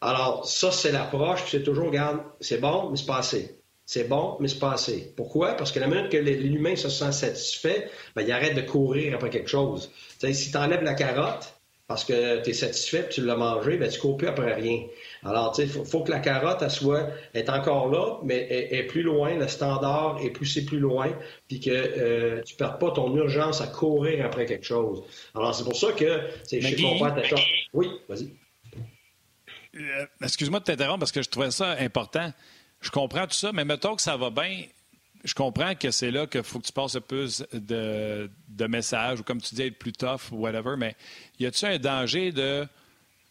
Alors, 0.00 0.46
ça, 0.46 0.72
c'est 0.72 0.92
l'approche, 0.92 1.44
c'est 1.50 1.62
toujours, 1.62 1.86
regarde, 1.86 2.20
c'est 2.40 2.60
bon, 2.60 2.90
mais 2.90 2.96
c'est 2.96 3.06
pas 3.06 3.18
assez. 3.18 3.58
C'est 3.84 4.04
bon, 4.04 4.36
mais 4.40 4.48
c'est 4.48 4.58
pas 4.58 4.72
assez. 4.72 5.12
Pourquoi? 5.16 5.54
Parce 5.54 5.72
que 5.72 5.78
la 5.78 5.86
minute 5.86 6.10
que 6.10 6.16
l'humain 6.16 6.76
se 6.76 6.88
sent 6.88 7.12
satisfait, 7.12 7.88
ben, 8.14 8.22
il 8.22 8.32
arrête 8.32 8.54
de 8.54 8.62
courir 8.62 9.14
après 9.14 9.30
quelque 9.30 9.48
chose. 9.50 9.90
Tu 10.18 10.26
sais, 10.26 10.32
si 10.32 10.50
tu 10.50 10.56
enlèves 10.56 10.82
la 10.82 10.94
carotte, 10.94 11.54
parce 11.88 12.04
que 12.04 12.42
tu 12.42 12.50
es 12.50 12.52
satisfait 12.54 13.04
et 13.06 13.08
tu 13.08 13.22
l'as 13.22 13.36
mangé, 13.36 13.76
ben, 13.76 13.88
tu 13.90 14.00
cours 14.00 14.16
plus 14.16 14.28
après 14.28 14.54
rien. 14.54 14.86
Alors, 15.24 15.54
il 15.58 15.68
faut, 15.68 16.02
que 16.02 16.10
la 16.10 16.18
carotte, 16.18 16.62
elle 16.62 16.70
soit, 16.70 17.08
est 17.32 17.48
encore 17.48 17.88
là, 17.88 18.18
mais 18.24 18.46
est, 18.50 18.82
plus 18.84 19.02
loin, 19.02 19.36
le 19.36 19.46
standard 19.46 20.18
est 20.20 20.30
poussé 20.30 20.64
plus 20.64 20.80
loin, 20.80 21.12
puis 21.46 21.60
que 21.60 21.70
euh, 21.70 22.42
tu 22.42 22.54
ne 22.54 22.58
perds 22.58 22.78
pas 22.78 22.90
ton 22.90 23.14
urgence 23.16 23.60
à 23.60 23.68
courir 23.68 24.26
après 24.26 24.46
quelque 24.46 24.66
chose. 24.66 25.04
Alors, 25.34 25.54
c'est 25.54 25.64
pour 25.64 25.76
ça 25.76 25.92
que, 25.92 26.22
c'est 26.42 26.60
chez 26.60 26.76
ton 26.76 26.98
Oui, 27.72 27.88
vas-y. 28.08 28.30
Euh, 29.74 30.06
excuse-moi 30.22 30.58
de 30.60 30.64
t'interrompre 30.64 30.98
parce 30.98 31.12
que 31.12 31.22
je 31.22 31.30
trouvais 31.30 31.50
ça 31.50 31.76
important. 31.78 32.32
Je 32.80 32.90
comprends 32.90 33.26
tout 33.26 33.34
ça, 33.34 33.52
mais 33.52 33.64
mettons 33.64 33.94
que 33.94 34.02
ça 34.02 34.16
va 34.16 34.28
bien, 34.30 34.64
je 35.24 35.34
comprends 35.34 35.74
que 35.74 35.90
c'est 35.90 36.10
là 36.10 36.26
qu'il 36.26 36.42
faut 36.42 36.58
que 36.58 36.66
tu 36.66 36.72
passes 36.72 36.96
un 36.96 37.00
peu 37.00 37.26
de, 37.52 38.30
de 38.48 38.66
messages, 38.66 39.20
ou 39.20 39.22
comme 39.22 39.40
tu 39.40 39.54
dis, 39.54 39.62
être 39.62 39.78
plus 39.78 39.92
tough 39.92 40.32
ou 40.32 40.38
whatever, 40.38 40.74
mais 40.76 40.96
y 41.38 41.46
a-t-il 41.46 41.74
un 41.74 41.78
danger 41.78 42.32
de. 42.32 42.66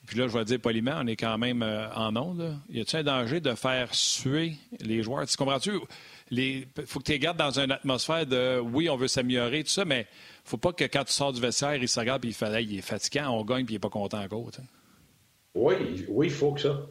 Puis 0.08 0.18
là, 0.18 0.28
je 0.28 0.38
vais 0.38 0.44
dire 0.46 0.60
poliment, 0.60 0.96
on 0.98 1.08
est 1.08 1.16
quand 1.16 1.38
même 1.38 1.62
euh, 1.62 1.88
en 1.94 2.16
onde. 2.16 2.58
Y 2.70 2.82
a-t-il 2.82 3.00
un 3.00 3.04
danger 3.04 3.40
de 3.40 3.54
faire 3.54 3.94
suer 3.94 4.56
les 4.80 5.04
joueurs? 5.04 5.28
Tu 5.28 5.38
comprends-tu? 5.38 5.74
Il 6.32 6.66
faut 6.86 7.00
que 7.00 7.06
tu 7.06 7.12
les 7.12 7.20
gardes 7.20 7.38
dans 7.38 7.60
une 7.60 7.72
atmosphère 7.72 8.26
de 8.26 8.60
oui, 8.60 8.90
on 8.90 8.96
veut 8.96 9.08
s'améliorer, 9.08 9.64
tout 9.64 9.70
ça, 9.70 9.86
mais 9.86 10.08
faut 10.44 10.58
pas 10.58 10.74
que 10.74 10.86
quand 10.86 11.04
tu 11.04 11.14
sors 11.14 11.34
du 11.34 11.42
vestiaire, 11.42 11.76
il 11.76 11.88
se 11.88 12.00
regarde 12.00 12.26
et 12.26 12.30
il 12.30 12.72
il 12.72 12.80
est 12.80 12.82
fatiguant, 12.82 13.30
on 13.30 13.44
gagne 13.44 13.66
puis 13.66 13.74
il 13.74 13.76
n'est 13.76 13.80
pas 13.80 13.90
content 13.90 14.22
encore. 14.22 14.50
Oui, 15.54 16.06
oui, 16.08 16.28
il 16.28 16.34
faut 16.34 16.54
que 16.54 16.62
ça. 16.62 16.88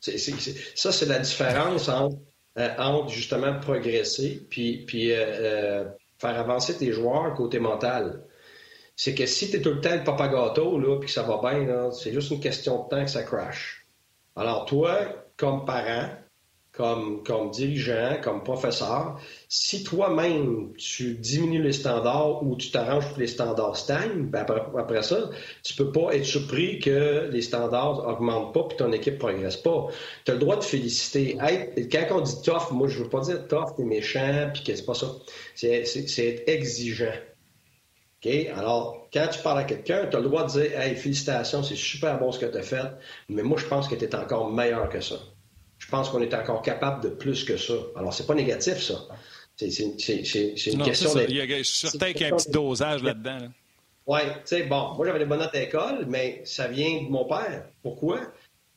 ça, 0.00 0.92
c'est 0.92 1.06
la 1.06 1.18
différence 1.18 1.88
entre 1.88 2.16
euh, 2.58 3.08
justement 3.08 3.58
progresser 3.60 4.46
puis, 4.50 5.12
euh, 5.12 5.84
faire 6.18 6.38
avancer 6.38 6.76
tes 6.76 6.92
joueurs 6.92 7.34
côté 7.34 7.58
mental. 7.58 8.24
C'est 9.04 9.16
que 9.16 9.26
si 9.26 9.50
tu 9.50 9.56
es 9.56 9.60
tout 9.60 9.70
le 9.70 9.80
temps 9.80 9.96
le 9.96 10.04
papa 10.04 10.28
gâteau, 10.28 10.78
là, 10.78 10.96
puis 11.00 11.08
que 11.08 11.12
ça 11.12 11.24
va 11.24 11.40
bien, 11.42 11.90
c'est 11.90 12.12
juste 12.12 12.30
une 12.30 12.38
question 12.38 12.84
de 12.84 12.88
temps 12.88 13.04
que 13.04 13.10
ça 13.10 13.24
crash. 13.24 13.84
Alors, 14.36 14.64
toi, 14.64 14.96
comme 15.36 15.64
parent, 15.64 16.08
comme, 16.70 17.24
comme 17.24 17.50
dirigeant, 17.50 18.18
comme 18.22 18.44
professeur, 18.44 19.18
si 19.48 19.82
toi-même 19.82 20.72
tu 20.78 21.14
diminues 21.14 21.60
les 21.60 21.72
standards 21.72 22.44
ou 22.44 22.54
tu 22.54 22.70
t'arranges 22.70 23.06
pour 23.06 23.16
que 23.16 23.22
les 23.22 23.26
standards 23.26 23.76
stagnent, 23.76 24.26
ben 24.26 24.46
après, 24.78 25.02
ça, 25.02 25.30
tu 25.64 25.74
peux 25.74 25.90
pas 25.90 26.14
être 26.14 26.24
surpris 26.24 26.78
que 26.78 27.28
les 27.28 27.42
standards 27.42 28.06
augmentent 28.06 28.54
pas 28.54 28.62
puis 28.68 28.76
ton 28.76 28.92
équipe 28.92 29.18
progresse 29.18 29.56
pas. 29.56 29.88
Tu 30.24 30.30
as 30.30 30.34
le 30.34 30.40
droit 30.40 30.58
de 30.58 30.62
féliciter. 30.62 31.36
quand 31.90 32.06
on 32.12 32.20
dit 32.20 32.40
tough, 32.42 32.70
moi 32.70 32.86
je 32.86 33.02
veux 33.02 33.08
pas 33.08 33.22
dire 33.22 33.48
tough, 33.48 33.74
t'es 33.76 33.82
méchant 33.82 34.50
puis 34.54 34.62
que 34.62 34.76
c'est 34.76 34.86
pas 34.86 34.94
ça. 34.94 35.08
C'est 35.56 35.72
être 35.72 36.48
exigeant. 36.48 37.10
Alors, 38.24 39.08
quand 39.12 39.26
tu 39.32 39.40
parles 39.40 39.58
à 39.58 39.64
quelqu'un, 39.64 40.06
tu 40.06 40.16
as 40.16 40.20
le 40.20 40.28
droit 40.28 40.44
de 40.44 40.50
dire 40.50 40.80
Hey, 40.80 40.94
félicitations, 40.96 41.62
c'est 41.62 41.76
super 41.76 42.18
bon 42.18 42.30
ce 42.32 42.38
que 42.38 42.46
tu 42.46 42.56
as 42.56 42.62
fait, 42.62 42.90
mais 43.28 43.42
moi 43.42 43.58
je 43.58 43.66
pense 43.66 43.88
que 43.88 43.94
tu 43.94 44.04
es 44.04 44.14
encore 44.14 44.50
meilleur 44.50 44.88
que 44.88 45.00
ça 45.00 45.16
je 45.82 45.88
pense 45.88 46.10
qu'on 46.10 46.22
est 46.22 46.32
encore 46.32 46.62
capable 46.62 47.02
de 47.02 47.08
plus 47.08 47.44
que 47.44 47.56
ça. 47.56 47.74
Alors, 47.96 48.14
c'est 48.14 48.26
pas 48.26 48.34
négatif, 48.34 48.80
ça. 48.80 49.04
C'est 49.56 49.68
une 49.68 50.82
question 50.82 51.14
de. 51.14 51.26
Je 51.28 51.62
suis 51.62 51.88
certain 51.88 52.12
qu'il 52.12 52.22
y 52.22 52.24
a 52.24 52.34
un 52.34 52.36
petit 52.36 52.50
dosage 52.50 53.02
là-dedans. 53.02 53.48
Oui, 54.06 54.20
tu 54.24 54.40
sais, 54.44 54.62
bon, 54.64 54.94
moi 54.94 55.06
j'avais 55.06 55.20
des 55.20 55.26
bonnes 55.26 55.38
notes 55.38 55.54
à 55.54 55.60
l'école, 55.60 56.06
mais 56.08 56.42
ça 56.44 56.66
vient 56.66 57.02
de 57.04 57.08
mon 57.08 57.24
père. 57.24 57.66
Pourquoi? 57.82 58.20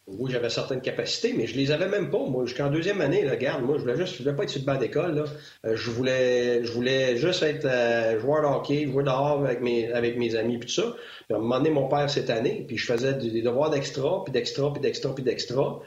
Oui, 0.07 0.31
j'avais 0.31 0.51
certaines 0.51 0.81
capacités, 0.81 1.33
mais 1.33 1.47
je 1.47 1.55
les 1.55 1.71
avais 1.71 1.87
même 1.87 2.11
pas. 2.11 2.19
Moi, 2.19 2.45
jusqu'en 2.45 2.69
deuxième 2.69 3.01
année, 3.01 3.27
regarde, 3.27 3.63
moi, 3.63 3.77
je 3.77 3.81
voulais 3.81 3.97
juste, 3.97 4.13
je 4.13 4.23
voulais 4.23 4.35
pas 4.35 4.43
être 4.43 4.51
sur 4.51 4.61
le 4.61 4.65
banc 4.65 4.77
d'école. 4.77 5.25
Euh, 5.65 5.75
je 5.75 5.89
voulais, 5.89 6.63
je 6.63 6.71
voulais 6.71 7.17
juste 7.17 7.41
être 7.41 7.65
euh, 7.65 8.19
joueur 8.19 8.43
de 8.43 8.55
hockey, 8.55 8.85
jouer 8.85 9.03
dehors 9.03 9.43
avec 9.43 9.61
mes, 9.61 9.91
avec 9.91 10.15
mes 10.17 10.35
amis, 10.35 10.59
puis 10.59 10.67
tout 10.67 10.81
ça. 10.81 10.95
Puis 11.25 11.33
à 11.33 11.37
un 11.37 11.39
moment 11.39 11.57
donné, 11.57 11.71
mon 11.71 11.87
père 11.87 12.07
cette 12.07 12.29
année, 12.29 12.65
puis 12.67 12.77
je 12.77 12.85
faisais 12.85 13.15
des 13.15 13.41
devoirs 13.41 13.71
d'extra, 13.71 14.23
puis 14.23 14.31
d'extra, 14.31 14.71
puis 14.71 14.81
d'extra, 14.81 15.15
puis 15.15 15.23
d'extra. 15.23 15.81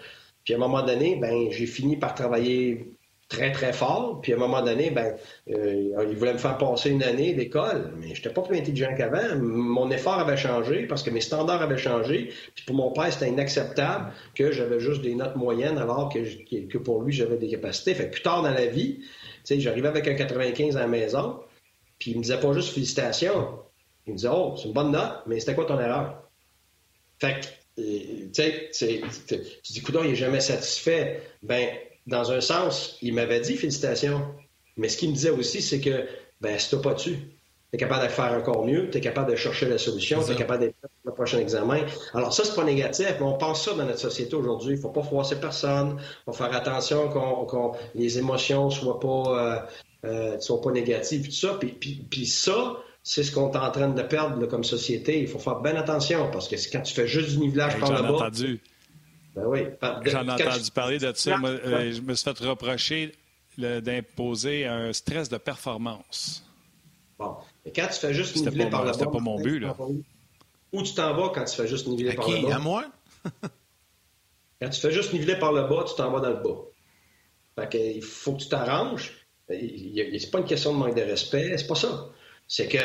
Puis 0.44 0.54
à 0.54 0.56
un 0.56 0.60
moment 0.60 0.82
donné, 0.82 1.16
ben, 1.16 1.52
j'ai 1.52 1.66
fini 1.66 1.96
par 1.96 2.16
travailler 2.16 2.97
très, 3.28 3.52
très 3.52 3.72
fort. 3.72 4.20
Puis 4.22 4.32
à 4.32 4.36
un 4.36 4.38
moment 4.38 4.62
donné, 4.62 4.90
ben, 4.90 5.16
euh, 5.50 6.06
il 6.08 6.16
voulait 6.16 6.32
me 6.32 6.38
faire 6.38 6.58
passer 6.58 6.90
une 6.90 7.02
année 7.02 7.34
d'école, 7.34 7.92
mais 7.96 8.14
je 8.14 8.20
n'étais 8.20 8.30
pas 8.30 8.42
plus 8.42 8.56
intelligent 8.58 8.94
qu'avant. 8.96 9.36
Mon 9.38 9.90
effort 9.90 10.18
avait 10.18 10.36
changé 10.36 10.86
parce 10.86 11.02
que 11.02 11.10
mes 11.10 11.20
standards 11.20 11.62
avaient 11.62 11.78
changé. 11.78 12.32
Puis 12.54 12.64
pour 12.66 12.76
mon 12.76 12.92
père, 12.92 13.12
c'était 13.12 13.28
inacceptable 13.28 14.12
que 14.34 14.50
j'avais 14.50 14.80
juste 14.80 15.02
des 15.02 15.14
notes 15.14 15.36
moyennes 15.36 15.78
alors 15.78 16.12
que, 16.12 16.18
que 16.66 16.78
pour 16.78 17.02
lui, 17.02 17.12
j'avais 17.12 17.36
des 17.36 17.48
capacités. 17.48 17.94
Fait 17.94 18.06
que 18.06 18.12
plus 18.12 18.22
tard 18.22 18.42
dans 18.42 18.50
la 18.50 18.66
vie, 18.66 19.00
j'arrivais 19.44 19.88
avec 19.88 20.08
un 20.08 20.14
95 20.14 20.76
à 20.76 20.80
la 20.80 20.86
maison, 20.86 21.40
puis 21.98 22.12
il 22.12 22.16
me 22.18 22.22
disait 22.22 22.40
pas 22.40 22.52
juste 22.52 22.72
félicitations. 22.72 23.60
Il 24.06 24.12
me 24.12 24.16
disait, 24.16 24.30
oh, 24.32 24.54
c'est 24.56 24.68
une 24.68 24.72
bonne 24.72 24.90
note, 24.90 25.22
mais 25.26 25.38
c'était 25.38 25.54
quoi 25.54 25.66
ton 25.66 25.78
erreur? 25.78 26.22
Fait 27.20 27.40
que 27.40 27.46
tu 27.76 28.30
sais, 28.32 28.70
tu 29.62 29.72
dis, 29.72 29.82
coudon, 29.82 30.02
il 30.02 30.10
n'est 30.10 30.16
jamais 30.16 30.40
satisfait. 30.40 31.22
Ben, 31.42 31.68
dans 32.08 32.32
un 32.32 32.40
sens, 32.40 32.98
il 33.02 33.14
m'avait 33.14 33.40
dit 33.40 33.56
félicitations. 33.56 34.22
Mais 34.76 34.88
ce 34.88 34.96
qu'il 34.96 35.10
me 35.10 35.14
disait 35.14 35.30
aussi, 35.30 35.62
c'est 35.62 35.80
que, 35.80 36.06
ben, 36.40 36.58
si 36.58 36.70
tu 36.70 36.80
pas 36.80 36.94
tu 36.94 37.18
tu 37.70 37.76
es 37.76 37.78
capable 37.78 38.04
de 38.04 38.08
faire 38.08 38.32
encore 38.32 38.64
mieux, 38.64 38.88
tu 38.90 38.96
es 38.96 39.00
capable 39.02 39.30
de 39.30 39.36
chercher 39.36 39.68
la 39.68 39.76
solution, 39.76 40.24
tu 40.24 40.32
es 40.32 40.36
capable 40.36 40.60
d'être 40.60 40.76
pour 40.80 40.90
le 41.04 41.12
prochain 41.12 41.38
examen. 41.38 41.80
Alors 42.14 42.32
ça, 42.32 42.42
c'est 42.42 42.54
pas 42.54 42.64
négatif, 42.64 43.06
mais 43.20 43.26
on 43.26 43.36
pense 43.36 43.62
ça 43.62 43.74
dans 43.74 43.84
notre 43.84 43.98
société 43.98 44.34
aujourd'hui. 44.34 44.76
Il 44.76 44.80
faut 44.80 44.88
pas 44.88 45.02
froisser 45.02 45.36
personne, 45.36 45.96
il 45.98 46.24
faut 46.24 46.32
faire 46.32 46.54
attention 46.54 47.10
qu'on, 47.10 47.72
les 47.94 48.18
émotions 48.18 48.70
soient 48.70 48.98
pas, 48.98 49.66
euh, 50.06 50.06
euh, 50.06 50.40
soient 50.40 50.62
pas 50.62 50.72
négatives, 50.72 51.26
tout 51.26 51.32
ça. 51.32 51.58
Puis, 51.60 51.72
puis, 51.78 52.06
puis 52.08 52.24
ça, 52.24 52.78
c'est 53.02 53.22
ce 53.22 53.32
qu'on 53.32 53.52
est 53.52 53.56
en 53.58 53.70
train 53.70 53.88
de 53.88 54.02
perdre 54.02 54.46
comme 54.46 54.64
société. 54.64 55.20
Il 55.20 55.28
faut 55.28 55.38
faire 55.38 55.60
bien 55.60 55.76
attention 55.76 56.30
parce 56.32 56.48
que 56.48 56.56
quand 56.72 56.80
tu 56.80 56.94
fais 56.94 57.06
juste 57.06 57.32
du 57.32 57.38
nivelage 57.38 57.78
par 57.78 57.92
le 57.92 58.00
bas. 58.00 58.14
Entendu. 58.14 58.60
Ben 59.38 59.46
oui. 59.46 59.60
J'en 60.06 60.26
ai 60.26 60.30
entendu 60.30 60.70
parler 60.70 60.98
de 60.98 61.12
ça. 61.14 61.38
Euh, 61.42 61.92
je 61.92 62.00
me 62.00 62.14
suis 62.14 62.24
fait 62.24 62.44
reprocher 62.44 63.14
d'imposer 63.56 64.66
un 64.66 64.92
stress 64.92 65.28
de 65.28 65.36
performance. 65.36 66.44
Bon. 67.18 67.36
Mais 67.64 67.72
quand 67.72 67.88
tu 67.88 67.98
fais 67.98 68.14
juste 68.14 68.36
niveler 68.36 68.70
par 68.70 68.82
le 68.84 68.90
bas. 68.90 68.92
C'était 68.94 69.10
pas 69.10 69.18
mon 69.18 69.40
but, 69.40 69.60
là. 69.60 69.76
Où 70.72 70.82
tu 70.82 70.94
t'en 70.94 71.14
vas 71.14 71.30
quand 71.30 71.44
tu 71.44 71.56
fais 71.56 71.66
juste 71.66 71.86
niveler 71.86 72.14
par 72.14 72.28
le 72.28 72.42
bas? 72.46 72.54
À 72.54 72.58
moi? 72.58 72.84
quand 74.60 74.68
tu 74.68 74.80
fais 74.80 74.92
juste 74.92 75.12
niveler 75.12 75.36
par 75.36 75.52
le 75.52 75.62
bas, 75.62 75.84
tu 75.88 75.94
t'en 75.96 76.10
vas 76.10 76.20
dans 76.20 76.30
le 76.30 76.42
bas. 76.42 76.64
Fait 77.58 77.68
que, 77.70 77.78
il 77.78 78.02
faut 78.02 78.34
que 78.34 78.42
tu 78.42 78.48
t'arranges. 78.48 79.12
C'est 79.48 80.30
pas 80.30 80.38
une 80.38 80.44
question 80.44 80.72
de 80.74 80.78
manque 80.78 80.94
de 80.94 81.02
respect, 81.02 81.56
c'est 81.56 81.66
pas 81.66 81.74
ça 81.74 82.10
c'est 82.48 82.66
que 82.66 82.78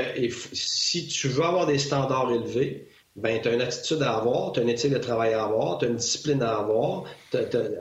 si 0.51 1.07
tu 1.07 1.29
veux 1.29 1.43
avoir 1.43 1.65
des 1.65 1.79
standards 1.79 2.31
élevés, 2.31 2.89
ben, 3.15 3.39
tu 3.41 3.47
as 3.47 3.53
une 3.53 3.61
attitude 3.61 4.01
à 4.01 4.15
avoir, 4.15 4.51
tu 4.53 4.59
as 4.59 4.63
une 4.63 4.69
éthique 4.69 4.91
de 4.91 4.97
travail 4.97 5.33
à 5.33 5.43
avoir, 5.43 5.77
tu 5.77 5.85
as 5.85 5.89
une 5.89 5.97
discipline 5.97 6.41
à 6.41 6.57
avoir. 6.57 7.03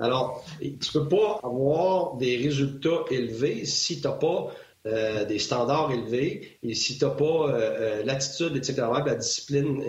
Alors, 0.01 0.45
tu 0.61 0.93
peux 0.93 1.09
pas 1.09 1.41
avoir 1.43 2.17
des 2.17 2.37
résultats 2.37 3.05
élevés 3.11 3.65
si 3.65 4.01
tu 4.01 4.07
n'as 4.07 4.15
pas 4.15 4.53
euh, 4.85 5.25
des 5.25 5.39
standards 5.39 5.93
élevés 5.93 6.59
et 6.65 6.75
si 6.75 6.99
tu 6.99 7.05
n'as 7.05 7.13
pas 7.13 7.25
euh, 7.25 7.51
euh, 7.53 8.03
l'attitude, 8.05 8.53
l'éthique 8.53 8.75
de 8.75 8.81
travail, 8.81 9.05
la 9.07 9.15
discipline 9.15 9.81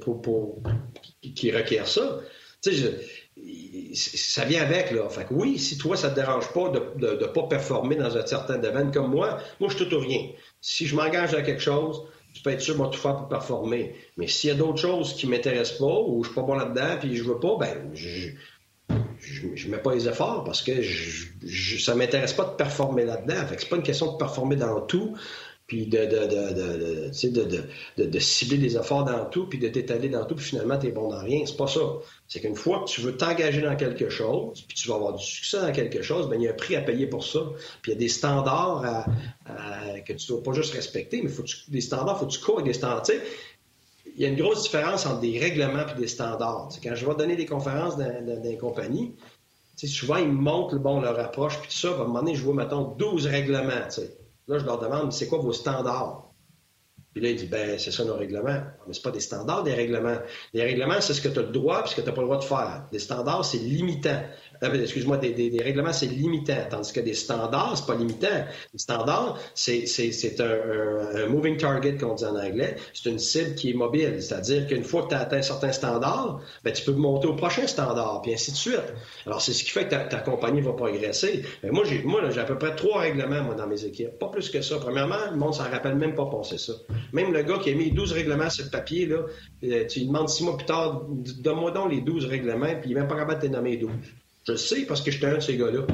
pour, 0.00 0.62
qui 1.34 1.50
requiert 1.52 1.86
ça. 1.86 2.20
Ça 3.94 4.44
vient 4.44 4.62
avec, 4.62 4.90
là. 4.90 5.08
Fait 5.08 5.24
que 5.24 5.34
oui, 5.34 5.58
si 5.58 5.78
toi, 5.78 5.96
ça 5.96 6.10
te 6.10 6.16
dérange 6.16 6.52
pas 6.52 6.70
de 6.70 7.16
ne 7.16 7.26
pas 7.26 7.42
performer 7.44 7.94
dans 7.94 8.16
un 8.16 8.26
certain 8.26 8.58
domaine 8.58 8.90
comme 8.90 9.10
moi, 9.10 9.38
moi, 9.60 9.68
je 9.70 9.76
tout 9.84 9.94
ou 9.94 10.00
rien. 10.00 10.30
Si 10.60 10.86
je 10.86 10.96
m'engage 10.96 11.34
à 11.34 11.42
quelque 11.42 11.62
chose, 11.62 12.02
tu 12.38 12.44
peux 12.44 12.50
être 12.50 12.60
sûr, 12.60 12.76
moi, 12.76 12.88
tout 12.88 13.00
faire 13.00 13.16
pour 13.16 13.28
performer. 13.28 13.96
Mais 14.16 14.28
s'il 14.28 14.48
y 14.48 14.52
a 14.52 14.56
d'autres 14.56 14.78
choses 14.78 15.14
qui 15.14 15.26
ne 15.26 15.32
m'intéressent 15.32 15.78
pas 15.78 16.00
ou 16.06 16.22
je 16.22 16.28
suis 16.28 16.34
pas 16.36 16.42
bon 16.42 16.54
là-dedans 16.54 16.96
puis 17.00 17.16
je 17.16 17.24
veux 17.24 17.40
pas, 17.40 17.56
ben, 17.58 17.90
je, 17.94 18.28
je, 19.18 19.68
mets 19.68 19.78
pas 19.78 19.92
les 19.92 20.08
efforts 20.08 20.44
parce 20.44 20.62
que 20.62 20.80
je, 20.80 21.26
je 21.44 21.82
ça 21.82 21.96
m'intéresse 21.96 22.32
pas 22.32 22.44
de 22.44 22.54
performer 22.54 23.04
là-dedans. 23.04 23.44
Que 23.50 23.60
c'est 23.60 23.68
pas 23.68 23.74
une 23.74 23.82
question 23.82 24.12
de 24.12 24.18
performer 24.18 24.54
dans 24.54 24.80
tout 24.82 25.16
puis 25.68 25.86
de, 25.86 25.98
de, 25.98 28.02
de, 28.02 28.18
cibler 28.18 28.56
des 28.56 28.78
efforts 28.78 29.04
dans 29.04 29.26
tout, 29.26 29.46
puis 29.46 29.58
de 29.58 29.68
t'étaler 29.68 30.08
dans 30.08 30.24
tout, 30.24 30.34
puis 30.34 30.46
finalement, 30.46 30.78
tu 30.78 30.86
es 30.86 30.92
bon 30.92 31.10
dans 31.10 31.20
rien. 31.20 31.44
C'est 31.44 31.58
pas 31.58 31.66
ça. 31.66 31.80
C'est 32.26 32.40
qu'une 32.40 32.56
fois 32.56 32.84
que 32.84 32.90
tu 32.90 33.02
veux 33.02 33.18
t'engager 33.18 33.60
dans 33.60 33.76
quelque 33.76 34.08
chose, 34.08 34.64
puis 34.66 34.74
tu 34.74 34.88
vas 34.88 34.94
avoir 34.94 35.12
du 35.12 35.22
succès 35.22 35.60
dans 35.60 35.70
quelque 35.70 36.00
chose, 36.00 36.30
bien, 36.30 36.38
il 36.38 36.44
y 36.44 36.48
a 36.48 36.52
un 36.52 36.54
prix 36.54 36.74
à 36.74 36.80
payer 36.80 37.06
pour 37.06 37.22
ça. 37.22 37.40
Puis 37.82 37.92
il 37.92 37.94
y 37.94 37.96
a 37.96 37.98
des 37.98 38.08
standards 38.08 39.04
que 40.06 40.14
tu 40.14 40.32
ne 40.32 40.36
dois 40.36 40.42
pas 40.42 40.52
juste 40.54 40.72
respecter, 40.72 41.20
mais 41.22 41.28
faut 41.28 41.44
des 41.68 41.82
standards, 41.82 42.18
faut 42.18 42.26
que 42.26 42.32
tu 42.32 42.40
cours 42.40 42.60
avec 42.60 42.68
des 42.68 42.78
standards. 42.78 43.02
il 44.06 44.22
y 44.22 44.24
a 44.24 44.28
une 44.28 44.36
grosse 44.36 44.62
différence 44.62 45.04
entre 45.04 45.20
des 45.20 45.38
règlements 45.38 45.84
et 45.94 46.00
des 46.00 46.08
standards. 46.08 46.70
quand 46.82 46.94
je 46.94 47.06
vais 47.06 47.14
donner 47.14 47.36
des 47.36 47.46
conférences 47.46 47.98
dans, 47.98 48.24
dans, 48.24 48.42
dans 48.42 49.86
souvent, 49.86 50.16
ils 50.16 50.32
montrent 50.32 50.78
bon, 50.78 51.02
leur 51.02 51.20
approche, 51.20 51.60
puis 51.60 51.68
tout 51.68 51.76
ça. 51.76 51.90
À 51.90 52.00
un 52.00 52.06
moment 52.06 52.34
je 52.34 52.42
vois, 52.42 52.54
mettons, 52.54 52.94
12 52.96 53.26
règlements. 53.26 53.86
Là, 54.48 54.58
je 54.58 54.64
leur 54.64 54.78
demande, 54.78 55.12
c'est 55.12 55.28
quoi 55.28 55.38
vos 55.38 55.52
standards? 55.52 56.24
Puis 57.12 57.22
là, 57.22 57.30
il 57.30 57.36
dit, 57.36 57.46
ben, 57.46 57.78
c'est 57.78 57.90
ça 57.90 58.04
nos 58.04 58.16
règlements. 58.16 58.62
Mais 58.86 58.92
c'est 58.92 59.02
pas 59.02 59.10
des 59.10 59.20
standards, 59.20 59.62
des 59.62 59.74
règlements. 59.74 60.18
Les 60.52 60.62
règlements, 60.62 61.00
c'est 61.00 61.14
ce 61.14 61.20
que 61.20 61.28
tu 61.28 61.38
as 61.38 61.42
le 61.42 61.48
droit 61.48 61.82
et 61.84 61.88
ce 61.88 61.94
que 61.94 62.00
tu 62.00 62.06
n'as 62.06 62.12
pas 62.14 62.20
le 62.20 62.26
droit 62.26 62.38
de 62.38 62.44
faire. 62.44 62.86
Des 62.90 62.98
standards, 62.98 63.44
c'est 63.44 63.58
limitant. 63.58 64.22
Excuse-moi, 64.62 65.18
des, 65.18 65.60
règlements, 65.62 65.92
c'est 65.92 66.06
limitant, 66.06 66.56
tandis 66.70 66.92
que 66.92 67.00
des 67.00 67.14
standards, 67.14 67.76
c'est 67.76 67.86
pas 67.86 67.94
limitant. 67.94 68.44
Les 68.72 68.78
standards, 68.78 69.38
c'est, 69.54 69.84
un, 70.40 71.26
moving 71.28 71.56
target, 71.56 71.96
qu'on 71.96 72.14
dit 72.14 72.24
en 72.24 72.36
anglais. 72.36 72.76
C'est 72.92 73.08
une 73.08 73.18
cible 73.18 73.54
qui 73.54 73.70
est 73.70 73.74
mobile. 73.74 74.16
C'est-à-dire 74.20 74.66
qu'une 74.66 74.84
fois 74.84 75.02
que 75.02 75.08
tu 75.08 75.14
as 75.14 75.20
atteint 75.20 75.38
un 75.38 75.42
certain 75.42 75.72
standard, 75.72 76.40
ben, 76.64 76.72
tu 76.72 76.84
peux 76.84 76.92
monter 76.92 77.28
au 77.28 77.34
prochain 77.34 77.66
standard, 77.66 78.20
puis 78.22 78.34
ainsi 78.34 78.52
de 78.52 78.56
suite. 78.56 78.82
Alors, 79.26 79.40
c'est 79.40 79.52
ce 79.52 79.64
qui 79.64 79.70
fait 79.70 79.84
que 79.84 79.90
ta, 79.90 80.18
compagnie 80.20 80.60
va 80.60 80.72
progresser. 80.72 81.44
Moi, 81.62 81.84
j'ai, 81.84 82.02
moi, 82.02 82.22
à 82.24 82.44
peu 82.44 82.58
près 82.58 82.74
trois 82.74 83.00
règlements, 83.00 83.42
moi, 83.42 83.54
dans 83.54 83.66
mes 83.66 83.84
équipes. 83.84 84.18
Pas 84.18 84.28
plus 84.28 84.50
que 84.50 84.60
ça. 84.62 84.76
Premièrement, 84.78 85.30
le 85.30 85.36
monde 85.36 85.54
s'en 85.54 85.70
rappelle 85.70 85.96
même 85.96 86.14
pas 86.14 86.26
penser 86.26 86.58
ça. 86.58 86.72
Même 87.12 87.32
le 87.32 87.42
gars 87.42 87.58
qui 87.58 87.70
a 87.70 87.74
mis 87.74 87.90
12 87.90 88.12
règlements 88.12 88.50
sur 88.50 88.64
le 88.64 88.70
papier, 88.70 89.06
là, 89.06 89.18
euh, 89.64 89.86
tu 89.86 90.00
lui 90.00 90.06
demandes 90.06 90.28
six 90.28 90.44
mois 90.44 90.56
plus 90.56 90.66
tard, 90.66 91.02
donne-moi 91.08 91.70
donc 91.70 91.90
les 91.90 92.00
12 92.00 92.26
règlements, 92.26 92.74
puis 92.80 92.90
il 92.90 92.94
n'est 92.94 93.00
même 93.00 93.08
pas 93.08 93.16
capable 93.16 93.42
de 93.42 93.48
te 93.48 93.52
nommer 93.52 93.76
12. 93.76 93.90
Je 94.48 94.52
le 94.52 94.58
sais 94.58 94.86
parce 94.86 95.02
que 95.02 95.10
j'étais 95.10 95.26
un 95.26 95.34
de 95.34 95.40
ces 95.40 95.58
gars-là. 95.58 95.86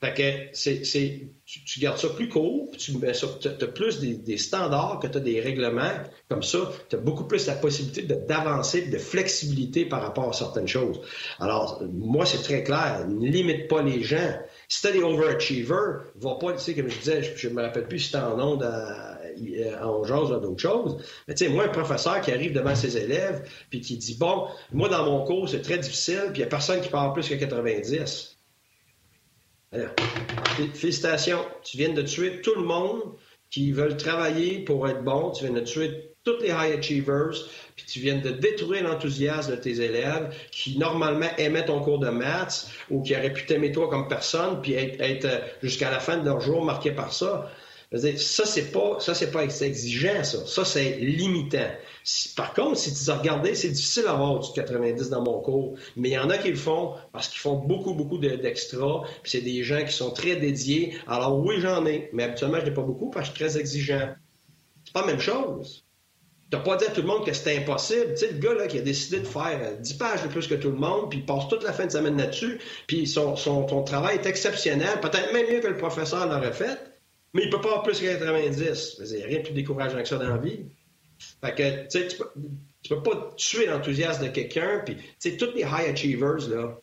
Fait 0.00 0.12
que 0.12 0.54
c'est, 0.54 1.30
tu, 1.46 1.80
gardes 1.80 1.96
ça 1.96 2.10
plus 2.10 2.28
court, 2.28 2.70
puis 2.70 2.78
tu 2.78 2.92
as 3.02 3.66
plus 3.68 4.00
des, 4.00 4.36
standards 4.36 5.00
que 5.00 5.06
tu 5.06 5.16
as 5.16 5.20
des 5.20 5.40
règlements. 5.40 5.94
Comme 6.28 6.42
ça, 6.42 6.70
tu 6.90 6.96
as 6.96 6.98
beaucoup 6.98 7.24
plus 7.24 7.46
la 7.46 7.54
possibilité 7.54 8.02
d'avancer, 8.02 8.82
de 8.82 8.98
flexibilité 8.98 9.86
par 9.86 10.02
rapport 10.02 10.28
à 10.28 10.32
certaines 10.34 10.68
choses. 10.68 11.00
Alors, 11.40 11.82
moi, 11.90 12.26
c'est 12.26 12.42
très 12.42 12.62
clair. 12.62 13.06
Ne 13.08 13.26
limite 13.26 13.68
pas 13.68 13.80
les 13.80 14.02
gens. 14.02 14.38
Si 14.68 14.82
tu 14.82 14.88
as 14.88 14.92
des 14.92 15.02
overachievers, 15.02 16.02
va 16.16 16.34
pas, 16.34 16.52
tu 16.52 16.58
sais, 16.58 16.74
comme 16.74 16.90
je 16.90 16.98
disais, 16.98 17.34
je 17.34 17.48
ne 17.48 17.54
me 17.54 17.62
rappelle 17.62 17.88
plus 17.88 18.00
si 18.00 18.06
c'était 18.08 18.18
en 18.18 18.38
ondes 18.38 18.70
en 19.82 20.04
jase 20.04 20.30
ou 20.30 20.40
d'autres 20.40 20.60
choses. 20.60 20.98
Mais 21.28 21.34
tu 21.34 21.44
sais, 21.44 21.50
moi, 21.50 21.64
un 21.64 21.68
professeur 21.68 22.20
qui 22.20 22.32
arrive 22.32 22.52
devant 22.52 22.74
ses 22.74 22.96
élèves 22.96 23.48
puis 23.70 23.80
qui 23.80 23.96
dit 23.96 24.16
Bon, 24.18 24.48
moi, 24.72 24.88
dans 24.88 25.04
mon 25.04 25.24
cours, 25.24 25.48
c'est 25.48 25.62
très 25.62 25.78
difficile, 25.78 26.30
puis 26.32 26.36
il 26.36 26.38
n'y 26.38 26.44
a 26.44 26.48
personne 26.48 26.80
qui 26.80 26.88
parle 26.88 27.12
plus 27.12 27.28
que 27.28 27.34
90. 27.34 28.36
Alors, 29.72 29.90
félicitations, 30.74 31.44
tu 31.62 31.76
viens 31.76 31.92
de 31.92 32.02
tuer 32.02 32.40
tout 32.40 32.54
le 32.54 32.62
monde 32.62 33.02
qui 33.50 33.72
veulent 33.72 33.96
travailler 33.96 34.60
pour 34.60 34.88
être 34.88 35.02
bon, 35.02 35.30
tu 35.30 35.44
viens 35.44 35.54
de 35.54 35.60
tuer 35.60 36.12
tous 36.24 36.38
les 36.40 36.48
high 36.48 36.76
achievers, 36.78 37.34
puis 37.76 37.86
tu 37.86 38.00
viens 38.00 38.16
de 38.16 38.30
détruire 38.30 38.82
l'enthousiasme 38.82 39.52
de 39.52 39.56
tes 39.56 39.80
élèves 39.80 40.34
qui 40.50 40.76
normalement 40.76 41.28
aimaient 41.38 41.64
ton 41.64 41.80
cours 41.80 42.00
de 42.00 42.08
maths 42.08 42.68
ou 42.90 43.02
qui 43.02 43.16
auraient 43.16 43.32
pu 43.32 43.46
t'aimer 43.46 43.70
toi 43.70 43.88
comme 43.88 44.08
personne, 44.08 44.60
puis 44.60 44.74
être, 44.74 45.00
être 45.00 45.42
jusqu'à 45.62 45.90
la 45.90 46.00
fin 46.00 46.16
de 46.16 46.24
leur 46.24 46.40
jour 46.40 46.64
marqués 46.64 46.90
par 46.90 47.12
ça 47.12 47.50
ça, 47.92 48.44
c'est 48.44 48.72
pas, 48.72 48.98
ça, 48.98 49.14
c'est 49.14 49.30
pas 49.30 49.44
exigeant, 49.44 50.24
ça. 50.24 50.44
Ça, 50.46 50.64
c'est 50.64 50.96
limitant. 50.96 51.70
par 52.36 52.52
contre, 52.52 52.78
si 52.78 52.92
tu 52.92 53.10
as 53.10 53.16
regardé, 53.16 53.54
c'est 53.54 53.68
difficile 53.68 54.04
d'avoir 54.04 54.40
du 54.40 54.52
90 54.54 55.08
dans 55.08 55.22
mon 55.22 55.40
cours, 55.40 55.78
mais 55.96 56.10
il 56.10 56.12
y 56.12 56.18
en 56.18 56.28
a 56.30 56.38
qui 56.38 56.50
le 56.50 56.56
font 56.56 56.94
parce 57.12 57.28
qu'ils 57.28 57.40
font 57.40 57.54
beaucoup, 57.54 57.94
beaucoup 57.94 58.18
d'extra, 58.18 59.02
puis 59.22 59.30
c'est 59.30 59.40
des 59.40 59.62
gens 59.62 59.84
qui 59.84 59.92
sont 59.92 60.10
très 60.10 60.36
dédiés. 60.36 60.96
Alors 61.06 61.38
oui, 61.38 61.60
j'en 61.60 61.86
ai, 61.86 62.10
mais 62.12 62.24
habituellement, 62.24 62.58
je 62.60 62.66
n'ai 62.66 62.74
pas 62.74 62.82
beaucoup 62.82 63.10
parce 63.10 63.30
que 63.30 63.34
je 63.34 63.44
suis 63.44 63.50
très 63.50 63.60
exigeant. 63.60 64.14
C'est 64.84 64.92
pas 64.92 65.02
la 65.02 65.06
même 65.06 65.20
chose. 65.20 65.84
Tu 66.50 66.56
n'as 66.56 66.62
pas 66.62 66.76
dit 66.76 66.84
à 66.84 66.90
tout 66.90 67.02
le 67.02 67.08
monde 67.08 67.24
que 67.24 67.32
c'était 67.32 67.58
impossible. 67.58 68.14
Tu 68.14 68.18
sais, 68.18 68.32
le 68.32 68.38
gars 68.38 68.54
là, 68.54 68.66
qui 68.68 68.78
a 68.78 68.82
décidé 68.82 69.18
de 69.20 69.26
faire 69.26 69.78
10 69.78 69.94
pages 69.94 70.22
de 70.22 70.28
plus 70.28 70.46
que 70.46 70.54
tout 70.54 70.70
le 70.70 70.76
monde, 70.76 71.10
puis 71.10 71.20
il 71.20 71.26
passe 71.26 71.48
toute 71.48 71.62
la 71.62 71.72
fin 71.72 71.86
de 71.86 71.92
semaine 71.92 72.16
là-dessus, 72.16 72.60
puis 72.86 73.06
son, 73.06 73.36
son 73.36 73.82
travail 73.84 74.16
est 74.16 74.26
exceptionnel, 74.26 75.00
peut-être 75.00 75.32
même 75.32 75.46
mieux 75.52 75.60
que 75.60 75.68
le 75.68 75.76
professeur 75.76 76.26
l'aurait 76.26 76.52
fait. 76.52 76.95
Mais 77.36 77.42
il 77.44 77.50
peut 77.50 77.60
pas 77.60 77.68
avoir 77.68 77.82
plus 77.82 78.00
que 78.00 78.06
90. 78.06 78.96
Il 78.98 79.16
n'y 79.18 79.22
a 79.22 79.26
rien 79.26 79.38
de 79.40 79.42
plus 79.42 79.52
décourageant 79.52 79.98
que 79.98 80.08
ça 80.08 80.16
dans 80.16 80.30
la 80.30 80.38
vie. 80.38 80.60
Fait 81.44 81.54
que, 81.54 81.82
tu 81.82 81.90
sais, 81.90 82.08
tu 82.08 82.88
peux, 82.88 83.02
pas 83.02 83.34
tuer 83.36 83.66
l'enthousiasme 83.66 84.24
de 84.24 84.30
quelqu'un. 84.30 84.80
Puis, 84.86 84.96
tu 84.96 85.02
sais, 85.18 85.36
tous 85.36 85.52
les 85.54 85.60
high 85.60 85.90
achievers, 85.92 86.48
là, 86.48 86.78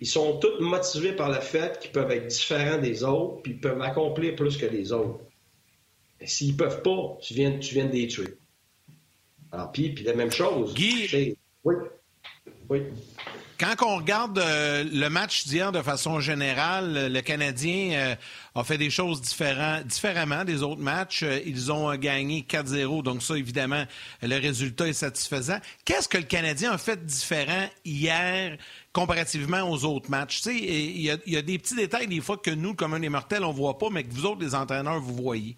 ils 0.00 0.08
sont 0.08 0.40
tous 0.40 0.60
motivés 0.60 1.12
par 1.12 1.30
le 1.30 1.38
fait 1.38 1.78
qu'ils 1.78 1.92
peuvent 1.92 2.10
être 2.10 2.26
différents 2.26 2.78
des 2.78 3.04
autres, 3.04 3.42
puis 3.42 3.52
ils 3.52 3.60
peuvent 3.60 3.80
accomplir 3.80 4.34
plus 4.34 4.56
que 4.56 4.66
les 4.66 4.92
autres. 4.92 5.20
Mais 6.20 6.26
s'ils 6.26 6.56
peuvent 6.56 6.82
pas, 6.82 7.16
tu 7.22 7.34
viens, 7.34 7.56
tu 7.60 7.74
viens 7.74 7.86
de 7.86 7.92
les 7.92 8.08
tuer. 8.08 8.38
Alors, 9.52 9.70
puis, 9.70 9.90
puis 9.90 10.02
la 10.02 10.14
même 10.14 10.32
chose. 10.32 10.74
Guy. 10.74 11.36
Oui. 11.62 11.74
Oui. 12.68 12.82
Quand 13.62 13.86
on 13.86 13.98
regarde 13.98 14.38
euh, 14.38 14.82
le 14.92 15.08
match 15.08 15.46
d'hier 15.46 15.70
de 15.70 15.82
façon 15.82 16.18
générale, 16.18 17.12
le 17.12 17.20
Canadien 17.20 17.92
euh, 17.92 18.14
a 18.56 18.64
fait 18.64 18.76
des 18.76 18.90
choses 18.90 19.22
différemment 19.22 20.44
des 20.44 20.64
autres 20.64 20.80
matchs. 20.80 21.22
Euh, 21.22 21.38
ils 21.46 21.70
ont 21.70 21.94
gagné 21.94 22.40
4-0, 22.40 23.04
donc 23.04 23.22
ça, 23.22 23.38
évidemment, 23.38 23.84
le 24.20 24.36
résultat 24.36 24.88
est 24.88 24.92
satisfaisant. 24.94 25.58
Qu'est-ce 25.84 26.08
que 26.08 26.18
le 26.18 26.24
Canadien 26.24 26.72
a 26.72 26.78
fait 26.78 27.06
différent 27.06 27.68
hier 27.84 28.58
comparativement 28.92 29.70
aux 29.70 29.84
autres 29.84 30.10
matchs? 30.10 30.42
Il 30.46 31.00
y, 31.00 31.36
a 31.36 31.42
des 31.42 31.58
petits 31.60 31.76
détails 31.76 32.08
des 32.08 32.20
fois 32.20 32.38
que 32.38 32.50
nous, 32.50 32.74
comme 32.74 32.94
un 32.94 33.00
des 33.00 33.10
mortels, 33.10 33.44
on 33.44 33.52
voit 33.52 33.78
pas, 33.78 33.90
mais 33.92 34.02
que 34.02 34.12
vous 34.12 34.26
autres, 34.26 34.42
les 34.42 34.56
entraîneurs, 34.56 34.98
vous 34.98 35.14
voyez. 35.14 35.56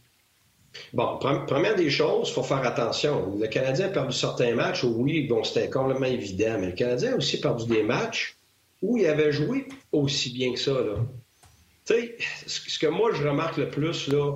Bon, 0.92 1.18
première 1.18 1.76
des 1.76 1.90
choses, 1.90 2.28
il 2.30 2.34
faut 2.34 2.42
faire 2.42 2.64
attention. 2.64 3.36
Le 3.38 3.46
Canadien 3.46 3.86
a 3.86 3.88
perdu 3.90 4.16
certains 4.16 4.54
matchs 4.54 4.84
où, 4.84 4.94
oui, 4.96 5.26
bon, 5.26 5.44
c'était 5.44 5.70
complètement 5.70 6.06
évident, 6.06 6.56
mais 6.60 6.66
le 6.68 6.72
Canadien 6.72 7.12
a 7.12 7.16
aussi 7.16 7.40
perdu 7.40 7.66
des 7.66 7.82
matchs 7.82 8.36
où 8.82 8.96
il 8.96 9.06
avait 9.06 9.32
joué 9.32 9.66
aussi 9.92 10.32
bien 10.32 10.52
que 10.52 10.58
ça. 10.58 10.76
Tu 11.86 11.94
sais, 11.94 12.16
ce 12.46 12.78
que 12.78 12.86
moi, 12.86 13.12
je 13.12 13.26
remarque 13.26 13.56
le 13.56 13.68
plus, 13.68 14.08
là, 14.08 14.32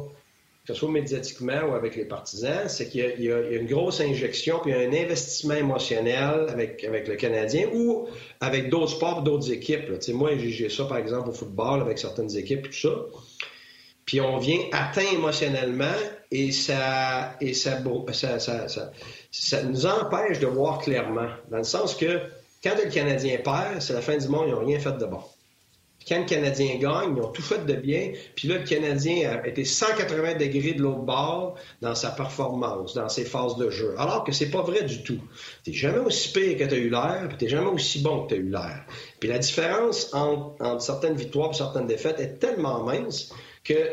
que 0.66 0.74
ce 0.74 0.80
soit 0.80 0.90
médiatiquement 0.90 1.62
ou 1.70 1.74
avec 1.74 1.96
les 1.96 2.04
partisans, 2.04 2.68
c'est 2.68 2.88
qu'il 2.88 3.20
y, 3.20 3.32
a 3.32 3.40
une 3.50 3.66
grosse 3.66 4.00
injection, 4.00 4.60
puis 4.62 4.72
un 4.74 4.92
investissement 4.92 5.54
émotionnel 5.54 6.46
avec, 6.48 6.84
avec 6.84 7.08
le 7.08 7.16
Canadien 7.16 7.68
ou 7.72 8.06
avec 8.40 8.68
d'autres 8.68 8.92
sports, 8.92 9.22
d'autres 9.22 9.50
équipes. 9.50 9.90
sais, 10.00 10.12
Moi, 10.12 10.36
j'ai 10.36 10.68
ça, 10.68 10.84
par 10.84 10.98
exemple, 10.98 11.30
au 11.30 11.32
football 11.32 11.80
avec 11.80 11.98
certaines 11.98 12.36
équipes 12.36 12.70
tout 12.70 12.72
ça 12.72 13.06
puis 14.08 14.22
on 14.22 14.38
vient 14.38 14.60
atteint 14.72 15.04
émotionnellement 15.12 15.84
et 16.30 16.52
ça, 16.52 17.36
et 17.40 17.54
ça, 17.54 17.80
nous 19.64 19.86
empêche 19.86 20.38
de 20.40 20.46
voir 20.46 20.78
clairement. 20.78 21.28
Dans 21.50 21.58
le 21.58 21.64
sens 21.64 21.94
que 21.94 22.20
quand 22.62 22.74
le 22.82 22.90
Canadien 22.90 23.38
perd, 23.38 23.80
c'est 23.80 23.94
la 23.94 24.02
fin 24.02 24.16
du 24.16 24.28
monde, 24.28 24.44
ils 24.48 24.52
n'ont 24.52 24.66
rien 24.66 24.78
fait 24.78 24.98
de 24.98 25.06
bon. 25.06 25.20
quand 26.06 26.18
le 26.18 26.24
Canadien 26.26 26.76
gagne, 26.76 27.14
ils 27.16 27.22
ont 27.22 27.30
tout 27.30 27.42
fait 27.42 27.64
de 27.64 27.74
bien. 27.74 28.12
Puis 28.34 28.48
là, 28.48 28.58
le 28.58 28.64
Canadien 28.64 29.40
a 29.42 29.46
été 29.46 29.64
180 29.64 30.34
degrés 30.34 30.74
de 30.74 30.82
l'autre 30.82 31.00
bord 31.02 31.54
dans 31.80 31.94
sa 31.94 32.10
performance, 32.10 32.94
dans 32.94 33.08
ses 33.08 33.24
phases 33.24 33.56
de 33.56 33.70
jeu. 33.70 33.94
Alors 33.98 34.24
que 34.24 34.32
c'est 34.32 34.50
pas 34.50 34.62
vrai 34.62 34.82
du 34.82 35.02
tout. 35.02 35.20
Tu 35.64 35.72
jamais 35.72 35.98
aussi 35.98 36.32
pire 36.32 36.58
que 36.58 36.64
tu 36.64 36.74
as 36.74 36.78
eu 36.78 36.90
l'air, 36.90 37.26
puis 37.28 37.38
tu 37.38 37.48
jamais 37.48 37.70
aussi 37.70 38.00
bon 38.00 38.24
que 38.24 38.34
tu 38.34 38.34
as 38.34 38.42
eu 38.42 38.50
l'air. 38.50 38.84
Puis 39.20 39.28
la 39.30 39.38
différence 39.38 40.12
entre, 40.12 40.56
entre 40.60 40.82
certaines 40.82 41.16
victoires 41.16 41.50
et 41.52 41.54
certaines 41.54 41.86
défaites 41.86 42.20
est 42.20 42.38
tellement 42.38 42.84
mince 42.84 43.32
que 43.64 43.92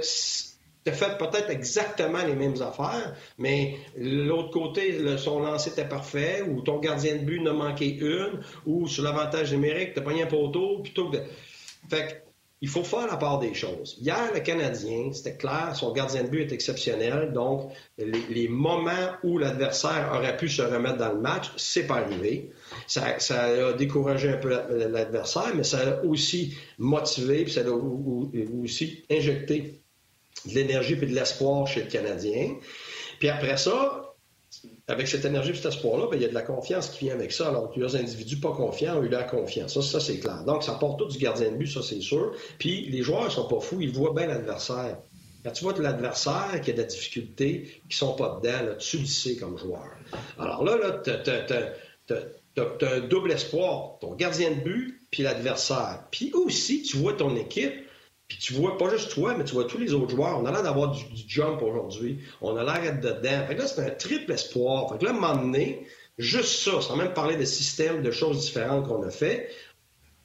tu 0.85 0.91
as 0.91 0.93
fait 0.93 1.17
peut-être 1.17 1.49
exactement 1.49 2.23
les 2.23 2.35
mêmes 2.35 2.61
affaires, 2.61 3.15
mais 3.39 3.75
l'autre 3.97 4.51
côté, 4.51 5.17
son 5.17 5.39
lancer 5.39 5.71
était 5.71 5.87
parfait, 5.87 6.43
ou 6.43 6.61
ton 6.61 6.79
gardien 6.79 7.15
de 7.15 7.23
but 7.23 7.41
n'a 7.41 7.53
manqué 7.53 7.97
une, 7.97 8.41
ou 8.67 8.87
sur 8.87 9.03
l'avantage 9.03 9.51
numérique, 9.51 9.93
tu 9.93 9.99
as 9.99 10.03
pogné 10.03 10.23
un 10.23 10.27
poteau, 10.27 10.79
plutôt 10.79 11.09
que. 11.09 11.17
Fait 11.89 12.21
il 12.61 12.69
faut 12.69 12.83
faire 12.83 13.05
la 13.05 13.17
part 13.17 13.39
des 13.39 13.53
choses. 13.53 13.97
Hier, 14.01 14.31
le 14.33 14.39
Canadien, 14.39 15.11
c'était 15.11 15.35
clair, 15.35 15.75
son 15.75 15.91
gardien 15.91 16.23
de 16.23 16.29
but 16.29 16.41
est 16.41 16.53
exceptionnel, 16.53 17.31
donc 17.33 17.71
les, 17.97 18.47
moments 18.47 19.11
où 19.23 19.37
l'adversaire 19.37 20.11
aurait 20.15 20.37
pu 20.37 20.47
se 20.47 20.61
remettre 20.61 20.97
dans 20.97 21.11
le 21.11 21.19
match, 21.19 21.51
c'est 21.57 21.85
pas 21.85 21.97
arrivé. 21.97 22.51
Ça, 22.87 23.17
a 23.29 23.73
découragé 23.73 24.29
un 24.29 24.37
peu 24.37 24.49
l'adversaire, 24.49 25.51
mais 25.53 25.63
ça 25.63 25.77
a 25.79 26.03
aussi 26.05 26.57
motivé, 26.79 27.43
puis 27.43 27.53
ça 27.53 27.61
a 27.61 28.63
aussi 28.63 29.03
injecté 29.11 29.81
de 30.45 30.53
l'énergie 30.53 30.93
et 30.93 30.97
de 30.97 31.05
l'espoir 31.15 31.67
chez 31.67 31.83
le 31.83 31.89
Canadien. 31.89 32.55
Puis 33.19 33.29
après 33.29 33.57
ça, 33.57 34.05
avec 34.87 35.07
cette 35.07 35.25
énergie 35.25 35.51
et 35.51 35.55
cet 35.55 35.65
espoir-là, 35.65 36.07
ben, 36.09 36.17
il 36.17 36.21
y 36.21 36.25
a 36.25 36.29
de 36.29 36.33
la 36.33 36.41
confiance 36.41 36.89
qui 36.89 37.05
vient 37.05 37.15
avec 37.15 37.31
ça. 37.31 37.49
Alors, 37.49 37.71
plusieurs 37.71 37.95
individus 37.95 38.37
pas 38.37 38.51
confiants 38.51 38.99
ont 38.99 39.03
eu 39.03 39.09
la 39.09 39.23
confiance. 39.23 39.73
Ça, 39.73 39.81
ça 39.81 39.99
c'est 39.99 40.19
clair. 40.19 40.43
Donc, 40.45 40.63
ça 40.63 40.73
porte 40.73 40.99
tout 40.99 41.07
du 41.07 41.17
gardien 41.17 41.51
de 41.51 41.57
but, 41.57 41.67
ça, 41.67 41.81
c'est 41.81 42.01
sûr. 42.01 42.33
Puis, 42.59 42.87
les 42.89 43.01
joueurs 43.01 43.31
sont 43.31 43.47
pas 43.47 43.59
fous, 43.59 43.81
ils 43.81 43.91
voient 43.91 44.13
bien 44.13 44.27
l'adversaire. 44.27 44.97
Quand 45.43 45.51
tu 45.51 45.63
vois 45.63 45.73
l'adversaire 45.77 46.59
qui 46.63 46.71
a 46.71 46.73
de 46.73 46.79
la 46.79 46.87
difficulté, 46.87 47.81
qui 47.87 47.95
sont 47.95 48.15
pas 48.15 48.39
dedans, 48.41 48.75
tu 48.79 48.97
le 48.97 49.05
sais 49.05 49.35
comme 49.35 49.57
joueur. 49.59 49.91
Alors 50.39 50.63
là, 50.63 50.77
là 50.77 51.01
tu 51.03 51.11
as, 52.11 52.87
un 52.87 52.99
double 53.01 53.31
espoir. 53.31 53.99
Ton 54.01 54.15
gardien 54.15 54.49
de 54.51 54.61
but, 54.61 55.01
puis 55.11 55.21
l'adversaire. 55.21 56.03
Puis 56.09 56.31
aussi, 56.33 56.81
tu 56.81 56.97
vois 56.97 57.13
ton 57.13 57.35
équipe 57.35 57.73
puis 58.27 58.39
tu 58.39 58.53
vois 58.53 58.77
pas 58.77 58.89
juste 58.89 59.11
toi, 59.11 59.35
mais 59.37 59.43
tu 59.43 59.53
vois 59.53 59.65
tous 59.65 59.77
les 59.77 59.93
autres 59.93 60.09
joueurs. 60.09 60.39
On 60.39 60.45
a 60.45 60.51
l'air 60.51 60.63
d'avoir 60.63 60.91
du, 60.91 61.03
jump 61.27 61.61
aujourd'hui. 61.61 62.19
On 62.41 62.55
a 62.57 62.63
l'air 62.63 62.81
d'être 62.81 63.01
dedans. 63.01 63.45
Fait 63.47 63.55
que 63.55 63.61
là, 63.61 63.67
c'est 63.67 63.81
un 63.81 63.91
triple 63.91 64.31
espoir. 64.31 64.89
Fait 64.89 64.97
que 64.97 65.05
là, 65.05 65.11
à 65.11 65.35
juste 66.17 66.63
ça, 66.63 66.81
sans 66.81 66.95
même 66.95 67.13
parler 67.13 67.35
de 67.35 67.45
systèmes, 67.45 68.01
de 68.01 68.11
choses 68.11 68.39
différentes 68.41 68.87
qu'on 68.87 69.03
a 69.03 69.11
fait, 69.11 69.49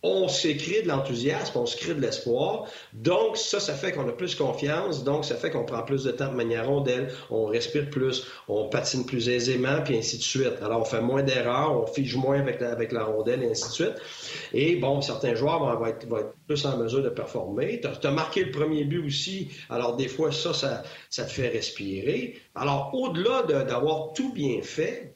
on 0.02 0.26
créé 0.26 0.82
de 0.82 0.88
l'enthousiasme, 0.88 1.58
on 1.58 1.66
se 1.66 1.76
crée 1.76 1.94
de 1.94 2.00
l'espoir. 2.00 2.66
Donc, 2.92 3.36
ça, 3.36 3.60
ça 3.60 3.74
fait 3.74 3.92
qu'on 3.92 4.08
a 4.08 4.12
plus 4.12 4.34
confiance. 4.34 5.04
Donc, 5.04 5.24
ça 5.24 5.36
fait 5.36 5.50
qu'on 5.50 5.64
prend 5.64 5.82
plus 5.82 6.04
de 6.04 6.10
temps 6.10 6.30
de 6.30 6.36
manière 6.36 6.68
rondelle, 6.68 7.12
on 7.30 7.44
respire 7.44 7.90
plus, 7.90 8.26
on 8.48 8.68
patine 8.68 9.04
plus 9.04 9.28
aisément, 9.28 9.82
puis 9.84 9.98
ainsi 9.98 10.16
de 10.16 10.22
suite. 10.22 10.54
Alors, 10.62 10.80
on 10.80 10.84
fait 10.84 11.02
moins 11.02 11.22
d'erreurs, 11.22 11.76
on 11.82 11.86
fige 11.86 12.16
moins 12.16 12.40
avec 12.40 12.60
la, 12.60 12.72
avec 12.72 12.92
la 12.92 13.04
rondelle, 13.04 13.42
et 13.42 13.50
ainsi 13.50 13.68
de 13.68 13.72
suite. 13.72 13.94
Et 14.52 14.76
bon, 14.76 15.00
certains 15.02 15.34
joueurs 15.34 15.78
vont, 15.78 15.86
être, 15.86 16.06
plus 16.46 16.64
en 16.64 16.78
mesure 16.78 17.02
de 17.02 17.10
performer. 17.10 17.80
Tu 17.80 18.06
as, 18.06 18.10
marqué 18.10 18.44
le 18.44 18.50
premier 18.50 18.84
but 18.84 19.04
aussi. 19.04 19.50
Alors, 19.68 19.96
des 19.96 20.08
fois, 20.08 20.32
ça, 20.32 20.54
ça, 20.54 20.82
ça 21.10 21.24
te 21.24 21.30
fait 21.30 21.48
respirer. 21.48 22.38
Alors, 22.54 22.90
au-delà 22.94 23.42
d'avoir 23.42 24.12
tout 24.14 24.32
bien 24.32 24.62
fait, 24.62 25.14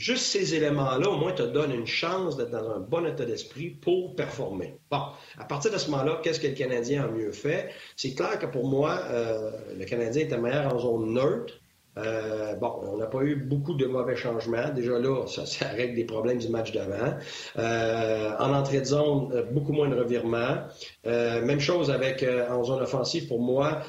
Juste 0.00 0.24
ces 0.24 0.54
éléments-là, 0.54 1.10
au 1.10 1.18
moins, 1.18 1.32
te 1.32 1.42
donnent 1.42 1.74
une 1.74 1.86
chance 1.86 2.38
d'être 2.38 2.52
dans 2.52 2.70
un 2.70 2.80
bon 2.80 3.04
état 3.04 3.26
d'esprit 3.26 3.68
pour 3.68 4.16
performer. 4.16 4.78
Bon, 4.90 5.02
à 5.36 5.44
partir 5.44 5.70
de 5.70 5.76
ce 5.76 5.90
moment-là, 5.90 6.20
qu'est-ce 6.22 6.40
que 6.40 6.46
le 6.46 6.54
Canadien 6.54 7.04
a 7.04 7.08
mieux 7.08 7.32
fait? 7.32 7.68
C'est 7.96 8.14
clair 8.14 8.38
que 8.38 8.46
pour 8.46 8.66
moi, 8.66 8.98
euh, 9.10 9.50
le 9.76 9.84
Canadien 9.84 10.22
était 10.22 10.38
meilleur 10.38 10.74
en 10.74 10.78
zone 10.78 11.12
neutre. 11.12 11.60
Euh, 12.04 12.54
bon, 12.54 12.72
on 12.82 12.96
n'a 12.96 13.06
pas 13.06 13.22
eu 13.22 13.36
beaucoup 13.36 13.74
de 13.74 13.86
mauvais 13.86 14.16
changements. 14.16 14.68
Déjà 14.74 14.98
là, 14.98 15.26
ça, 15.26 15.46
ça 15.46 15.68
règle 15.68 15.94
des 15.94 16.04
problèmes 16.04 16.38
du 16.38 16.48
match 16.48 16.72
d'avant. 16.72 17.14
Euh, 17.58 18.32
en 18.38 18.52
entrée 18.54 18.80
de 18.80 18.84
zone, 18.84 19.30
euh, 19.32 19.42
beaucoup 19.42 19.72
moins 19.72 19.88
de 19.88 19.96
revirements. 19.96 20.56
même 21.04 21.60
chose 21.60 21.90
avec 21.90 22.24
en 22.50 22.64
zone 22.64 22.82
offensive. 22.82 23.26
Pour 23.28 23.40
moi, 23.40 23.80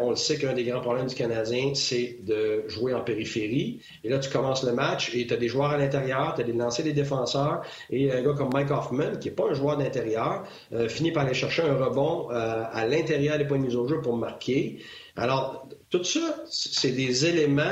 on 0.00 0.10
le 0.10 0.16
sait 0.16 0.36
qu'un 0.38 0.52
des 0.52 0.64
grands 0.64 0.80
problèmes 0.80 1.06
du 1.06 1.14
Canadien, 1.14 1.72
c'est 1.74 2.18
de 2.22 2.64
jouer 2.68 2.94
en 2.94 3.00
périphérie. 3.00 3.80
Et 4.02 4.08
là, 4.08 4.18
tu 4.18 4.30
commences 4.30 4.64
le 4.64 4.72
match 4.72 5.14
et 5.14 5.26
tu 5.26 5.34
as 5.34 5.36
des 5.36 5.48
joueurs 5.48 5.70
à 5.70 5.78
l'intérieur, 5.78 6.34
tu 6.34 6.42
as 6.42 6.44
des 6.44 6.52
lancers 6.52 6.84
des 6.84 6.92
défenseurs. 6.92 7.62
Et 7.90 8.12
un 8.12 8.22
gars 8.22 8.34
comme 8.36 8.50
Mike 8.52 8.70
Hoffman, 8.70 9.16
qui 9.20 9.28
n'est 9.28 9.34
pas 9.34 9.48
un 9.50 9.54
joueur 9.54 9.76
d'intérieur, 9.76 10.44
finit 10.88 11.12
par 11.12 11.24
aller 11.24 11.34
chercher 11.34 11.62
un 11.62 11.74
rebond 11.74 12.28
à 12.30 12.86
l'intérieur 12.86 13.38
des 13.38 13.44
points 13.44 13.58
de 13.58 13.64
mise 13.64 13.76
au 13.76 13.86
jeu 13.86 14.00
pour 14.00 14.16
marquer. 14.16 14.78
Alors, 15.16 15.68
tout 15.90 16.04
ça, 16.04 16.44
c'est 16.50 16.92
des 16.92 17.26
éléments 17.26 17.70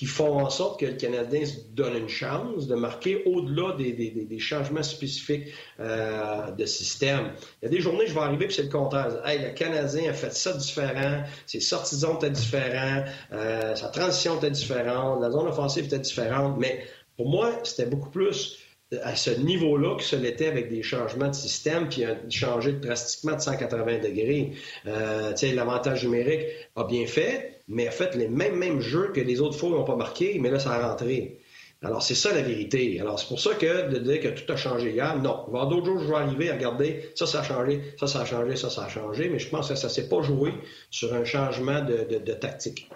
qui 0.00 0.06
font 0.06 0.38
en 0.38 0.48
sorte 0.48 0.80
que 0.80 0.86
le 0.86 0.94
Canadien 0.94 1.44
se 1.44 1.58
donne 1.72 1.94
une 1.94 2.08
chance 2.08 2.66
de 2.66 2.74
marquer 2.74 3.22
au-delà 3.26 3.76
des, 3.76 4.38
changements 4.38 4.82
spécifiques 4.82 5.48
euh, 5.78 6.50
de 6.52 6.64
système. 6.64 7.32
Il 7.60 7.66
y 7.66 7.68
a 7.68 7.68
des 7.68 7.80
journées, 7.82 8.06
je 8.06 8.14
vais 8.14 8.20
arriver, 8.20 8.46
puis 8.46 8.54
c'est 8.56 8.62
le 8.62 8.70
contraire. 8.70 9.08
Hey, 9.26 9.42
le 9.42 9.50
Canadien 9.50 10.08
a 10.08 10.14
fait 10.14 10.32
ça 10.32 10.54
différent, 10.54 11.22
ses 11.44 11.60
sorties 11.60 12.00
de 12.00 12.06
étaient 12.16 12.30
différentes, 12.30 13.04
euh, 13.32 13.76
sa 13.76 13.88
transition 13.88 14.38
était 14.38 14.50
différente, 14.50 15.20
la 15.20 15.30
zone 15.30 15.48
offensive 15.48 15.84
était 15.84 15.98
différente, 15.98 16.56
mais 16.58 16.82
pour 17.18 17.28
moi, 17.28 17.60
c'était 17.64 17.84
beaucoup 17.84 18.08
plus 18.08 18.56
à 19.02 19.14
ce 19.14 19.30
niveau-là 19.30 19.96
que 19.96 20.02
ce 20.02 20.16
l'était 20.16 20.46
avec 20.46 20.68
des 20.68 20.82
changements 20.82 21.28
de 21.28 21.34
système, 21.34 21.88
puis 21.88 22.04
a 22.04 22.16
changé 22.28 22.72
drastiquement 22.72 23.36
de 23.36 23.40
180 23.40 23.98
degrés. 23.98 24.52
Euh, 24.86 25.32
L'avantage 25.54 26.04
numérique 26.04 26.46
a 26.76 26.84
bien 26.84 27.06
fait, 27.06 27.60
mais 27.68 27.86
a 27.86 27.90
fait 27.90 28.14
les 28.16 28.28
mêmes, 28.28 28.56
mêmes 28.56 28.80
jeux 28.80 29.12
que 29.12 29.20
les 29.20 29.40
autres 29.40 29.56
fois 29.56 29.70
n'ont 29.70 29.84
pas 29.84 29.96
marqué, 29.96 30.38
mais 30.40 30.50
là, 30.50 30.58
ça 30.58 30.72
a 30.72 30.88
rentré. 30.88 31.38
Alors, 31.82 32.02
c'est 32.02 32.14
ça 32.14 32.34
la 32.34 32.42
vérité. 32.42 33.00
Alors, 33.00 33.18
c'est 33.18 33.28
pour 33.28 33.40
ça 33.40 33.54
que 33.54 33.88
de 33.88 33.98
dire 33.98 34.20
que 34.20 34.28
tout 34.28 34.52
a 34.52 34.56
changé 34.56 34.90
hier, 34.90 35.16
non. 35.16 35.46
Avoir 35.46 35.68
d'autres 35.68 35.86
jours, 35.86 36.00
je 36.00 36.08
vais 36.08 36.16
arriver 36.16 36.50
à 36.50 36.54
regarder, 36.54 37.10
ça, 37.14 37.26
ça 37.26 37.40
a 37.40 37.42
changé, 37.42 37.80
ça, 37.98 38.06
ça 38.06 38.20
a 38.20 38.24
changé, 38.24 38.56
ça, 38.56 38.68
ça 38.70 38.84
a 38.84 38.88
changé, 38.88 39.28
mais 39.28 39.38
je 39.38 39.48
pense 39.48 39.68
que 39.68 39.74
ça 39.76 39.86
ne 39.86 39.92
s'est 39.92 40.08
pas 40.08 40.20
joué 40.20 40.52
sur 40.90 41.14
un 41.14 41.24
changement 41.24 41.80
de 41.80 42.32
tactique. 42.34 42.90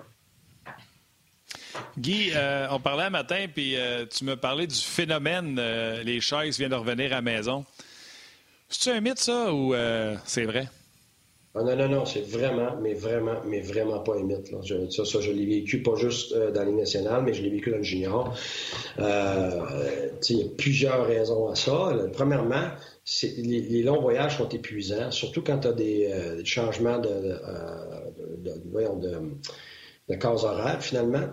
Guy, 1.98 2.30
euh, 2.34 2.66
on 2.70 2.80
parlait 2.80 3.04
un 3.04 3.10
matin, 3.10 3.46
puis 3.52 3.76
euh, 3.76 4.06
tu 4.06 4.24
me 4.24 4.36
parlais 4.36 4.66
du 4.66 4.74
phénomène 4.74 5.56
euh, 5.58 6.02
les 6.02 6.20
chaises 6.20 6.58
viennent 6.58 6.70
de 6.70 6.76
revenir 6.76 7.12
à 7.12 7.16
la 7.16 7.22
maison. 7.22 7.64
C'est-tu 8.68 8.90
un 8.96 9.00
mythe, 9.00 9.18
ça, 9.18 9.52
ou 9.52 9.74
c'est 10.24 10.44
vrai? 10.44 10.68
Ah, 11.56 11.62
non, 11.62 11.76
non, 11.76 11.88
non, 11.88 12.04
c'est 12.04 12.28
vraiment, 12.28 12.76
mais 12.82 12.94
vraiment, 12.94 13.36
mais 13.46 13.60
vraiment 13.60 14.00
pas 14.00 14.16
un 14.16 14.24
mythe. 14.24 14.50
ça, 14.90 15.04
ça, 15.04 15.20
je 15.20 15.30
l'ai 15.30 15.46
vécu 15.46 15.82
pas 15.82 15.94
juste 15.94 16.34
dans 16.36 16.52
la 16.52 16.64
Ligue 16.64 16.78
nationale, 16.78 17.22
mais 17.22 17.32
je 17.32 17.42
l'ai 17.42 17.50
vécu 17.50 17.70
dans 17.70 17.76
le 17.76 17.84
junior. 17.84 18.34
il 18.98 19.04
y 19.04 20.42
a 20.42 20.46
plusieurs 20.58 21.06
raisons 21.06 21.48
à 21.48 21.54
ça. 21.54 21.92
premièrement, 22.12 22.70
les, 23.22 23.82
longs 23.84 24.00
voyages 24.00 24.38
sont 24.38 24.48
épuisants, 24.48 25.12
surtout 25.12 25.42
quand 25.42 25.60
tu 25.60 25.68
as 25.68 25.72
des, 25.72 26.10
changements 26.44 26.98
de, 26.98 27.38
de, 28.42 28.54
de, 30.08 30.16
de, 30.16 30.80
finalement. 30.80 31.28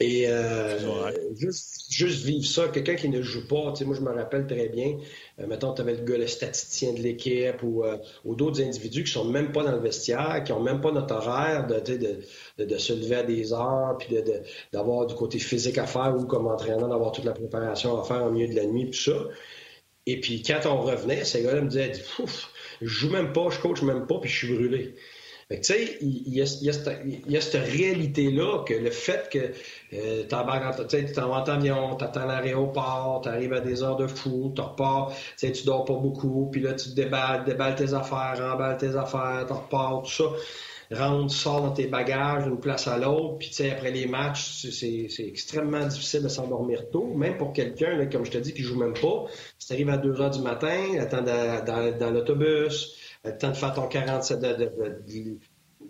Et 0.00 0.28
euh, 0.28 1.12
juste, 1.36 1.86
juste, 1.90 2.24
vivre 2.24 2.44
ça, 2.44 2.68
quelqu'un 2.68 2.96
qui 2.96 3.08
ne 3.08 3.22
joue 3.22 3.46
pas, 3.46 3.72
tu 3.72 3.78
sais, 3.78 3.84
moi 3.84 3.94
je 3.94 4.00
me 4.00 4.10
rappelle 4.10 4.46
très 4.46 4.68
bien, 4.68 4.98
euh, 5.38 5.46
mettons, 5.46 5.72
tu 5.72 5.82
avais 5.82 5.94
le 5.94 6.04
gars, 6.04 6.18
le 6.18 6.26
statisticien 6.26 6.92
de 6.94 7.00
l'équipe 7.00 7.62
ou, 7.62 7.84
euh, 7.84 7.96
ou 8.24 8.34
d'autres 8.34 8.60
individus 8.60 9.04
qui 9.04 9.12
sont 9.12 9.24
même 9.24 9.52
pas 9.52 9.62
dans 9.62 9.70
le 9.72 9.78
vestiaire, 9.78 10.42
qui 10.44 10.52
ont 10.52 10.60
même 10.60 10.80
pas 10.80 10.90
notre 10.90 11.14
horaire 11.14 11.66
de, 11.68 11.78
de, 11.78 12.20
de, 12.58 12.64
de 12.64 12.78
se 12.78 12.92
lever 12.92 13.16
à 13.16 13.22
des 13.22 13.52
heures, 13.52 13.96
puis 13.98 14.16
d'avoir 14.72 15.06
du 15.06 15.14
côté 15.14 15.38
physique 15.38 15.78
à 15.78 15.86
faire 15.86 16.14
ou 16.16 16.24
comme 16.26 16.48
entraîneur, 16.48 16.88
d'avoir 16.88 17.12
toute 17.12 17.24
la 17.24 17.32
préparation 17.32 18.00
à 18.00 18.04
faire 18.04 18.24
au 18.26 18.30
milieu 18.32 18.48
de 18.48 18.56
la 18.56 18.66
nuit, 18.66 18.86
tout 18.90 18.98
ça. 18.98 19.28
Et 20.06 20.20
puis 20.20 20.42
quand 20.42 20.60
on 20.66 20.82
revenait, 20.82 21.24
ces 21.24 21.42
gars-là 21.42 21.62
me 21.62 21.68
disaient, 21.68 21.92
Ouf, 22.18 22.50
je 22.82 22.86
joue 22.86 23.10
même 23.10 23.32
pas, 23.32 23.48
je 23.50 23.60
coach 23.60 23.82
même 23.82 24.06
pas, 24.06 24.18
puis 24.20 24.30
je 24.30 24.46
suis 24.46 24.54
brûlé. 24.54 24.96
Tu 25.50 25.62
sais, 25.62 25.98
il 26.00 26.34
y, 26.34 26.40
a, 26.40 26.46
cette 27.40 27.54
réalité-là 27.54 28.64
que 28.64 28.72
le 28.72 28.90
fait 28.90 29.28
que 29.30 29.38
euh, 29.92 30.22
tu 30.22 30.28
t'en 30.28 30.46
vas 30.46 31.42
en 31.42 31.44
avion, 31.44 31.96
t'attends 31.96 32.24
l'aéroport, 32.24 33.20
t'arrives 33.22 33.52
à 33.52 33.60
des 33.60 33.82
heures 33.82 33.96
de 33.96 34.06
fou, 34.06 34.52
tu 34.56 34.62
repars, 34.62 35.12
tu 35.38 35.64
dors 35.66 35.84
pas 35.84 35.94
beaucoup, 35.94 36.48
puis 36.50 36.62
là 36.62 36.72
tu 36.72 36.90
déballes, 36.90 37.44
déballes 37.44 37.74
tes 37.74 37.92
affaires, 37.92 38.36
remballes 38.38 38.78
tes 38.78 38.96
affaires, 38.96 39.44
tu 39.46 39.52
repars, 39.52 40.02
tout 40.02 40.10
ça. 40.10 40.24
Rentre, 40.90 41.32
tu 41.32 41.38
sors 41.38 41.62
dans 41.62 41.72
tes 41.72 41.86
bagages 41.86 42.44
d'une 42.44 42.60
place 42.60 42.86
à 42.88 42.98
l'autre, 42.98 43.38
puis 43.38 43.48
tu 43.48 43.54
sais, 43.54 43.70
après 43.70 43.90
les 43.90 44.06
matchs, 44.06 44.66
c'est 44.70 45.08
extrêmement 45.26 45.86
difficile 45.86 46.22
de 46.22 46.28
s'endormir 46.28 46.90
tôt, 46.90 47.14
même 47.14 47.36
pour 47.36 47.52
quelqu'un, 47.52 48.06
comme 48.06 48.24
je 48.24 48.30
te 48.30 48.38
dis, 48.38 48.52
qui 48.52 48.62
joue 48.62 48.78
même 48.78 48.94
pas. 48.94 49.26
Si 49.58 49.68
tu 49.68 49.72
arrives 49.72 49.90
à 49.90 49.96
2 49.96 50.20
heures 50.20 50.30
du 50.30 50.40
matin, 50.40 50.76
attends 51.00 51.22
dans 51.22 52.10
l'autobus, 52.10 52.96
le 53.24 53.36
temps 53.36 53.50
de 53.50 53.54
faire 53.54 53.72
ton 53.72 53.86
47, 53.86 54.38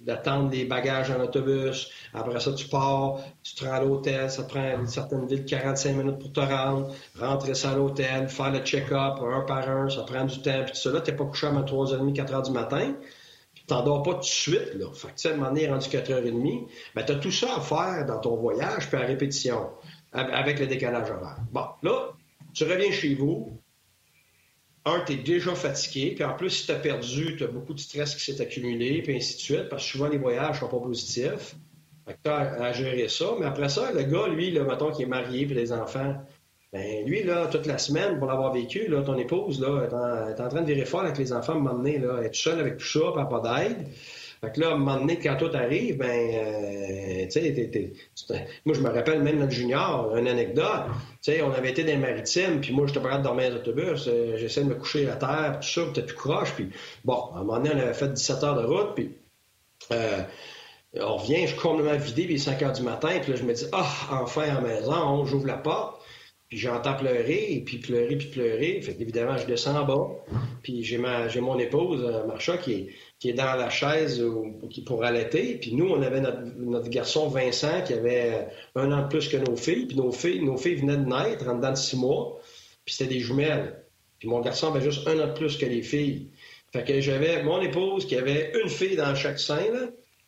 d'attendre 0.03 0.51
les 0.51 0.64
bagages 0.64 1.11
en 1.11 1.20
autobus. 1.20 1.91
Après 2.12 2.41
ça, 2.41 2.53
tu 2.53 2.68
pars, 2.68 3.18
tu 3.43 3.55
te 3.55 3.64
rends 3.64 3.72
à 3.72 3.80
l'hôtel. 3.80 4.30
Ça 4.30 4.45
prend 4.45 4.78
une 4.78 4.87
certaine 4.87 5.26
ville 5.26 5.45
45 5.45 5.97
minutes 5.97 6.18
pour 6.18 6.32
te 6.32 6.41
rendre. 6.41 6.95
Rentrer 7.18 7.55
ça 7.55 7.70
à 7.70 7.74
l'hôtel, 7.76 8.28
faire 8.28 8.53
le 8.53 8.61
check-up 8.61 9.18
un 9.22 9.41
par 9.43 9.68
un, 9.68 9.89
ça 9.89 10.03
prend 10.03 10.24
du 10.24 10.41
temps. 10.43 10.62
Puis 10.64 10.72
tout 10.72 10.78
ça, 10.78 10.91
là, 10.91 11.01
t'es 11.01 11.12
pas 11.12 11.24
couché 11.24 11.47
à 11.47 11.53
3h30, 11.53 12.14
4h 12.14 12.45
du 12.45 12.51
matin. 12.51 12.95
Tu 13.55 13.64
t'endors 13.66 14.03
pas 14.03 14.14
tout 14.14 14.20
de 14.20 14.24
suite, 14.24 14.74
là. 14.74 14.87
Fait 14.93 15.09
que, 15.09 15.12
tu 15.14 15.22
sais, 15.22 15.30
à 15.30 15.32
un 15.32 15.37
moment 15.37 15.49
donné, 15.49 15.68
rendu 15.68 15.89
4h30, 15.89 16.66
ben, 16.95 17.05
t'as 17.05 17.14
tout 17.14 17.30
ça 17.30 17.57
à 17.57 17.61
faire 17.61 18.05
dans 18.07 18.18
ton 18.18 18.37
voyage, 18.37 18.89
puis 18.89 18.97
à 18.99 19.07
répétition, 19.07 19.70
avec 20.12 20.59
le 20.59 20.66
décalage 20.66 21.11
horaire. 21.11 21.39
Bon, 21.51 21.64
là, 21.82 22.11
tu 22.53 22.64
reviens 22.64 22.91
chez 22.91 23.14
vous, 23.14 23.59
un, 24.87 25.01
tu 25.01 25.16
déjà 25.16 25.55
fatigué, 25.55 26.12
puis 26.14 26.24
en 26.24 26.35
plus, 26.35 26.51
si 26.51 26.66
tu 26.66 26.72
as 26.72 26.76
perdu, 26.76 27.37
tu 27.37 27.45
as 27.45 27.47
beaucoup 27.47 27.72
de 27.72 27.80
stress 27.80 28.14
qui 28.14 28.32
s'est 28.32 28.41
accumulé, 28.43 29.03
puis 29.03 29.16
ainsi 29.16 29.37
de 29.37 29.41
suite, 29.41 29.68
parce 29.68 29.85
que 29.85 29.93
souvent 29.93 30.09
les 30.09 30.18
voyages 30.18 30.61
sont 30.61 30.68
pas 30.68 30.78
positifs. 30.78 31.57
Fait 32.07 32.18
que 32.22 32.28
as 32.28 32.62
à 32.62 32.72
gérer 32.72 33.09
ça. 33.09 33.26
Mais 33.41 33.47
après 33.47 33.70
ça, 33.70 33.93
le 33.93 34.03
gars, 34.03 34.28
lui, 34.28 34.51
le 34.51 34.64
mettons 34.64 34.91
qui 34.91 35.03
est 35.03 35.07
marié, 35.07 35.47
puis 35.47 35.55
des 35.55 35.72
enfants, 35.72 36.16
ben 36.72 37.07
lui, 37.07 37.22
là, 37.22 37.47
toute 37.47 37.66
la 37.66 37.78
semaine, 37.78 38.18
pour 38.18 38.26
l'avoir 38.26 38.53
vécu, 38.53 38.89
là, 38.89 39.03
ton 39.03 39.16
épouse, 39.16 39.61
là, 39.61 39.85
est 39.85 40.41
en, 40.41 40.49
train 40.49 40.61
de 40.61 40.66
virer 40.66 40.85
fort 40.85 41.01
avec 41.01 41.16
les 41.16 41.32
enfants, 41.32 41.53
à 41.53 41.57
un 41.57 41.61
moment 41.61 41.76
donné, 41.76 41.99
là, 41.99 42.20
être 42.22 42.35
seule 42.35 42.61
avec 42.61 42.78
tout 42.78 42.87
ça, 42.87 43.12
pas 43.12 43.41
d'aide. 43.41 43.87
Fait 44.45 44.53
que 44.53 44.61
là, 44.61 44.70
à 44.70 44.72
un 44.72 44.76
moment 44.76 44.97
donné, 44.97 45.18
quand 45.18 45.36
tout 45.36 45.51
arrive, 45.55 45.97
ben, 45.97 46.07
euh, 46.07 47.26
tu 47.26 47.30
sais, 47.30 48.45
moi, 48.64 48.74
je 48.74 48.80
me 48.80 48.90
rappelle 48.90 49.22
même 49.22 49.38
notre 49.38 49.53
junior, 49.53 50.14
une 50.16 50.28
anecdote. 50.28 50.84
Tu 51.22 51.32
sais, 51.32 51.42
on 51.42 51.53
avait 51.53 51.70
été 51.70 51.82
dans 51.82 51.92
les 51.92 51.97
maritimes, 51.97 52.61
puis 52.61 52.72
moi, 52.72 52.86
j'étais 52.86 53.01
pas 53.01 53.16
de 53.16 53.22
dormir 53.22 53.49
dans 53.51 53.57
l'autobus. 53.57 54.07
Euh, 54.09 54.36
j'essaie 54.36 54.64
de 54.64 54.68
me 54.68 54.74
coucher 54.74 55.09
à 55.09 55.16
terre, 55.16 55.59
tout 55.61 55.68
ça, 55.68 55.82
puis 55.92 56.05
tout 56.05 56.16
croche. 56.16 56.53
Puis 56.55 56.68
bon, 57.05 57.30
à 57.34 57.38
un 57.38 57.45
moment 57.45 57.59
donné, 57.59 57.70
on 57.74 57.78
avait 57.78 57.95
fait 57.95 58.12
17 58.12 58.45
heures 58.45 58.61
de 58.61 58.66
route, 58.66 58.95
puis 58.95 59.12
euh, 59.92 60.22
on 61.01 61.16
revient, 61.16 61.42
je 61.42 61.53
suis 61.53 61.59
complètement 61.59 61.97
vidé, 61.97 62.24
puis 62.24 62.34
il 62.34 62.36
est 62.36 62.45
5 62.45 62.62
heures 62.62 62.72
du 62.72 62.82
matin, 62.82 63.18
puis 63.22 63.32
là, 63.32 63.38
je 63.38 63.45
me 63.45 63.55
dis, 63.55 63.66
ah, 63.72 63.86
enfin 64.22 64.42
à 64.42 64.55
la 64.55 64.61
maison, 64.61 65.24
j'ouvre 65.24 65.47
la 65.47 65.57
porte. 65.57 66.03
J'entends 66.57 66.94
pleurer, 66.94 67.62
puis 67.64 67.78
pleurer, 67.78 68.16
puis 68.16 68.28
pleurer. 68.28 68.80
Fait 68.80 68.96
évidemment, 69.00 69.36
je 69.38 69.46
descends 69.46 69.76
en 69.80 69.84
bas. 69.84 70.09
Puis 70.62 70.84
j'ai 70.84 70.98
ma, 70.98 71.28
j'ai 71.28 71.40
mon 71.40 71.59
épouse, 71.59 72.05
Marcha, 72.26 72.59
qui 72.59 72.90
est, 73.24 73.32
dans 73.32 73.55
la 73.55 73.70
chaise 73.70 74.24
pour 74.86 75.05
allaiter. 75.05 75.59
Puis 75.61 75.74
nous, 75.74 75.88
on 75.88 76.02
avait 76.02 76.20
notre, 76.20 76.88
garçon 76.88 77.28
Vincent 77.28 77.82
qui 77.86 77.94
avait 77.94 78.48
un 78.74 78.92
an 78.92 79.02
de 79.02 79.09
plus 79.09 79.28
que 79.28 79.36
nos 79.36 79.57
filles. 79.57 79.86
Puis 79.86 79.96
nos 79.96 80.12
filles, 80.12 80.42
nos 80.42 80.57
filles 80.57 80.76
venaient 80.76 80.96
de 80.96 81.07
naître 81.07 81.48
en 81.48 81.57
dedans 81.57 81.70
de 81.70 81.76
six 81.76 81.96
mois. 81.96 82.38
Puis 82.84 82.94
c'était 82.94 83.14
des 83.14 83.20
jumelles. 83.20 83.82
Puis 84.18 84.28
mon 84.28 84.40
garçon 84.40 84.68
avait 84.68 84.84
juste 84.84 85.07
un 85.09 85.18
an 85.20 85.28
de 85.28 85.32
plus 85.32 85.57
que 85.57 85.66
les 85.66 85.82
filles. 85.82 86.28
Fait 86.72 86.84
que 86.84 87.00
j'avais 87.00 87.42
mon 87.42 87.61
épouse 87.61 88.05
qui 88.07 88.16
avait 88.16 88.52
une 88.61 88.68
fille 88.68 88.96
dans 88.96 89.14
chaque 89.14 89.38
sein, 89.38 89.70
là, 89.72 89.86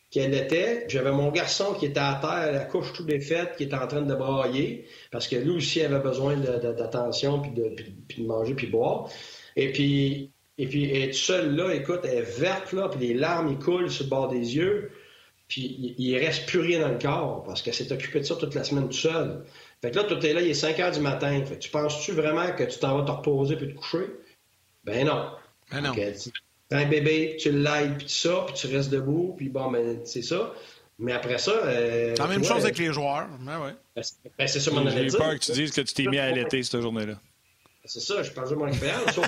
qui 0.09 0.21
allaitait. 0.21 0.85
J'avais 0.87 1.11
mon 1.11 1.31
garçon 1.31 1.73
qui 1.73 1.87
était 1.87 1.99
à 1.99 2.17
terre, 2.21 2.51
la 2.51 2.65
couche 2.65 2.93
tout 2.93 3.03
défaite, 3.03 3.55
qui 3.57 3.63
était 3.63 3.75
en 3.75 3.87
train 3.87 4.01
de 4.01 4.15
brailler, 4.15 4.87
parce 5.11 5.27
que 5.27 5.35
lui 5.35 5.51
aussi 5.51 5.81
avait 5.81 5.99
besoin 5.99 6.37
d'attention, 6.37 7.41
puis 7.41 7.51
de, 7.51 7.75
puis 8.07 8.21
de 8.21 8.27
manger, 8.27 8.53
puis 8.53 8.67
de 8.67 8.71
boire. 8.71 9.09
Et 9.55 9.71
puis, 9.71 10.31
et 10.57 10.67
puis, 10.67 10.85
elle 10.85 11.09
est 11.09 11.13
seule 11.13 11.55
là, 11.55 11.73
écoute, 11.73 12.01
elle 12.03 12.19
est 12.19 12.39
verte, 12.39 12.73
là, 12.73 12.89
puis 12.89 13.07
les 13.07 13.13
larmes, 13.13 13.49
ils 13.49 13.59
coulent 13.59 13.91
sur 13.91 14.05
le 14.05 14.09
bord 14.09 14.27
des 14.27 14.55
yeux. 14.55 14.91
Puis, 15.47 15.95
il, 15.97 16.13
ne 16.13 16.19
reste 16.19 16.47
plus 16.47 16.59
rien 16.59 16.81
dans 16.81 16.89
le 16.89 16.97
corps 16.97 17.43
parce 17.43 17.61
qu'elle 17.61 17.73
s'est 17.73 17.91
occupée 17.91 18.19
de 18.19 18.25
ça 18.25 18.35
toute 18.35 18.53
la 18.53 18.63
semaine 18.63 18.85
toute 18.85 18.93
seule. 18.93 19.45
Fait 19.81 19.91
que 19.91 19.95
là, 19.97 20.03
tout 20.03 20.25
est 20.25 20.33
là, 20.33 20.41
il 20.41 20.49
est 20.49 20.53
5 20.55 20.77
heures 20.79 20.91
du 20.91 20.99
matin. 20.99 21.45
Fait 21.45 21.55
que 21.55 21.59
tu 21.59 21.69
penses-tu 21.69 22.11
vraiment 22.11 22.51
que 22.51 22.63
tu 22.63 22.79
t'en 22.79 22.97
vas 22.97 23.05
te 23.05 23.11
reposer 23.11 23.55
puis 23.55 23.69
te 23.69 23.75
coucher? 23.75 24.07
Ben 24.83 25.05
non. 25.05 25.29
Ben 25.71 25.81
non. 25.81 25.93
Un 26.71 26.85
bébé, 26.85 27.37
tu 27.39 27.51
l'aides, 27.51 27.97
puis 27.97 28.07
tout 28.07 28.11
ça, 28.11 28.43
puis 28.45 28.55
tu 28.55 28.67
restes 28.67 28.89
debout, 28.89 29.33
puis 29.37 29.49
bon, 29.49 29.71
ben, 29.71 30.01
c'est 30.03 30.21
ça. 30.21 30.53
Mais 30.99 31.13
après 31.13 31.37
ça. 31.37 31.51
Euh, 31.51 32.15
la 32.17 32.27
même 32.27 32.43
chose 32.43 32.63
avec 32.63 32.77
les 32.79 32.91
joueurs. 32.91 33.27
Ben 33.39 33.59
ouais. 33.61 33.75
Ben, 33.95 34.01
ben 34.37 34.47
c'est 34.47 34.59
ça 34.59 34.71
mon 34.71 34.89
J'ai 34.89 35.07
peur 35.07 35.35
que 35.35 35.45
tu 35.45 35.51
dises 35.51 35.71
que 35.71 35.81
tu 35.81 35.93
t'es 35.93 36.05
mis 36.07 36.17
à 36.17 36.25
allaiter 36.25 36.63
cette 36.63 36.81
journée-là. 36.81 37.19
C'est 37.85 37.99
ça, 37.99 38.21
je 38.21 38.31
pense 38.31 38.49
de 38.49 38.55
mon 38.55 38.67
expérience. 38.67 39.19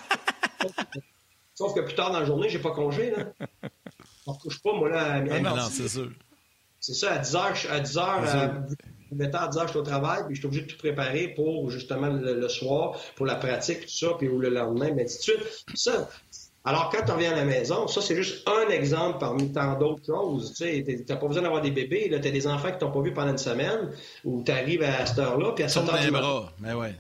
Sauf 1.54 1.74
que 1.74 1.82
plus 1.82 1.96
tard 1.96 2.12
dans 2.12 2.20
la 2.20 2.26
journée, 2.26 2.50
j'ai 2.50 2.60
pas 2.60 2.72
congé. 2.72 3.12
Là. 3.12 3.26
On 4.26 4.34
ne 4.34 4.38
couche 4.38 4.62
pas, 4.62 4.74
moi, 4.74 4.90
là, 4.90 5.14
à 5.14 5.22
Non, 5.22 5.56
non, 5.56 5.70
c'est 5.70 5.88
sûr. 5.88 6.12
C'est 6.80 6.94
ça, 6.94 7.14
à 7.14 7.18
10 7.18 7.34
h, 7.34 7.70
à 7.70 7.80
10 7.80 7.98
heures, 7.98 8.06
à, 8.08 8.44
à 8.44 9.48
10 9.48 9.58
heures, 9.58 9.68
je 9.68 9.70
suis 9.70 9.80
au 9.80 9.84
travail, 9.84 10.24
puis 10.26 10.36
je 10.36 10.40
suis 10.40 10.48
obligé 10.48 10.66
de 10.66 10.72
tout 10.72 10.78
préparer 10.78 11.30
pour, 11.30 11.70
justement, 11.70 12.08
le, 12.08 12.48
soir, 12.48 12.98
pour 13.16 13.26
la 13.26 13.36
pratique, 13.36 13.82
tout 13.82 13.90
ça, 13.90 14.08
puis 14.18 14.30
ou 14.30 14.40
le 14.40 14.50
lendemain, 14.50 14.92
mais 14.96 15.04
ainsi 15.04 15.18
de 15.18 15.24
suite. 15.24 15.66
Ça, 15.76 16.10
alors, 16.66 16.90
quand 16.90 17.06
tu 17.06 17.12
reviens 17.12 17.32
à 17.32 17.36
la 17.36 17.46
maison, 17.46 17.88
ça, 17.88 18.02
c'est 18.02 18.16
juste 18.16 18.48
un 18.48 18.70
exemple 18.70 19.18
parmi 19.20 19.52
tant 19.52 19.78
d'autres 19.78 20.06
choses. 20.06 20.54
Tu 20.54 21.06
n'as 21.08 21.16
pas 21.16 21.28
besoin 21.28 21.44
d'avoir 21.44 21.62
des 21.62 21.72
bébés. 21.72 22.10
Tu 22.10 22.16
as 22.16 22.32
des 22.32 22.48
enfants 22.48 22.72
qui 22.72 22.78
t'ont 22.78 22.92
pas 22.92 23.02
vu 23.02 23.14
pendant 23.14 23.32
une 23.32 23.38
semaine, 23.38 23.92
ou 24.26 24.44
tu 24.44 24.52
arrives 24.52 24.84
à 24.84 25.06
cette 25.06 25.20
heure-là, 25.20 25.54
puis 25.54 25.64
à 25.64 25.70
7 25.70 25.90
heures 25.90 26.00
du 26.00 26.12
bras, 26.12 26.52
mais 26.60 26.74
ouais. 26.74 26.96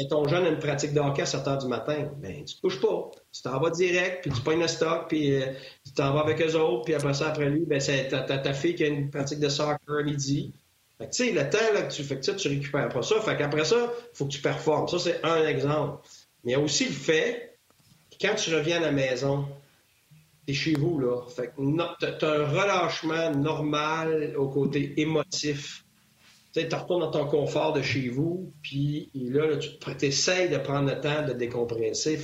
Et 0.00 0.06
ton 0.06 0.28
jeune 0.28 0.44
a 0.44 0.48
une 0.48 0.60
pratique 0.60 0.92
de 0.92 1.00
hockey 1.00 1.22
à 1.22 1.26
7 1.26 1.48
heures 1.48 1.58
du 1.58 1.66
matin, 1.66 2.08
ben, 2.18 2.44
tu 2.44 2.54
te 2.54 2.60
couches 2.60 2.80
pas. 2.80 3.10
Tu 3.32 3.42
t'en 3.42 3.58
vas 3.58 3.70
direct, 3.70 4.22
puis 4.22 4.30
tu 4.30 4.40
pognes 4.42 4.60
le 4.60 4.68
stock, 4.68 5.08
puis 5.08 5.34
euh, 5.34 5.46
tu 5.84 5.92
t'en 5.92 6.12
vas 6.12 6.20
avec 6.20 6.40
eux 6.40 6.54
autres, 6.54 6.84
puis 6.84 6.94
après 6.94 7.14
ça, 7.14 7.28
après 7.28 7.48
lui, 7.48 7.64
ben, 7.66 7.80
c'est 7.80 8.08
ta, 8.08 8.20
ta, 8.20 8.52
fille 8.52 8.76
qui 8.76 8.84
a 8.84 8.88
une 8.88 9.10
pratique 9.10 9.40
de 9.40 9.48
soccer 9.48 9.78
à 9.88 10.02
midi. 10.02 10.52
Fait 10.98 11.06
que, 11.06 11.10
tu 11.10 11.24
sais, 11.24 11.32
le 11.32 11.48
temps 11.50 11.74
là, 11.74 11.82
que 11.82 11.92
tu 11.92 12.04
fais 12.04 12.16
que 12.16 12.24
ça, 12.24 12.34
tu 12.34 12.48
récupères 12.48 12.88
pas 12.90 13.02
ça. 13.02 13.20
Fait 13.20 13.36
qu'après 13.36 13.64
ça, 13.64 13.90
il 14.12 14.16
faut 14.16 14.26
que 14.26 14.32
tu 14.32 14.40
performes. 14.40 14.86
Ça, 14.86 14.98
c'est 14.98 15.24
un 15.24 15.46
exemple. 15.46 16.06
Mais 16.44 16.52
il 16.52 16.54
y 16.54 16.56
a 16.56 16.60
aussi 16.60 16.84
le 16.84 16.92
fait 16.92 17.47
quand 18.20 18.34
tu 18.34 18.54
reviens 18.54 18.78
à 18.78 18.80
la 18.80 18.92
maison, 18.92 19.46
t'es 20.46 20.54
chez 20.54 20.74
vous, 20.74 20.98
là. 20.98 21.22
Fait 21.28 21.48
que 21.48 22.18
t'as 22.18 22.40
un 22.40 22.46
relâchement 22.46 23.30
normal 23.32 24.34
au 24.36 24.48
côté 24.48 25.00
émotif 25.00 25.84
tu 26.66 26.74
retournes 26.74 27.00
dans 27.00 27.10
ton 27.10 27.26
confort 27.26 27.72
de 27.72 27.82
chez 27.82 28.08
vous, 28.08 28.52
puis 28.62 29.10
là, 29.14 29.56
tu 29.56 30.06
essaies 30.06 30.48
de 30.48 30.58
prendre 30.58 30.92
le 30.92 31.00
temps 31.00 31.26
de 31.26 31.32
décompresser. 31.32 32.18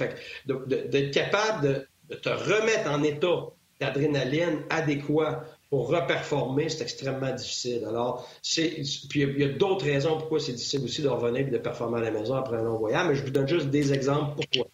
D'être 0.46 1.10
capable 1.12 1.86
de, 2.08 2.14
te 2.16 2.28
remettre 2.28 2.90
en 2.90 3.02
état 3.02 3.46
d'adrénaline 3.80 4.62
adéquat 4.70 5.44
pour 5.70 5.88
reperformer, 5.88 6.68
c'est 6.68 6.82
extrêmement 6.82 7.32
difficile. 7.32 7.84
Alors, 7.88 8.28
c'est, 8.42 8.82
puis 9.08 9.22
il 9.22 9.40
y 9.40 9.44
a, 9.44 9.48
d'autres 9.48 9.84
raisons 9.84 10.18
pourquoi 10.18 10.38
c'est 10.38 10.52
difficile 10.52 10.84
aussi 10.84 11.02
de 11.02 11.08
revenir 11.08 11.48
et 11.48 11.50
de 11.50 11.58
performer 11.58 11.98
à 11.98 12.02
la 12.02 12.10
maison 12.10 12.34
après 12.34 12.58
un 12.58 12.62
long 12.62 12.78
voyage, 12.78 13.08
mais 13.08 13.14
je 13.16 13.24
vous 13.24 13.30
donne 13.30 13.48
juste 13.48 13.66
des 13.68 13.92
exemples 13.92 14.36
pourquoi. 14.36 14.70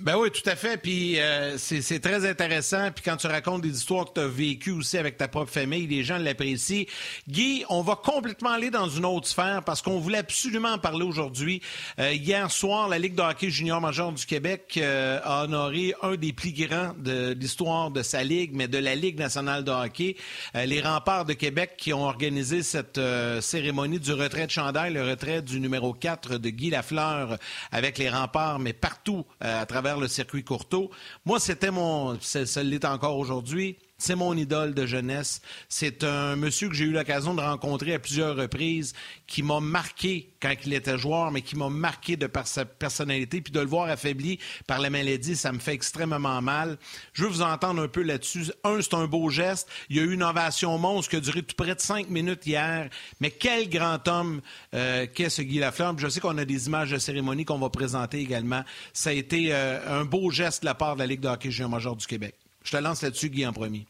Ben 0.00 0.16
oui, 0.16 0.30
tout 0.30 0.48
à 0.48 0.56
fait. 0.56 0.76
Puis 0.76 1.20
euh, 1.20 1.56
c'est 1.58 2.00
très 2.00 2.28
intéressant. 2.28 2.90
Puis 2.90 3.04
quand 3.04 3.16
tu 3.16 3.26
racontes 3.26 3.62
des 3.62 3.76
histoires 3.76 4.06
que 4.06 4.14
tu 4.14 4.20
as 4.20 4.28
vécues 4.28 4.72
aussi 4.72 4.98
avec 4.98 5.16
ta 5.16 5.28
propre 5.28 5.50
famille, 5.50 5.86
les 5.86 6.02
gens 6.02 6.18
l'apprécient. 6.18 6.84
Guy, 7.28 7.64
on 7.68 7.82
va 7.82 7.96
complètement 7.96 8.50
aller 8.50 8.70
dans 8.70 8.88
une 8.88 9.04
autre 9.04 9.28
sphère 9.28 9.62
parce 9.64 9.82
qu'on 9.82 9.98
voulait 9.98 10.18
absolument 10.18 10.72
en 10.72 10.78
parler 10.78 11.04
aujourd'hui. 11.04 11.62
Euh, 11.98 12.12
hier 12.12 12.50
soir, 12.50 12.88
la 12.88 12.98
Ligue 12.98 13.14
de 13.14 13.22
hockey 13.22 13.50
junior 13.50 13.80
major 13.80 14.12
du 14.12 14.26
Québec 14.26 14.74
euh, 14.76 15.20
a 15.22 15.44
honoré 15.44 15.94
un 16.02 16.16
des 16.16 16.32
plus 16.32 16.52
grands 16.52 16.92
de, 16.98 17.32
l'histoire 17.38 17.90
de 17.90 18.02
sa 18.02 18.24
ligue, 18.24 18.52
mais 18.54 18.68
de 18.68 18.78
la 18.78 18.94
Ligue 18.94 19.18
nationale 19.18 19.64
de 19.64 19.70
hockey. 19.70 20.16
les 20.54 20.80
remparts 20.80 21.24
de 21.24 21.34
Québec 21.34 21.74
qui 21.76 21.92
ont 21.92 22.04
organisé 22.04 22.62
cette 22.62 23.00
cérémonie 23.40 24.00
du 24.00 24.12
retrait 24.12 24.46
de 24.46 24.50
chandail, 24.50 24.92
le 24.92 25.02
retrait 25.02 25.42
du 25.42 25.60
numéro 25.60 25.92
4 25.92 26.38
de 26.38 26.50
Guy 26.50 26.70
Lafleur 26.70 27.38
avec 27.70 27.98
les 27.98 28.08
remparts, 28.08 28.58
mais 28.58 28.72
partout 28.72 29.24
à 29.40 29.66
travers 29.66 29.83
le 29.92 30.08
circuit 30.08 30.44
Courteau. 30.44 30.90
Moi, 31.24 31.38
c'était 31.38 31.70
mon, 31.70 32.18
ça 32.20 32.62
l'est 32.62 32.84
encore 32.84 33.18
aujourd'hui. 33.18 33.76
C'est 33.96 34.16
mon 34.16 34.36
idole 34.36 34.74
de 34.74 34.86
jeunesse. 34.86 35.40
C'est 35.68 36.02
un 36.02 36.36
monsieur 36.36 36.68
que 36.68 36.74
j'ai 36.74 36.84
eu 36.84 36.92
l'occasion 36.92 37.32
de 37.34 37.40
rencontrer 37.40 37.94
à 37.94 37.98
plusieurs 37.98 38.36
reprises, 38.36 38.92
qui 39.26 39.42
m'a 39.42 39.60
marqué 39.60 40.34
quand 40.42 40.52
il 40.66 40.72
était 40.72 40.98
joueur, 40.98 41.30
mais 41.30 41.42
qui 41.42 41.56
m'a 41.56 41.68
marqué 41.68 42.16
de 42.16 42.26
par 42.26 42.46
sa 42.46 42.64
personnalité. 42.64 43.40
Puis 43.40 43.52
de 43.52 43.60
le 43.60 43.66
voir 43.66 43.88
affaibli 43.88 44.38
par 44.66 44.80
la 44.80 44.90
maladie, 44.90 45.36
ça 45.36 45.52
me 45.52 45.58
fait 45.58 45.74
extrêmement 45.74 46.42
mal. 46.42 46.76
Je 47.12 47.22
veux 47.22 47.28
vous 47.28 47.42
entendre 47.42 47.82
un 47.82 47.88
peu 47.88 48.02
là-dessus. 48.02 48.52
Un, 48.64 48.82
c'est 48.82 48.94
un 48.94 49.06
beau 49.06 49.30
geste. 49.30 49.68
Il 49.88 49.96
y 49.96 50.00
a 50.00 50.02
eu 50.02 50.12
une 50.12 50.24
ovation 50.24 50.76
monstre 50.76 51.10
qui 51.10 51.16
a 51.16 51.20
duré 51.20 51.42
tout 51.42 51.54
près 51.56 51.74
de 51.74 51.80
cinq 51.80 52.10
minutes 52.10 52.46
hier. 52.46 52.90
Mais 53.20 53.30
quel 53.30 53.68
grand 53.68 54.06
homme 54.08 54.42
euh, 54.74 55.06
qu'est 55.12 55.30
ce 55.30 55.42
Guy 55.42 55.58
Lafleur. 55.58 55.96
Je 55.98 56.08
sais 56.08 56.20
qu'on 56.20 56.36
a 56.38 56.44
des 56.44 56.66
images 56.66 56.90
de 56.90 56.98
cérémonie 56.98 57.44
qu'on 57.44 57.58
va 57.58 57.70
présenter 57.70 58.18
également. 58.18 58.64
Ça 58.92 59.10
a 59.10 59.12
été 59.12 59.48
euh, 59.52 60.00
un 60.00 60.04
beau 60.04 60.30
geste 60.30 60.62
de 60.62 60.66
la 60.66 60.74
part 60.74 60.96
de 60.96 61.00
la 61.00 61.06
Ligue 61.06 61.20
de 61.20 61.28
hockey 61.28 61.50
junior 61.50 61.70
major 61.70 61.96
du 61.96 62.06
Québec. 62.06 62.34
Je 62.64 62.72
te 62.72 62.76
lance 62.78 63.02
là-dessus, 63.02 63.30
Guy, 63.30 63.46
en 63.46 63.52
premier. 63.52 63.86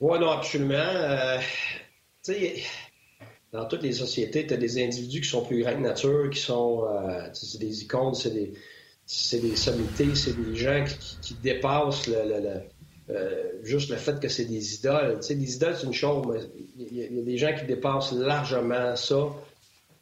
Oui, 0.00 0.18
non, 0.18 0.30
absolument. 0.30 0.74
Euh, 0.74 1.38
tu 2.22 2.32
sais, 2.32 2.62
dans 3.52 3.66
toutes 3.66 3.82
les 3.82 3.92
sociétés, 3.92 4.46
tu 4.46 4.54
as 4.54 4.56
des 4.56 4.82
individus 4.82 5.22
qui 5.22 5.28
sont 5.28 5.44
plus 5.44 5.62
grands 5.62 5.74
que 5.74 5.80
nature, 5.80 6.30
qui 6.30 6.40
sont 6.40 6.86
euh, 6.86 7.28
des 7.58 7.82
icônes, 7.82 8.14
c'est 8.14 8.30
des, 8.30 8.52
c'est 9.06 9.40
des 9.40 9.56
sommités, 9.56 10.14
c'est 10.14 10.36
des 10.36 10.56
gens 10.56 10.84
qui, 11.20 11.34
dépassent 11.34 12.06
le, 12.06 12.62
euh, 13.10 13.52
juste 13.62 13.90
le 13.90 13.96
fait 13.96 14.20
que 14.20 14.28
c'est 14.28 14.44
des 14.44 14.76
idoles. 14.76 15.18
Tu 15.20 15.28
sais, 15.28 15.34
idoles, 15.34 15.76
c'est 15.78 15.86
une 15.86 15.92
chose, 15.92 16.26
mais 16.28 16.40
il 16.78 16.96
y, 16.96 17.18
a 17.18 17.22
des 17.22 17.38
gens 17.38 17.54
qui 17.54 17.64
dépassent 17.64 18.12
largement 18.12 18.94
ça. 18.96 19.26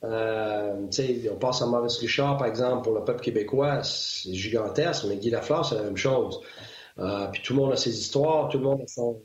Euh, 0.02 0.86
on 1.30 1.36
passe 1.36 1.62
à 1.62 1.66
Maurice 1.66 1.98
Richard, 1.98 2.38
par 2.38 2.46
exemple, 2.46 2.84
pour 2.84 2.94
le 2.94 3.04
peuple 3.04 3.20
québécois, 3.20 3.82
c'est 3.82 4.32
gigantesque, 4.32 5.04
mais 5.08 5.16
Guy 5.16 5.30
Lafleur, 5.30 5.64
c'est 5.64 5.74
la 5.74 5.82
même 5.82 5.96
chose. 5.96 6.40
Euh, 6.98 7.26
puis 7.26 7.42
tout 7.42 7.54
le 7.54 7.60
monde 7.60 7.72
a 7.72 7.76
ses 7.76 7.98
histoires, 7.98 8.48
tout 8.48 8.58
le 8.58 8.64
monde 8.64 8.82
a 8.82 8.86
son. 8.86 9.20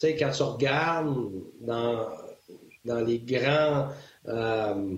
Tu 0.00 0.08
sais, 0.08 0.16
quand 0.16 0.30
tu 0.30 0.42
regardes 0.42 1.14
dans, 1.60 2.08
dans 2.84 3.00
les 3.00 3.18
grands. 3.18 3.88
Euh, 4.26 4.96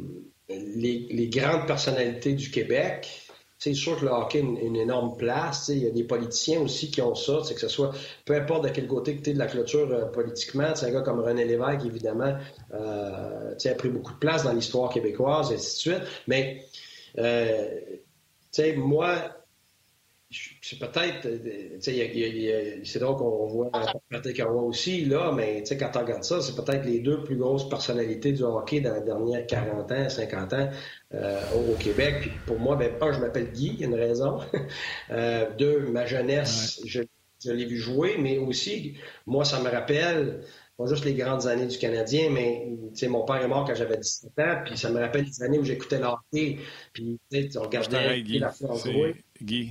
les, 0.49 1.09
les, 1.11 1.29
grandes 1.29 1.67
personnalités 1.67 2.35
du 2.35 2.53
Québec, 2.53 3.27
c'est 3.59 3.75
sûr 3.75 3.99
que 3.99 4.05
le 4.05 4.11
hockey 4.11 4.39
a 4.39 4.43
une, 4.43 4.77
énorme 4.77 5.17
place. 5.17 5.69
Il 5.69 5.83
y 5.83 5.87
a 5.87 5.91
des 5.91 6.05
politiciens 6.05 6.61
aussi 6.61 6.91
qui 6.91 7.01
ont 7.01 7.15
ça, 7.15 7.41
que 7.49 7.59
ce 7.59 7.69
soit, 7.69 7.93
peu 8.25 8.35
importe 8.35 8.65
de 8.65 8.69
quel 8.69 8.87
côté 8.87 9.17
que 9.17 9.23
tu 9.23 9.31
es 9.31 9.33
de 9.33 9.39
la 9.39 9.47
clôture 9.47 9.91
euh, 9.91 10.05
politiquement, 10.07 10.73
un 10.81 10.91
gars 10.91 11.01
comme 11.01 11.21
René 11.21 11.45
Lévesque, 11.45 11.87
évidemment, 11.87 12.37
euh, 12.75 13.55
a 13.55 13.75
pris 13.75 13.89
beaucoup 13.89 14.13
de 14.13 14.19
place 14.19 14.45
dans 14.45 14.53
l'histoire 14.53 14.91
québécoise, 14.91 15.51
et 15.51 15.55
ainsi 15.55 15.89
de 15.89 15.95
suite. 15.95 16.09
Mais, 16.27 16.67
euh, 17.19 17.81
moi, 18.77 19.17
c'est 20.31 20.79
peut-être, 20.79 21.29
c'est 21.81 22.99
drôle 22.99 23.17
qu'on 23.17 23.47
voit 23.47 23.71
Patrick 24.11 24.43
Roy 24.43 24.63
aussi, 24.63 25.05
là, 25.05 25.33
mais 25.33 25.63
quand 25.79 25.91
on 25.95 26.01
regarde 26.01 26.25
ça, 26.25 26.41
c'est 26.41 26.57
peut-être 26.57 26.85
les 26.85 26.99
deux 26.99 27.23
plus 27.23 27.37
grosses 27.37 27.69
personnalités 27.69 28.33
du 28.33 28.43
hockey 28.43 28.81
dans 28.81 28.95
les 28.95 29.03
dernières 29.03 29.47
40 29.47 29.93
ans, 29.93 30.09
50 30.09 30.53
ans 30.53 30.71
euh, 31.15 31.41
au, 31.55 31.75
Québec. 31.75 32.17
Puis 32.23 32.31
pour 32.45 32.59
moi, 32.59 32.75
ben, 32.75 32.93
un, 33.01 33.13
je 33.13 33.21
m'appelle 33.21 33.53
Guy, 33.53 33.75
il 33.75 33.81
y 33.81 33.85
a 33.85 33.87
une 33.87 33.95
raison. 33.95 34.41
Euh, 35.11 35.47
deux, 35.57 35.87
ma 35.87 36.05
jeunesse, 36.05 36.81
je, 36.85 37.03
je 37.45 37.53
l'ai 37.53 37.65
vu 37.65 37.77
jouer, 37.77 38.17
mais 38.19 38.39
aussi, 38.39 38.97
moi, 39.25 39.45
ça 39.45 39.61
me 39.61 39.71
rappelle 39.71 40.41
pas 40.77 40.87
juste 40.87 41.05
les 41.05 41.15
grandes 41.15 41.47
années 41.47 41.67
du 41.67 41.79
Canadien, 41.79 42.31
mais 42.31 42.77
mon 43.09 43.25
père 43.25 43.37
est 43.37 43.49
mort 43.49 43.65
quand 43.65 43.75
j'avais 43.75 43.97
17 43.97 44.39
ans, 44.41 44.63
puis 44.65 44.77
ça 44.77 44.91
me 44.91 44.99
rappelle 44.99 45.25
les 45.25 45.43
années 45.43 45.59
où 45.59 45.65
j'écoutais 45.65 46.01
l'hockey, 46.01 46.59
puis 46.93 47.19
on 47.57 47.63
regardait 47.63 48.23
Guy, 48.23 48.39
la 48.41 48.53
Guy, 49.43 49.71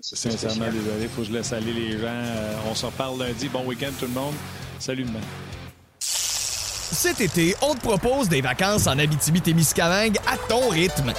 sincèrement 0.00 0.66
désolé, 0.66 1.02
il 1.02 1.08
faut 1.08 1.22
que 1.22 1.28
je 1.28 1.32
laisse 1.32 1.52
aller 1.52 1.72
les 1.72 1.92
gens. 1.92 2.06
Euh, 2.06 2.54
on 2.70 2.74
s'en 2.74 2.90
parle 2.90 3.18
lundi. 3.20 3.48
Bon 3.48 3.64
week-end 3.66 3.90
tout 3.98 4.06
le 4.06 4.12
monde. 4.12 4.34
Salut 4.78 5.04
demain. 5.04 5.20
Cet 6.00 7.20
été, 7.20 7.54
on 7.62 7.74
te 7.74 7.80
propose 7.80 8.28
des 8.28 8.40
vacances 8.40 8.86
en 8.86 8.98
Abitibi-Témiscamingue 8.98 10.18
à 10.26 10.36
ton 10.48 10.68
rythme. 10.68 11.12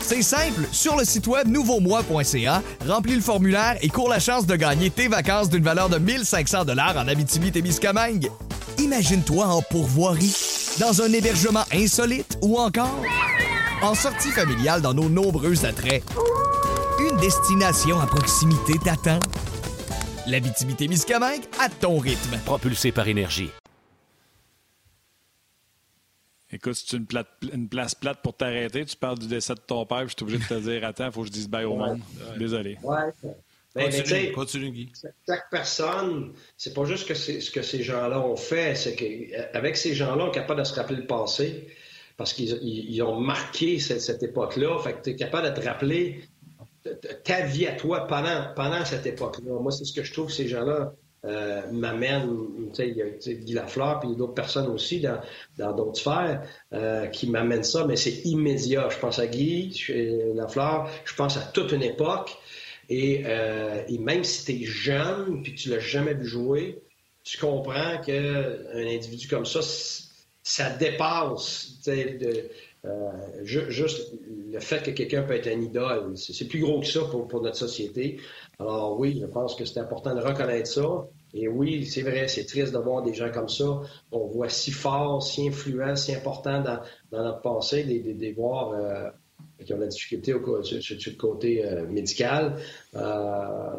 C'est 0.00 0.22
simple, 0.22 0.62
sur 0.72 0.96
le 0.96 1.04
site 1.04 1.26
web 1.26 1.48
nouveaumois.ca, 1.48 2.62
remplis 2.86 3.14
le 3.14 3.20
formulaire 3.20 3.76
et 3.82 3.88
cours 3.88 4.08
la 4.08 4.18
chance 4.18 4.46
de 4.46 4.56
gagner 4.56 4.88
tes 4.88 5.06
vacances 5.06 5.50
d'une 5.50 5.62
valeur 5.62 5.90
de 5.90 5.98
1500 5.98 6.64
dollars 6.64 6.96
en 6.96 7.06
Abitibi-Témiscamingue. 7.08 8.30
Imagine-toi 8.78 9.44
en 9.44 9.60
pourvoirie, 9.60 10.34
dans 10.80 11.02
un 11.02 11.12
hébergement 11.12 11.64
insolite 11.72 12.38
ou 12.40 12.58
encore 12.58 13.02
en 13.82 13.94
sortie 13.94 14.30
familiale 14.30 14.80
dans 14.80 14.94
nos 14.94 15.08
nombreux 15.08 15.64
attraits. 15.66 16.02
Destination 17.20 17.98
à 17.98 18.06
proximité 18.06 18.74
t'attend. 18.78 19.18
L'Abitibi-Témiscamingue 20.28 21.42
à 21.58 21.68
ton 21.68 21.98
rythme. 21.98 22.38
Propulsé 22.44 22.92
par 22.92 23.08
énergie. 23.08 23.50
Écoute, 26.52 26.74
c'est 26.74 26.96
une, 26.96 27.06
une 27.52 27.68
place 27.68 27.96
plate 27.96 28.22
pour 28.22 28.36
t'arrêter. 28.36 28.84
Tu 28.84 28.96
parles 28.96 29.18
du 29.18 29.26
décès 29.26 29.54
de 29.54 29.60
ton 29.60 29.84
père, 29.84 30.02
je 30.08 30.14
suis 30.14 30.22
obligé 30.22 30.38
de 30.38 30.44
te 30.44 30.60
dire 30.60 30.84
attends, 30.84 31.06
il 31.06 31.12
faut 31.12 31.22
que 31.22 31.26
je 31.26 31.32
dise 31.32 31.48
bye 31.48 31.64
au 31.64 31.74
monde. 31.74 32.00
Désolé. 32.38 32.78
Ouais. 32.84 33.12
Ben, 33.74 33.90
continue, 33.90 34.32
continue, 34.32 34.70
Guy. 34.70 34.92
Chaque 35.26 35.50
personne, 35.50 36.32
c'est 36.56 36.72
pas 36.72 36.84
juste 36.84 37.08
que 37.08 37.14
ce 37.14 37.50
que 37.50 37.62
ces 37.62 37.82
gens-là 37.82 38.20
ont 38.20 38.36
fait, 38.36 38.76
c'est 38.76 38.94
qu'avec 38.94 39.76
ces 39.76 39.94
gens-là, 39.94 40.24
on 40.24 40.30
est 40.30 40.34
capable 40.34 40.60
de 40.60 40.64
se 40.64 40.74
rappeler 40.74 40.96
le 40.96 41.06
passé 41.06 41.66
parce 42.16 42.32
qu'ils 42.32 43.02
ont 43.02 43.20
marqué 43.20 43.78
cette, 43.78 44.22
époque-là. 44.22 44.78
Fait 44.80 44.94
que 44.94 45.02
tu 45.02 45.10
es 45.10 45.16
capable 45.16 45.48
de 45.54 45.60
te 45.60 45.66
rappeler 45.66 46.22
ta 47.24 47.42
vie 47.42 47.66
à 47.66 47.72
toi 47.72 48.06
pendant, 48.06 48.52
pendant 48.54 48.84
cette 48.84 49.06
époque-là. 49.06 49.58
Moi, 49.60 49.72
c'est 49.72 49.84
ce 49.84 49.92
que 49.92 50.02
je 50.02 50.12
trouve 50.12 50.30
ces 50.30 50.48
gens-là 50.48 50.92
euh, 51.24 51.68
m'amène, 51.72 52.28
il 52.78 52.96
y 52.96 53.02
a 53.02 53.06
Guy 53.08 53.52
Lafleur, 53.52 53.98
puis 53.98 54.14
d'autres 54.14 54.34
personnes 54.34 54.68
aussi 54.68 55.00
dans, 55.00 55.20
dans 55.56 55.72
d'autres 55.72 55.98
sphères 55.98 56.42
euh, 56.72 57.06
qui 57.06 57.28
m'amènent 57.28 57.64
ça, 57.64 57.84
mais 57.86 57.96
c'est 57.96 58.24
immédiat. 58.24 58.88
Je 58.88 58.98
pense 58.98 59.18
à 59.18 59.26
Guy 59.26 59.76
Lafleur, 60.34 60.88
je 61.04 61.14
pense 61.14 61.36
à 61.36 61.40
toute 61.40 61.72
une 61.72 61.82
époque, 61.82 62.36
et, 62.88 63.22
euh, 63.26 63.82
et 63.88 63.98
même 63.98 64.22
si 64.22 64.44
tu 64.44 64.62
es 64.62 64.64
jeune, 64.64 65.42
puis 65.42 65.54
que 65.54 65.58
tu 65.58 65.70
l'as 65.70 65.80
jamais 65.80 66.14
vu 66.14 66.24
jouer, 66.24 66.82
tu 67.24 67.36
comprends 67.36 67.98
qu'un 68.00 68.54
individu 68.74 69.26
comme 69.26 69.44
ça, 69.44 69.60
ça 70.44 70.70
dépasse 70.70 71.80
euh, 72.84 73.10
juste 73.42 74.12
le 74.52 74.60
fait 74.60 74.82
que 74.82 74.90
quelqu'un 74.92 75.22
peut 75.22 75.34
être 75.34 75.48
un 75.48 75.60
idole, 75.60 76.16
c'est 76.16 76.46
plus 76.46 76.60
gros 76.60 76.80
que 76.80 76.86
ça 76.86 77.00
pour, 77.10 77.42
notre 77.42 77.56
société. 77.56 78.20
Alors 78.58 78.98
oui, 78.98 79.18
je 79.20 79.26
pense 79.26 79.56
que 79.56 79.64
c'est 79.64 79.80
important 79.80 80.14
de 80.14 80.20
reconnaître 80.20 80.68
ça. 80.68 81.06
Et 81.34 81.48
oui, 81.48 81.84
c'est 81.84 82.02
vrai, 82.02 82.28
c'est 82.28 82.44
triste 82.44 82.72
de 82.72 82.78
voir 82.78 83.02
des 83.02 83.12
gens 83.12 83.30
comme 83.30 83.48
ça, 83.48 83.82
qu'on 84.10 84.26
voit 84.28 84.48
si 84.48 84.70
fort, 84.70 85.22
si 85.22 85.48
influents, 85.48 85.96
si 85.96 86.14
importants 86.14 86.62
dans, 86.62 86.80
dans 87.10 87.22
notre 87.22 87.42
passé, 87.42 87.84
des, 87.84 88.00
des, 88.00 88.32
voir 88.32 88.72
euh, 88.72 89.10
qui 89.64 89.72
ont 89.72 89.76
de 89.76 89.82
la 89.82 89.88
difficulté 89.88 90.34
au, 90.34 90.62
sur, 90.62 90.78
le 90.78 91.16
côté 91.16 91.64
euh, 91.64 91.86
médical. 91.86 92.56
Euh, 92.94 93.00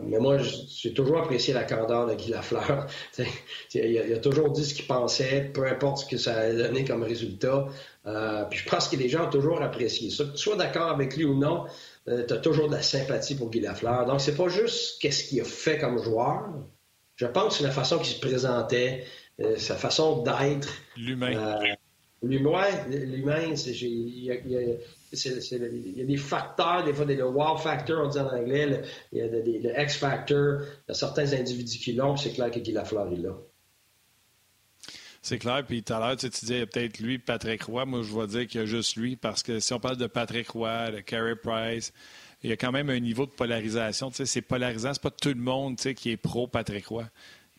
mais 0.03 0.19
moi, 0.19 0.37
j'ai 0.37 0.93
toujours 0.93 1.19
apprécié 1.19 1.53
la 1.53 1.63
candeur 1.63 2.05
de 2.07 2.15
Guy 2.15 2.31
Lafleur. 2.31 2.87
il, 3.73 4.13
a, 4.13 4.17
toujours 4.17 4.51
dit 4.51 4.65
ce 4.65 4.73
qu'il 4.73 4.87
pensait, 4.87 5.49
peu 5.53 5.65
importe 5.65 5.99
ce 5.99 6.05
que 6.05 6.17
ça 6.17 6.37
a 6.37 6.53
donné 6.53 6.83
comme 6.83 7.03
résultat. 7.03 7.67
Euh, 8.05 8.43
puis 8.45 8.59
je 8.59 8.69
pense 8.69 8.87
que 8.87 8.97
les 8.97 9.07
gens 9.07 9.27
ont 9.27 9.29
toujours 9.29 9.61
apprécié 9.61 10.09
ça. 10.09 10.25
Que 10.25 10.31
tu 10.31 10.37
sois 10.37 10.57
d'accord 10.57 10.89
avec 10.89 11.15
lui 11.15 11.25
ou 11.25 11.37
non, 11.37 11.65
tu 12.05 12.33
as 12.33 12.37
toujours 12.37 12.67
de 12.67 12.75
la 12.75 12.81
sympathie 12.81 13.35
pour 13.35 13.49
Guy 13.49 13.61
Lafleur. 13.61 14.05
Donc, 14.05 14.19
c'est 14.19 14.35
pas 14.35 14.49
juste 14.49 15.01
qu'est-ce 15.01 15.25
qu'il 15.25 15.39
a 15.41 15.45
fait 15.45 15.77
comme 15.77 16.01
joueur. 16.01 16.49
Je 17.15 17.25
pense 17.25 17.53
que 17.53 17.53
c'est 17.59 17.63
la 17.63 17.71
façon 17.71 17.97
qu'il 17.99 18.15
se 18.15 18.19
présentait, 18.19 19.05
sa 19.57 19.75
façon 19.75 20.23
d'être. 20.23 20.69
L'humain. 20.97 21.59
L'humain, 22.21 22.67
l'humain, 22.89 23.39
il 23.43 23.57
il 25.11 25.97
y 25.97 26.01
a 26.01 26.05
des 26.05 26.17
facteurs, 26.17 26.83
des 26.83 26.93
fois, 26.93 27.05
des, 27.05 27.15
le 27.15 27.27
wow 27.27 27.57
factor, 27.57 28.05
on 28.05 28.09
dit 28.09 28.19
en 28.19 28.27
anglais, 28.27 28.81
il 29.11 29.19
y 29.19 29.21
a 29.21 29.27
le 29.27 29.81
X 29.81 29.97
factor, 29.97 30.61
il 30.61 30.89
y 30.89 30.91
a 30.91 30.93
certains 30.93 31.33
individus 31.33 31.79
qui 31.79 31.93
l'ont, 31.93 32.15
c'est 32.15 32.31
clair 32.31 32.51
que 32.51 32.59
Guy 32.59 32.71
Lafleur 32.71 33.11
est 33.11 33.17
là. 33.17 33.35
C'est 35.21 35.37
clair. 35.37 35.65
Puis 35.65 35.83
tout 35.83 35.93
à 35.93 35.99
l'heure, 35.99 36.15
tu, 36.15 36.29
disais 36.29 36.65
peut-être 36.65 36.99
lui, 36.99 37.19
Patrick 37.19 37.63
Roy. 37.63 37.85
Moi, 37.85 38.01
je 38.03 38.17
vais 38.17 38.27
dire 38.27 38.47
qu'il 38.47 38.61
y 38.61 38.63
a 38.63 38.65
juste 38.65 38.95
lui 38.95 39.15
parce 39.15 39.43
que 39.43 39.59
si 39.59 39.73
on 39.73 39.79
parle 39.79 39.97
de 39.97 40.07
Patrick 40.07 40.49
Roy, 40.49 40.91
de 40.91 40.99
Carey 41.01 41.35
Price, 41.35 41.91
il 42.41 42.49
y 42.49 42.53
a 42.53 42.57
quand 42.57 42.71
même 42.71 42.89
un 42.89 42.99
niveau 42.99 43.25
de 43.25 43.31
polarisation. 43.31 44.11
c'est 44.13 44.41
polarisant. 44.41 44.93
C'est 44.93 45.01
pas 45.01 45.11
tout 45.11 45.29
le 45.29 45.35
monde 45.35 45.75
qui 45.75 46.11
est 46.11 46.17
pro 46.17 46.47
Patrick 46.47 46.87
Roy. 46.87 47.05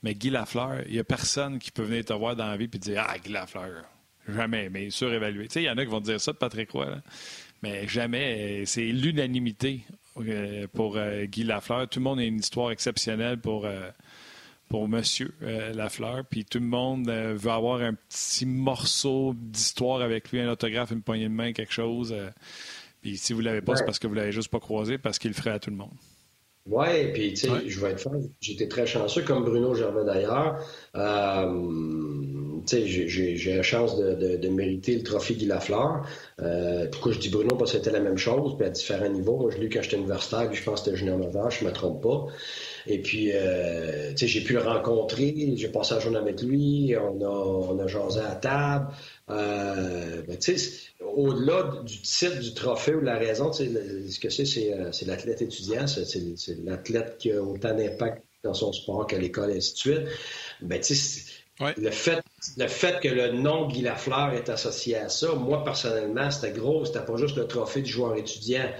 Mais 0.02 0.14
Guy 0.14 0.30
Lafleur, 0.30 0.82
il 0.86 0.92
n'y 0.92 0.98
a 0.98 1.04
personne 1.04 1.58
qui 1.58 1.70
peut 1.70 1.82
venir 1.82 2.04
te 2.04 2.12
voir 2.14 2.34
dans 2.34 2.46
la 2.46 2.56
vie 2.56 2.64
et 2.72 2.78
dire 2.78 3.04
Ah, 3.06 3.18
Guy 3.18 3.32
Lafleur, 3.32 3.84
Jamais, 4.28 4.68
mais 4.70 4.90
surévalué. 4.90 5.48
Tu 5.48 5.54
sais, 5.54 5.62
il 5.62 5.66
y 5.66 5.70
en 5.70 5.78
a 5.78 5.84
qui 5.84 5.90
vont 5.90 6.00
dire 6.00 6.20
ça 6.20 6.32
de 6.32 6.36
Patrick 6.36 6.70
Roy, 6.70 6.86
mais 7.62 7.88
jamais. 7.88 8.64
C'est 8.66 8.84
l'unanimité 8.84 9.84
euh, 10.18 10.66
pour 10.72 10.96
euh, 10.96 11.24
Guy 11.24 11.44
Lafleur. 11.44 11.88
Tout 11.88 12.00
le 12.00 12.04
monde 12.04 12.18
a 12.20 12.24
une 12.24 12.38
histoire 12.38 12.70
exceptionnelle 12.70 13.38
pour, 13.38 13.64
euh, 13.64 13.90
pour 14.68 14.88
Monsieur 14.88 15.34
Lafleur. 15.40 16.24
Puis 16.28 16.44
tout 16.44 16.58
le 16.58 16.66
monde 16.66 17.08
veut 17.08 17.50
avoir 17.50 17.80
un 17.80 17.94
petit 17.94 18.46
morceau 18.46 19.34
d'histoire 19.36 20.02
avec 20.02 20.30
lui, 20.30 20.40
un 20.40 20.50
autographe, 20.50 20.90
une 20.90 21.02
poignée 21.02 21.28
de 21.28 21.34
main, 21.34 21.52
quelque 21.52 21.72
chose. 21.72 22.14
puis 23.02 23.16
si 23.16 23.32
vous 23.32 23.40
ne 23.40 23.46
l'avez 23.46 23.62
pas, 23.62 23.76
c'est 23.76 23.84
parce 23.84 23.98
que 23.98 24.06
vous 24.06 24.14
ne 24.14 24.20
l'avez 24.20 24.32
juste 24.32 24.50
pas 24.50 24.60
croisé, 24.60 24.98
parce 24.98 25.18
qu'il 25.18 25.30
le 25.30 25.36
ferait 25.36 25.50
à 25.50 25.58
tout 25.58 25.70
le 25.70 25.76
monde. 25.76 25.90
Oui, 26.66 27.12
puis 27.12 27.34
tu 27.34 27.48
sais, 27.48 27.68
je 27.68 27.80
vais 27.80 27.92
être 27.92 28.00
franc, 28.00 28.20
j'étais 28.40 28.68
très 28.68 28.86
chanceux, 28.86 29.22
comme 29.22 29.44
Bruno 29.44 29.74
Gervais 29.74 30.04
d'ailleurs. 30.04 30.62
Euh, 30.94 32.60
tu 32.66 32.76
sais, 32.76 32.86
j'ai 32.86 33.56
la 33.56 33.62
chance 33.62 33.96
de, 33.96 34.36
de, 34.36 34.48
mériter 34.48 34.94
le 34.94 35.02
trophée 35.02 35.34
Guy 35.34 35.46
Lafleur. 35.46 36.06
Euh, 36.40 36.86
pourquoi 36.92 37.12
je 37.12 37.18
dis 37.18 37.30
Bruno? 37.30 37.56
Parce 37.56 37.72
que 37.72 37.78
c'était 37.78 37.90
la 37.90 38.00
même 38.00 38.18
chose, 38.18 38.56
puis 38.56 38.66
à 38.66 38.70
différents 38.70 39.08
niveaux. 39.08 39.38
Moi, 39.38 39.50
je 39.50 39.58
l'ai 39.58 39.66
eu 39.66 39.68
quand 39.70 39.82
j'étais 39.82 39.96
universitaire, 39.96 40.48
puis 40.48 40.58
je 40.58 40.62
pense 40.62 40.80
que 40.80 40.86
c'était 40.86 40.98
junior 40.98 41.18
majeur, 41.18 41.50
je 41.50 41.64
ne 41.64 41.70
me 41.70 41.74
trompe 41.74 42.02
pas. 42.02 42.26
Et 42.86 43.00
puis, 43.00 43.30
euh, 43.32 44.10
tu 44.10 44.18
sais, 44.18 44.26
j'ai 44.26 44.42
pu 44.42 44.54
le 44.54 44.60
rencontrer, 44.60 45.54
j'ai 45.56 45.68
passé 45.68 45.94
la 45.94 46.00
journée 46.00 46.18
avec 46.18 46.42
lui, 46.42 46.94
on 46.96 47.20
a, 47.20 47.28
on 47.28 47.78
a 47.78 47.86
jasé 47.86 48.20
à 48.20 48.34
table. 48.34 48.88
Euh, 49.28 50.22
ben, 50.26 50.36
tu 50.38 50.58
sais, 50.58 50.90
au-delà 51.00 51.82
du 51.84 52.00
titre 52.00 52.38
du 52.40 52.54
trophée 52.54 52.94
ou 52.94 53.00
de 53.00 53.06
la 53.06 53.18
raison, 53.18 53.52
ce 53.52 54.18
que 54.18 54.30
c'est, 54.30 54.44
c'est, 54.44 54.72
euh, 54.72 54.90
l'athlète 55.06 55.42
étudiant, 55.42 55.86
c'est, 55.86 56.06
l'athlète 56.64 57.18
qui 57.18 57.32
a 57.32 57.42
autant 57.42 57.74
d'impact 57.74 58.24
dans 58.42 58.54
son 58.54 58.72
sport 58.72 59.06
qu'à 59.06 59.18
l'école, 59.18 59.52
et 59.52 59.56
ainsi 59.56 59.72
de 59.72 59.78
suite. 59.78 60.00
Ben, 60.62 60.80
le, 61.76 61.90
fait, 61.90 62.22
le 62.56 62.68
fait 62.68 63.00
que 63.00 63.08
le 63.08 63.32
nom 63.32 63.68
Guy 63.68 63.82
Lafleur 63.82 64.32
est 64.32 64.48
associé 64.48 64.96
à 64.96 65.08
ça, 65.10 65.34
moi, 65.34 65.62
personnellement, 65.62 66.30
c'était 66.30 66.58
gros. 66.58 66.84
C'était 66.86 67.04
pas 67.04 67.16
juste 67.16 67.36
le 67.36 67.46
trophée 67.46 67.82
du 67.82 67.90
joueur 67.90 68.16
étudiant. 68.16 68.70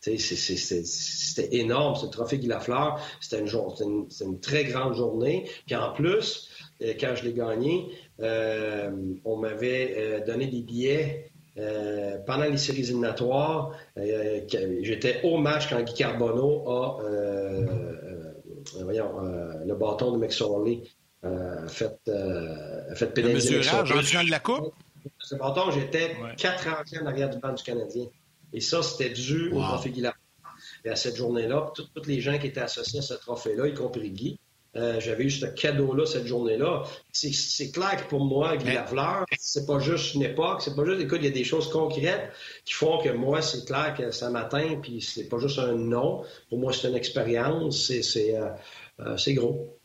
C'était 0.00 1.56
énorme, 1.56 1.96
ce 1.96 2.06
trophée 2.06 2.38
Guy 2.38 2.46
Lafleur. 2.46 3.00
C'était 3.20 3.40
une, 3.40 4.06
une, 4.20 4.40
très 4.40 4.64
grande 4.64 4.94
journée. 4.94 5.48
Puis 5.66 5.76
en 5.76 5.92
plus, 5.92 6.50
euh, 6.82 6.94
quand 6.98 7.14
je 7.14 7.24
l'ai 7.24 7.32
gagné, 7.32 7.88
euh, 8.20 8.90
on 9.24 9.36
m'avait 9.36 10.22
donné 10.26 10.46
des 10.46 10.62
billets 10.62 11.30
euh, 11.58 12.18
pendant 12.18 12.44
les 12.44 12.56
séries 12.56 12.82
éliminatoires, 12.82 13.72
euh, 13.96 14.40
j'étais 14.82 15.20
au 15.24 15.38
match 15.38 15.68
quand 15.68 15.82
Guy 15.82 15.94
Carbonneau 15.94 16.68
a, 16.68 17.00
euh, 17.02 17.66
voyons, 18.82 19.10
le 19.66 19.74
bâton 19.74 20.12
de 20.12 20.18
McSorley 20.18 20.82
fait, 21.68 21.98
fait 22.94 23.12
pénaliser. 23.12 23.50
Le 23.50 23.58
mesurage 23.58 23.92
en 23.92 24.24
de 24.24 24.30
la 24.30 24.38
Coupe? 24.38 24.72
Ce 25.18 25.34
bâton, 25.34 25.70
j'étais 25.70 26.16
quatre 26.36 26.68
ans 26.68 26.82
en 27.02 27.06
arrière 27.06 27.30
du 27.30 27.38
banc 27.38 27.52
du 27.52 27.62
Canadien. 27.62 28.06
Et 28.52 28.60
ça, 28.60 28.82
c'était 28.82 29.10
dû 29.10 29.50
au 29.50 29.60
trophée 29.60 29.90
Guy 29.90 30.04
Et 30.84 30.88
à 30.88 30.96
cette 30.96 31.16
journée-là, 31.16 31.72
toutes 31.74 32.06
les 32.06 32.20
gens 32.20 32.38
qui 32.38 32.46
étaient 32.46 32.60
associés 32.60 33.00
à 33.00 33.02
ce 33.02 33.14
trophée-là, 33.14 33.68
y 33.68 33.74
compris 33.74 34.10
Guy, 34.10 34.38
euh, 34.76 35.00
j'avais 35.00 35.24
eu 35.24 35.30
ce 35.30 35.46
cadeau-là 35.46 36.06
cette 36.06 36.26
journée-là. 36.26 36.84
C'est 37.12 37.70
clair 37.72 37.96
que 37.96 38.08
pour 38.08 38.24
moi, 38.24 38.56
Guy 38.56 38.72
Lafleur, 38.74 39.24
c'est 39.38 39.66
pas 39.66 39.78
juste 39.78 40.14
une 40.14 40.22
époque, 40.22 40.62
c'est 40.62 40.76
pas 40.76 40.84
juste, 40.84 41.00
écoute, 41.00 41.18
il 41.20 41.24
y 41.24 41.28
a 41.28 41.32
des 41.32 41.44
choses 41.44 41.68
concrètes 41.70 42.30
qui 42.64 42.74
font 42.74 42.98
que 42.98 43.08
moi, 43.08 43.40
c'est 43.42 43.64
clair 43.64 43.94
que 43.96 44.10
ça 44.10 44.30
m'atteint, 44.30 44.78
puis 44.82 45.00
c'est 45.00 45.28
pas 45.28 45.38
juste 45.38 45.58
un 45.58 45.74
nom. 45.74 46.22
Pour 46.48 46.58
moi, 46.58 46.72
c'est 46.72 46.88
une 46.88 46.96
expérience, 46.96 47.86
c'est 47.86 48.36
euh, 48.36 49.16
gros. 49.34 49.77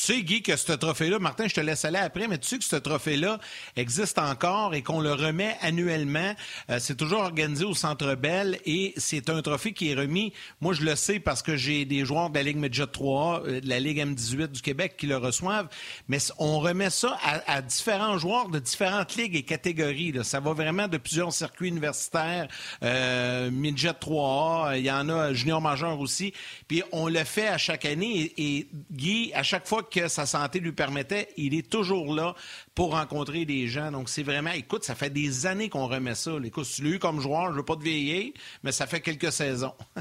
Tu 0.00 0.14
sais, 0.14 0.22
Guy, 0.22 0.40
que 0.40 0.56
ce 0.56 0.72
trophée-là, 0.72 1.18
Martin, 1.18 1.46
je 1.46 1.54
te 1.54 1.60
laisse 1.60 1.84
aller 1.84 1.98
après, 1.98 2.26
mais 2.26 2.38
tu 2.38 2.48
sais 2.48 2.58
que 2.58 2.64
ce 2.64 2.76
trophée-là 2.76 3.38
existe 3.76 4.18
encore 4.18 4.74
et 4.74 4.80
qu'on 4.82 5.00
le 5.00 5.12
remet 5.12 5.58
annuellement. 5.60 6.34
Euh, 6.70 6.78
c'est 6.80 6.96
toujours 6.96 7.20
organisé 7.20 7.66
au 7.66 7.74
Centre 7.74 8.14
Bell 8.14 8.58
et 8.64 8.94
c'est 8.96 9.28
un 9.28 9.42
trophée 9.42 9.74
qui 9.74 9.90
est 9.90 9.94
remis. 9.94 10.32
Moi, 10.62 10.72
je 10.72 10.84
le 10.84 10.96
sais 10.96 11.20
parce 11.20 11.42
que 11.42 11.54
j'ai 11.54 11.84
des 11.84 12.06
joueurs 12.06 12.30
de 12.30 12.36
la 12.36 12.44
Ligue 12.44 12.56
Medjet 12.56 12.86
3 12.86 13.42
euh, 13.44 13.60
de 13.60 13.68
la 13.68 13.78
Ligue 13.78 13.98
M18 13.98 14.46
du 14.46 14.62
Québec 14.62 14.94
qui 14.96 15.06
le 15.06 15.18
reçoivent. 15.18 15.68
Mais 16.08 16.16
on 16.38 16.60
remet 16.60 16.88
ça 16.88 17.18
à, 17.46 17.60
différents 17.60 18.16
joueurs 18.16 18.48
de 18.48 18.58
différentes 18.58 19.16
ligues 19.16 19.36
et 19.36 19.42
catégories. 19.42 20.14
Ça 20.22 20.40
va 20.40 20.54
vraiment 20.54 20.88
de 20.88 20.96
plusieurs 20.96 21.34
circuits 21.34 21.68
universitaires, 21.68 22.48
euh, 22.82 23.50
Midget 23.50 23.90
3A, 23.90 24.78
il 24.78 24.84
y 24.86 24.90
en 24.90 25.10
a 25.10 25.34
junior 25.34 25.60
majeur 25.60 26.00
aussi. 26.00 26.32
Puis 26.68 26.82
on 26.90 27.08
le 27.08 27.22
fait 27.24 27.48
à 27.48 27.58
chaque 27.58 27.84
année 27.84 28.32
et 28.38 28.66
Guy, 28.90 29.30
à 29.34 29.42
chaque 29.42 29.68
fois 29.68 29.82
que 29.90 30.08
sa 30.08 30.26
santé 30.26 30.60
lui 30.60 30.72
permettait, 30.72 31.28
il 31.36 31.54
est 31.54 31.68
toujours 31.68 32.14
là 32.14 32.34
pour 32.74 32.92
rencontrer 32.92 33.44
des 33.44 33.68
gens. 33.68 33.90
Donc, 33.90 34.08
c'est 34.08 34.22
vraiment, 34.22 34.52
écoute, 34.52 34.84
ça 34.84 34.94
fait 34.94 35.10
des 35.10 35.46
années 35.46 35.68
qu'on 35.68 35.86
remet 35.86 36.14
ça. 36.14 36.32
Écoute, 36.44 36.66
tu 36.72 36.82
l'as 36.82 36.90
eu 36.90 36.98
comme 36.98 37.20
joueur, 37.20 37.46
je 37.46 37.52
ne 37.52 37.56
veux 37.56 37.64
pas 37.64 37.76
te 37.76 37.82
vieillir, 37.82 38.32
mais 38.62 38.72
ça 38.72 38.86
fait 38.86 39.00
quelques 39.00 39.32
saisons. 39.32 39.74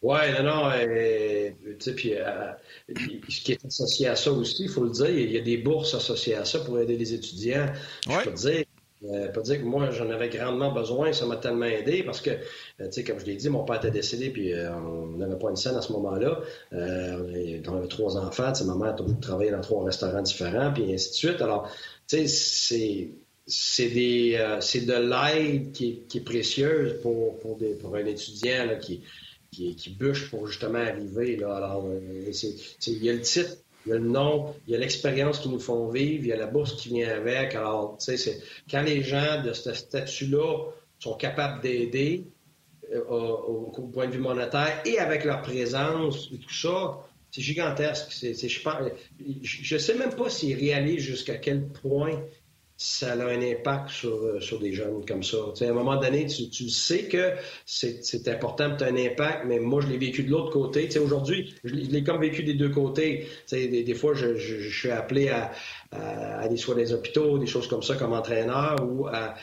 Oui, 0.00 0.18
non, 0.36 0.42
non. 0.44 0.70
Euh, 0.70 1.50
tu 1.64 1.74
sais, 1.80 1.94
puis 1.94 2.14
euh, 2.14 2.52
ce 3.28 3.40
qui 3.40 3.52
est 3.52 3.64
associé 3.64 4.06
à 4.06 4.14
ça 4.14 4.30
aussi, 4.30 4.64
il 4.64 4.68
faut 4.68 4.84
le 4.84 4.90
dire, 4.90 5.10
il 5.10 5.32
y 5.32 5.36
a 5.36 5.40
des 5.40 5.56
bourses 5.56 5.92
associées 5.94 6.36
à 6.36 6.44
ça 6.44 6.60
pour 6.60 6.78
aider 6.78 6.96
les 6.96 7.14
étudiants. 7.14 7.66
Je 8.08 8.16
peux 8.22 8.30
te 8.30 8.36
dire, 8.36 8.64
euh, 9.04 9.28
pas 9.28 9.42
dire 9.42 9.60
que 9.60 9.64
moi, 9.64 9.90
j'en 9.90 10.10
avais 10.10 10.28
grandement 10.28 10.72
besoin, 10.72 11.12
ça 11.12 11.24
m'a 11.24 11.36
tellement 11.36 11.66
aidé 11.66 12.02
parce 12.02 12.20
que, 12.20 12.30
euh, 12.30 12.36
tu 12.78 12.86
sais, 12.90 13.04
comme 13.04 13.20
je 13.20 13.26
l'ai 13.26 13.36
dit, 13.36 13.48
mon 13.48 13.64
père 13.64 13.76
était 13.76 13.92
décédé, 13.92 14.30
puis 14.30 14.52
euh, 14.52 14.74
on 14.74 15.18
n'avait 15.18 15.38
pas 15.38 15.50
une 15.50 15.56
scène 15.56 15.76
à 15.76 15.82
ce 15.82 15.92
moment-là. 15.92 16.40
Euh, 16.72 17.60
on 17.68 17.76
avait 17.76 17.86
trois 17.86 18.16
enfants, 18.16 18.52
tu 18.52 18.60
sais, 18.60 18.64
ma 18.64 18.74
mère 18.74 18.94
a 18.94 19.20
travaillé 19.20 19.52
dans 19.52 19.60
trois 19.60 19.84
restaurants 19.84 20.22
différents, 20.22 20.72
puis 20.72 20.92
ainsi 20.92 21.10
de 21.10 21.14
suite. 21.14 21.40
Alors, 21.40 21.70
tu 22.08 22.26
sais, 22.26 23.14
c'est 23.46 23.88
des 23.88 24.32
de 24.36 24.92
l'aide 24.92 25.72
qui, 25.72 26.02
est 26.14 26.20
précieuse 26.20 27.00
pour, 27.00 27.38
pour, 27.38 27.56
un 27.94 28.04
étudiant 28.04 28.78
qui, 28.80 29.02
qui, 29.52 29.96
bûche 29.96 30.28
pour 30.28 30.48
justement 30.48 30.80
arriver. 30.80 31.36
Là. 31.36 31.54
Alors, 31.54 31.88
il 32.26 33.04
y 33.04 33.10
a 33.10 33.12
le 33.12 33.20
titre 33.20 33.58
il 33.86 33.90
y 33.90 33.92
a 33.92 33.98
le 33.98 34.08
nom, 34.08 34.54
il 34.66 34.72
y 34.72 34.76
a 34.76 34.78
l'expérience 34.78 35.38
qu'ils 35.38 35.52
nous 35.52 35.60
font 35.60 35.88
vivre, 35.88 36.24
il 36.24 36.28
y 36.28 36.32
a 36.32 36.36
la 36.36 36.46
bourse 36.46 36.74
qui 36.74 36.88
vient 36.90 37.10
avec. 37.10 37.54
Alors, 37.54 37.96
tu 37.98 38.16
sais, 38.16 38.40
quand 38.70 38.82
les 38.82 39.02
gens 39.02 39.42
de 39.42 39.52
ce 39.52 39.72
statut-là 39.72 40.70
sont 40.98 41.14
capables 41.14 41.62
d'aider 41.62 42.24
euh, 42.92 43.00
au, 43.08 43.90
point 43.92 44.06
de 44.06 44.12
vue 44.12 44.18
monétaire 44.18 44.82
et 44.84 44.98
avec 44.98 45.24
leur 45.24 45.42
présence 45.42 46.28
et 46.32 46.38
tout 46.38 46.52
ça, 46.52 46.98
c'est 47.30 47.42
gigantesque. 47.42 48.10
je 48.10 49.74
ne 49.74 49.78
sais 49.78 49.94
même 49.94 50.14
pas 50.14 50.30
s'ils 50.30 50.58
réalisent 50.58 51.02
jusqu'à 51.02 51.36
quel 51.36 51.68
point 51.68 52.22
ça 52.80 53.14
a 53.14 53.26
un 53.26 53.42
impact 53.42 53.90
sur, 53.90 54.14
euh, 54.14 54.40
sur 54.40 54.60
des 54.60 54.72
jeunes 54.72 55.04
comme 55.04 55.24
ça. 55.24 55.36
à 55.36 55.64
un 55.64 55.72
moment 55.72 55.96
donné, 55.96 56.26
tu, 56.26 56.48
tu 56.48 56.70
sais 56.70 57.08
que 57.08 57.32
c'est 57.66 58.28
important, 58.28 58.76
tu 58.76 58.84
as 58.84 58.86
un 58.86 58.96
impact, 58.96 59.46
mais 59.46 59.58
moi, 59.58 59.80
je 59.80 59.88
l'ai 59.88 59.98
vécu 59.98 60.22
de 60.22 60.30
l'autre 60.30 60.52
côté. 60.52 60.88
Aujourd'hui, 61.00 61.56
je 61.64 61.74
l'ai 61.74 62.04
comme 62.04 62.20
vécu 62.20 62.44
des 62.44 62.54
deux 62.54 62.68
côtés. 62.68 63.26
Des, 63.50 63.82
des, 63.82 63.94
fois, 63.94 64.14
je, 64.14 64.36
je, 64.36 64.70
suis 64.70 64.92
appelé 64.92 65.28
à, 65.28 65.50
à, 65.90 66.38
aller 66.38 66.56
soit 66.56 66.76
des 66.76 66.92
hôpitaux, 66.92 67.38
des 67.38 67.48
choses 67.48 67.66
comme 67.66 67.82
ça 67.82 67.96
comme 67.96 68.12
entraîneur, 68.12 68.76
ou 68.88 69.08
à, 69.08 69.34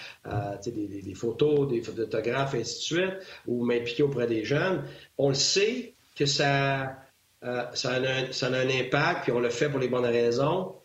des, 0.63 1.01
des, 1.01 1.13
photos, 1.13 1.67
des 1.67 1.81
photographes, 1.81 2.53
et 2.53 2.61
ainsi 2.61 2.75
de 2.75 2.83
suite, 2.83 3.13
ou 3.47 3.65
m'impliquer 3.65 4.03
auprès 4.03 4.27
des 4.27 4.45
jeunes. 4.45 4.85
On 5.17 5.27
le 5.27 5.35
sait 5.35 5.93
que 6.15 6.25
ça, 6.25 6.95
euh, 7.43 7.63
ça, 7.73 7.95
a 7.95 8.31
ça 8.31 8.47
a 8.47 8.51
un 8.51 8.69
impact, 8.69 9.23
puis 9.23 9.33
on 9.33 9.41
le 9.41 9.49
fait 9.49 9.67
pour 9.67 9.79
les 9.79 9.89
bonnes 9.89 10.05
raisons. 10.05 10.75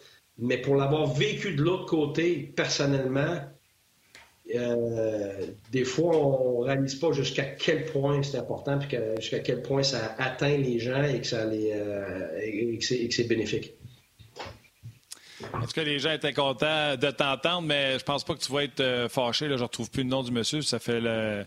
Mais 0.40 0.58
pour 0.58 0.76
l'avoir 0.76 1.12
vécu 1.12 1.54
de 1.54 1.62
l'autre 1.62 1.86
côté, 1.86 2.52
personnellement, 2.56 3.38
euh, 4.54 5.46
des 5.70 5.84
fois, 5.84 6.16
on 6.16 6.60
ne 6.60 6.66
réalise 6.66 6.94
pas 6.96 7.12
jusqu'à 7.12 7.44
quel 7.44 7.84
point 7.86 8.22
c'est 8.22 8.38
important, 8.38 8.78
puis 8.78 8.96
jusqu'à 9.18 9.40
quel 9.40 9.62
point 9.62 9.82
ça 9.82 10.14
atteint 10.18 10.56
les 10.56 10.78
gens 10.78 11.02
et 11.02 11.20
que, 11.20 11.26
ça 11.26 11.44
les, 11.44 11.72
euh, 11.72 12.76
que 12.78 13.14
c'est 13.14 13.28
bénéfique. 13.28 13.74
En 15.52 15.62
tout 15.62 15.72
cas, 15.72 15.84
les 15.84 15.98
gens 15.98 16.12
étaient 16.12 16.32
contents 16.32 16.96
de 16.96 17.10
t'entendre, 17.10 17.66
mais 17.66 17.98
je 17.98 18.04
pense 18.04 18.24
pas 18.24 18.34
que 18.34 18.40
tu 18.40 18.52
vas 18.52 18.64
être 18.64 18.80
euh, 18.80 19.08
fâché. 19.08 19.46
Là, 19.48 19.56
je 19.56 19.62
ne 19.62 19.66
retrouve 19.66 19.90
plus 19.90 20.02
le 20.02 20.08
nom 20.08 20.22
du 20.22 20.32
monsieur. 20.32 20.62
Ça 20.62 20.78
fait 20.78 21.00
le, 21.00 21.44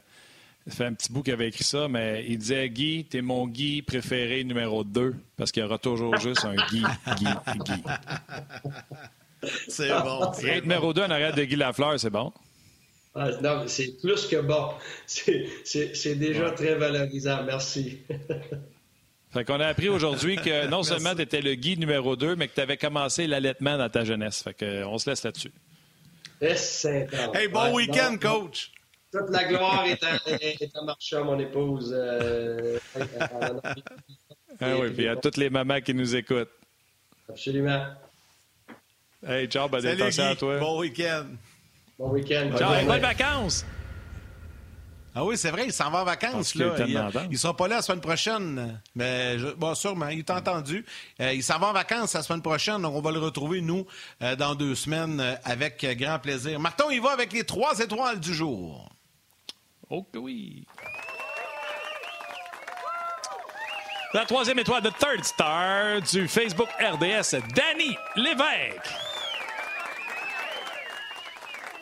ça 0.67 0.75
fait 0.75 0.85
un 0.85 0.93
petit 0.93 1.11
bout 1.11 1.23
qu'il 1.23 1.33
avait 1.33 1.49
écrit 1.49 1.63
ça, 1.63 1.87
mais 1.87 2.25
il 2.27 2.37
disait 2.37 2.69
Guy, 2.69 3.05
t'es 3.05 3.21
mon 3.21 3.47
Guy 3.47 3.81
préféré 3.81 4.43
numéro 4.43 4.83
2, 4.83 5.13
parce 5.35 5.51
qu'il 5.51 5.61
y 5.61 5.65
aura 5.65 5.77
toujours 5.77 6.17
juste 6.19 6.45
un 6.45 6.55
Guy, 6.55 6.83
Guy, 7.17 7.25
Guy. 7.65 7.83
C'est 9.67 9.89
bon. 9.89 10.31
Et 10.41 10.61
numéro 10.61 10.93
2 10.93 11.03
en 11.03 11.11
arrière 11.11 11.35
de 11.35 11.43
Guy 11.43 11.57
Lafleur, 11.57 11.99
c'est 11.99 12.09
bon? 12.09 12.31
Ah, 13.15 13.29
non, 13.41 13.65
c'est 13.67 13.99
plus 14.01 14.25
que 14.25 14.37
bon. 14.37 14.69
C'est 15.05 16.15
déjà 16.15 16.51
très 16.51 16.75
valorisant. 16.75 17.43
Merci. 17.43 17.99
Fait 19.31 19.45
qu'on 19.45 19.59
a 19.59 19.67
appris 19.67 19.89
aujourd'hui 19.89 20.35
que 20.37 20.67
non 20.67 20.83
seulement 20.83 21.13
tu 21.13 21.21
étais 21.23 21.41
le 21.41 21.55
Guy 21.55 21.77
numéro 21.77 22.15
2, 22.15 22.35
mais 22.35 22.47
que 22.47 22.55
tu 22.55 22.61
avais 22.61 22.77
commencé 22.77 23.27
l'allaitement 23.27 23.77
dans 23.77 23.89
ta 23.89 24.03
jeunesse. 24.05 24.43
Fait 24.43 24.53
qu'on 24.53 24.97
se 24.97 25.09
laisse 25.09 25.23
là-dessus. 25.23 25.51
Hey, 26.41 27.47
bon 27.47 27.73
week-end, 27.73 28.17
coach! 28.21 28.71
Toute 29.13 29.29
la 29.29 29.43
gloire 29.43 29.85
est 29.85 30.03
à, 30.03 30.15
est 30.25 30.75
à 30.75 31.23
mon 31.23 31.37
épouse. 31.37 31.93
Euh, 31.95 32.79
ah 34.59 34.75
oui, 34.79 34.89
puis 34.89 35.07
à 35.07 35.15
toutes 35.15 35.37
les 35.37 35.51
mamans 35.51 35.81
qui 35.81 35.93
nous 35.93 36.15
écoutent. 36.15 36.49
Absolument. 37.29 37.85
Hey, 39.23 39.45
ciao, 39.47 39.69
bonne 39.69 39.85
attention 39.85 40.23
à 40.23 40.35
toi. 40.35 40.57
Bon 40.57 40.79
week-end. 40.79 41.25
Bon 41.99 42.09
week-end. 42.09 42.57
Ciao, 42.57 42.85
bonnes 42.87 43.01
vacances. 43.01 43.63
Ah 45.13 45.23
oui, 45.23 45.37
c'est 45.37 45.51
vrai, 45.51 45.65
il 45.67 45.73
s'en 45.73 45.91
va 45.91 46.01
en 46.01 46.05
vacances. 46.05 46.55
Là. 46.55 46.73
Il 46.87 47.29
ne 47.29 47.37
sera 47.37 47.55
pas 47.55 47.67
là 47.67 47.75
la 47.75 47.81
semaine 47.83 48.01
prochaine. 48.01 48.81
Mais 48.95 49.37
bon, 49.57 49.75
sûrement, 49.75 50.07
il 50.07 50.23
t'a 50.23 50.37
entendu. 50.37 50.83
Euh, 51.21 51.33
il 51.33 51.43
s'en 51.43 51.59
va 51.59 51.67
en 51.67 51.73
vacances 51.73 52.15
la 52.15 52.23
semaine 52.23 52.41
prochaine, 52.41 52.81
donc 52.81 52.95
on 52.95 53.01
va 53.01 53.11
le 53.11 53.19
retrouver, 53.19 53.61
nous, 53.61 53.85
euh, 54.23 54.35
dans 54.35 54.55
deux 54.55 54.73
semaines, 54.73 55.19
euh, 55.19 55.35
avec 55.43 55.85
grand 55.99 56.17
plaisir. 56.17 56.59
Martin, 56.59 56.85
il 56.91 56.99
va 56.99 57.11
avec 57.11 57.31
les 57.31 57.43
trois 57.43 57.77
étoiles 57.77 58.19
du 58.19 58.33
jour. 58.33 58.89
Oh 59.95 60.03
oui. 60.15 60.65
La 64.11 64.25
troisième 64.25 64.57
étoile 64.57 64.81
de 64.81 64.89
Third 64.89 65.23
Star 65.23 66.01
du 66.01 66.27
Facebook 66.27 66.67
RDS, 66.79 67.35
Danny 67.53 67.95
Lévesque. 68.15 68.89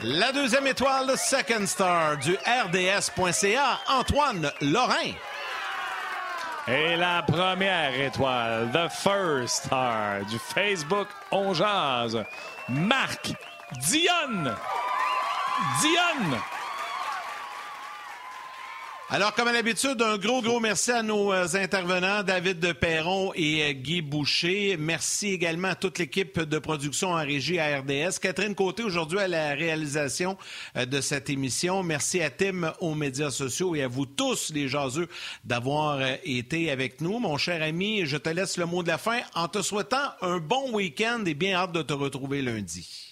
La 0.02 0.34
deuxième 0.34 0.68
étoile 0.68 1.08
de 1.08 1.16
Second 1.16 1.66
Star 1.66 2.18
du 2.18 2.34
RDS.ca, 2.34 3.80
Antoine 3.88 4.52
Lorrain. 4.60 5.14
Et 6.68 6.98
la 6.98 7.24
première 7.24 7.98
étoile, 7.98 8.70
The 8.74 8.92
First 8.92 9.68
Star 9.68 10.26
du 10.26 10.38
Facebook 10.38 11.08
On 11.32 11.54
Marc 12.68 13.32
Dionne. 13.80 14.54
Dionne. 15.80 16.42
Alors, 19.14 19.34
comme 19.34 19.50
à 19.50 19.52
l'habitude, 19.52 20.02
un 20.02 20.18
gros, 20.18 20.42
gros 20.42 20.62
merci 20.62 20.90
à 20.90 21.04
nos 21.04 21.34
euh, 21.34 21.46
intervenants, 21.56 22.24
David 22.24 22.60
de 22.60 22.72
Perron 22.72 23.34
et 23.36 23.62
euh, 23.62 23.74
Guy 23.74 24.02
Boucher. 24.02 24.78
Merci 24.80 25.32
également 25.32 25.68
à 25.68 25.76
toute 25.76 26.00
l'équipe 26.00 26.40
de 26.40 26.60
production 26.60 27.10
en 27.10 27.18
régie 27.18 27.60
à 27.60 27.82
RDS. 27.82 28.20
Catherine 28.22 28.56
Côté, 28.56 28.84
aujourd'hui, 28.84 29.20
à 29.20 29.28
la 29.28 29.50
réalisation 29.50 30.38
euh, 30.78 30.86
de 30.86 31.02
cette 31.02 31.30
émission. 31.30 31.84
Merci 31.84 32.22
à 32.22 32.30
Tim 32.30 32.72
aux 32.80 32.96
médias 32.96 33.32
sociaux 33.32 33.76
et 33.76 33.84
à 33.84 33.90
vous 33.90 34.06
tous, 34.06 34.54
les 34.54 34.70
jaseux, 34.70 35.10
d'avoir 35.44 36.00
été 36.24 36.72
avec 36.72 37.02
nous. 37.02 37.20
Mon 37.20 37.38
cher 37.38 37.62
ami, 37.62 38.06
je 38.06 38.16
te 38.16 38.30
laisse 38.30 38.56
le 38.56 38.66
mot 38.66 38.82
de 38.82 38.88
la 38.88 38.98
fin 38.98 39.20
en 39.36 39.50
te 39.50 39.62
souhaitant 39.62 40.14
un 40.22 40.38
bon 40.38 40.72
week-end 40.72 41.22
et 41.26 41.34
bien 41.34 41.58
hâte 41.58 41.74
de 41.74 41.82
te 41.82 41.92
retrouver 41.92 42.42
lundi. 42.42 43.11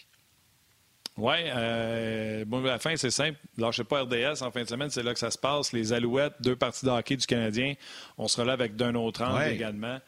Oui, 1.19 1.35
euh, 1.47 2.45
bon, 2.45 2.61
la 2.61 2.79
fin, 2.79 2.95
c'est 2.95 3.11
simple. 3.11 3.37
Lâchez 3.57 3.83
pas 3.83 4.03
RDS 4.03 4.41
en 4.41 4.51
fin 4.51 4.63
de 4.63 4.69
semaine, 4.69 4.89
c'est 4.89 5.03
là 5.03 5.13
que 5.13 5.19
ça 5.19 5.31
se 5.31 5.37
passe. 5.37 5.73
Les 5.73 5.91
Alouettes, 5.91 6.33
deux 6.41 6.55
parties 6.55 6.85
de 6.85 6.91
hockey 6.91 7.17
du 7.17 7.27
Canadien. 7.27 7.73
On 8.17 8.27
sera 8.27 8.45
là 8.45 8.53
avec 8.53 8.75
d'un 8.75 8.95
autre 8.95 9.23
angle 9.23 9.51
également. 9.51 9.99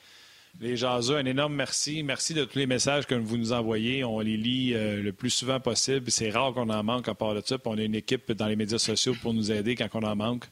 Les 0.59 0.76
jaseux, 0.76 1.18
un 1.18 1.26
énorme 1.26 1.55
merci. 1.55 2.03
Merci 2.03 2.34
de 2.34 2.43
tous 2.43 2.59
les 2.59 2.66
messages 2.66 3.07
que 3.07 3.16
vous 3.16 3.38
nous 3.38 3.53
envoyez. 3.53 4.03
On 4.03 4.20
les 4.20 4.38
lit 4.38 4.74
euh, 4.74 5.01
le 5.01 5.14
plus 5.14 5.30
souvent 5.30 5.59
possible. 5.59 6.12
C'est 6.12 6.30
rare 6.30 6.53
qu'on 6.53 6.70
en 6.70 6.84
manque 6.84 7.07
à 7.07 7.16
part 7.16 7.34
de 7.34 7.41
ça. 7.43 7.57
on 7.66 7.78
a 7.78 7.82
une 7.82 7.95
équipe 7.95 8.32
dans 8.32 8.47
les 8.47 8.55
médias 8.55 8.78
sociaux 8.78 9.16
pour 9.22 9.34
nous 9.34 9.51
aider 9.51 9.76
quand 9.76 9.88
on 9.93 10.03
en 10.03 10.16
manque. 10.16 10.45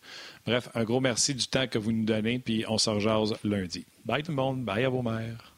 Bref, 0.46 0.70
un 0.74 0.84
gros 0.84 1.00
merci 1.00 1.36
du 1.36 1.48
temps 1.48 1.68
que 1.68 1.78
vous 1.78 1.92
nous 1.92 2.06
donnez. 2.06 2.40
Puis 2.40 2.66
on 2.68 2.78
se 2.78 2.90
rejase 2.90 3.36
lundi. 3.44 3.86
Bye 4.06 4.24
tout 4.24 4.32
le 4.32 4.38
monde. 4.38 4.64
Bye 4.64 4.86
à 4.86 4.90
vos 4.90 5.02
mères. 5.02 5.54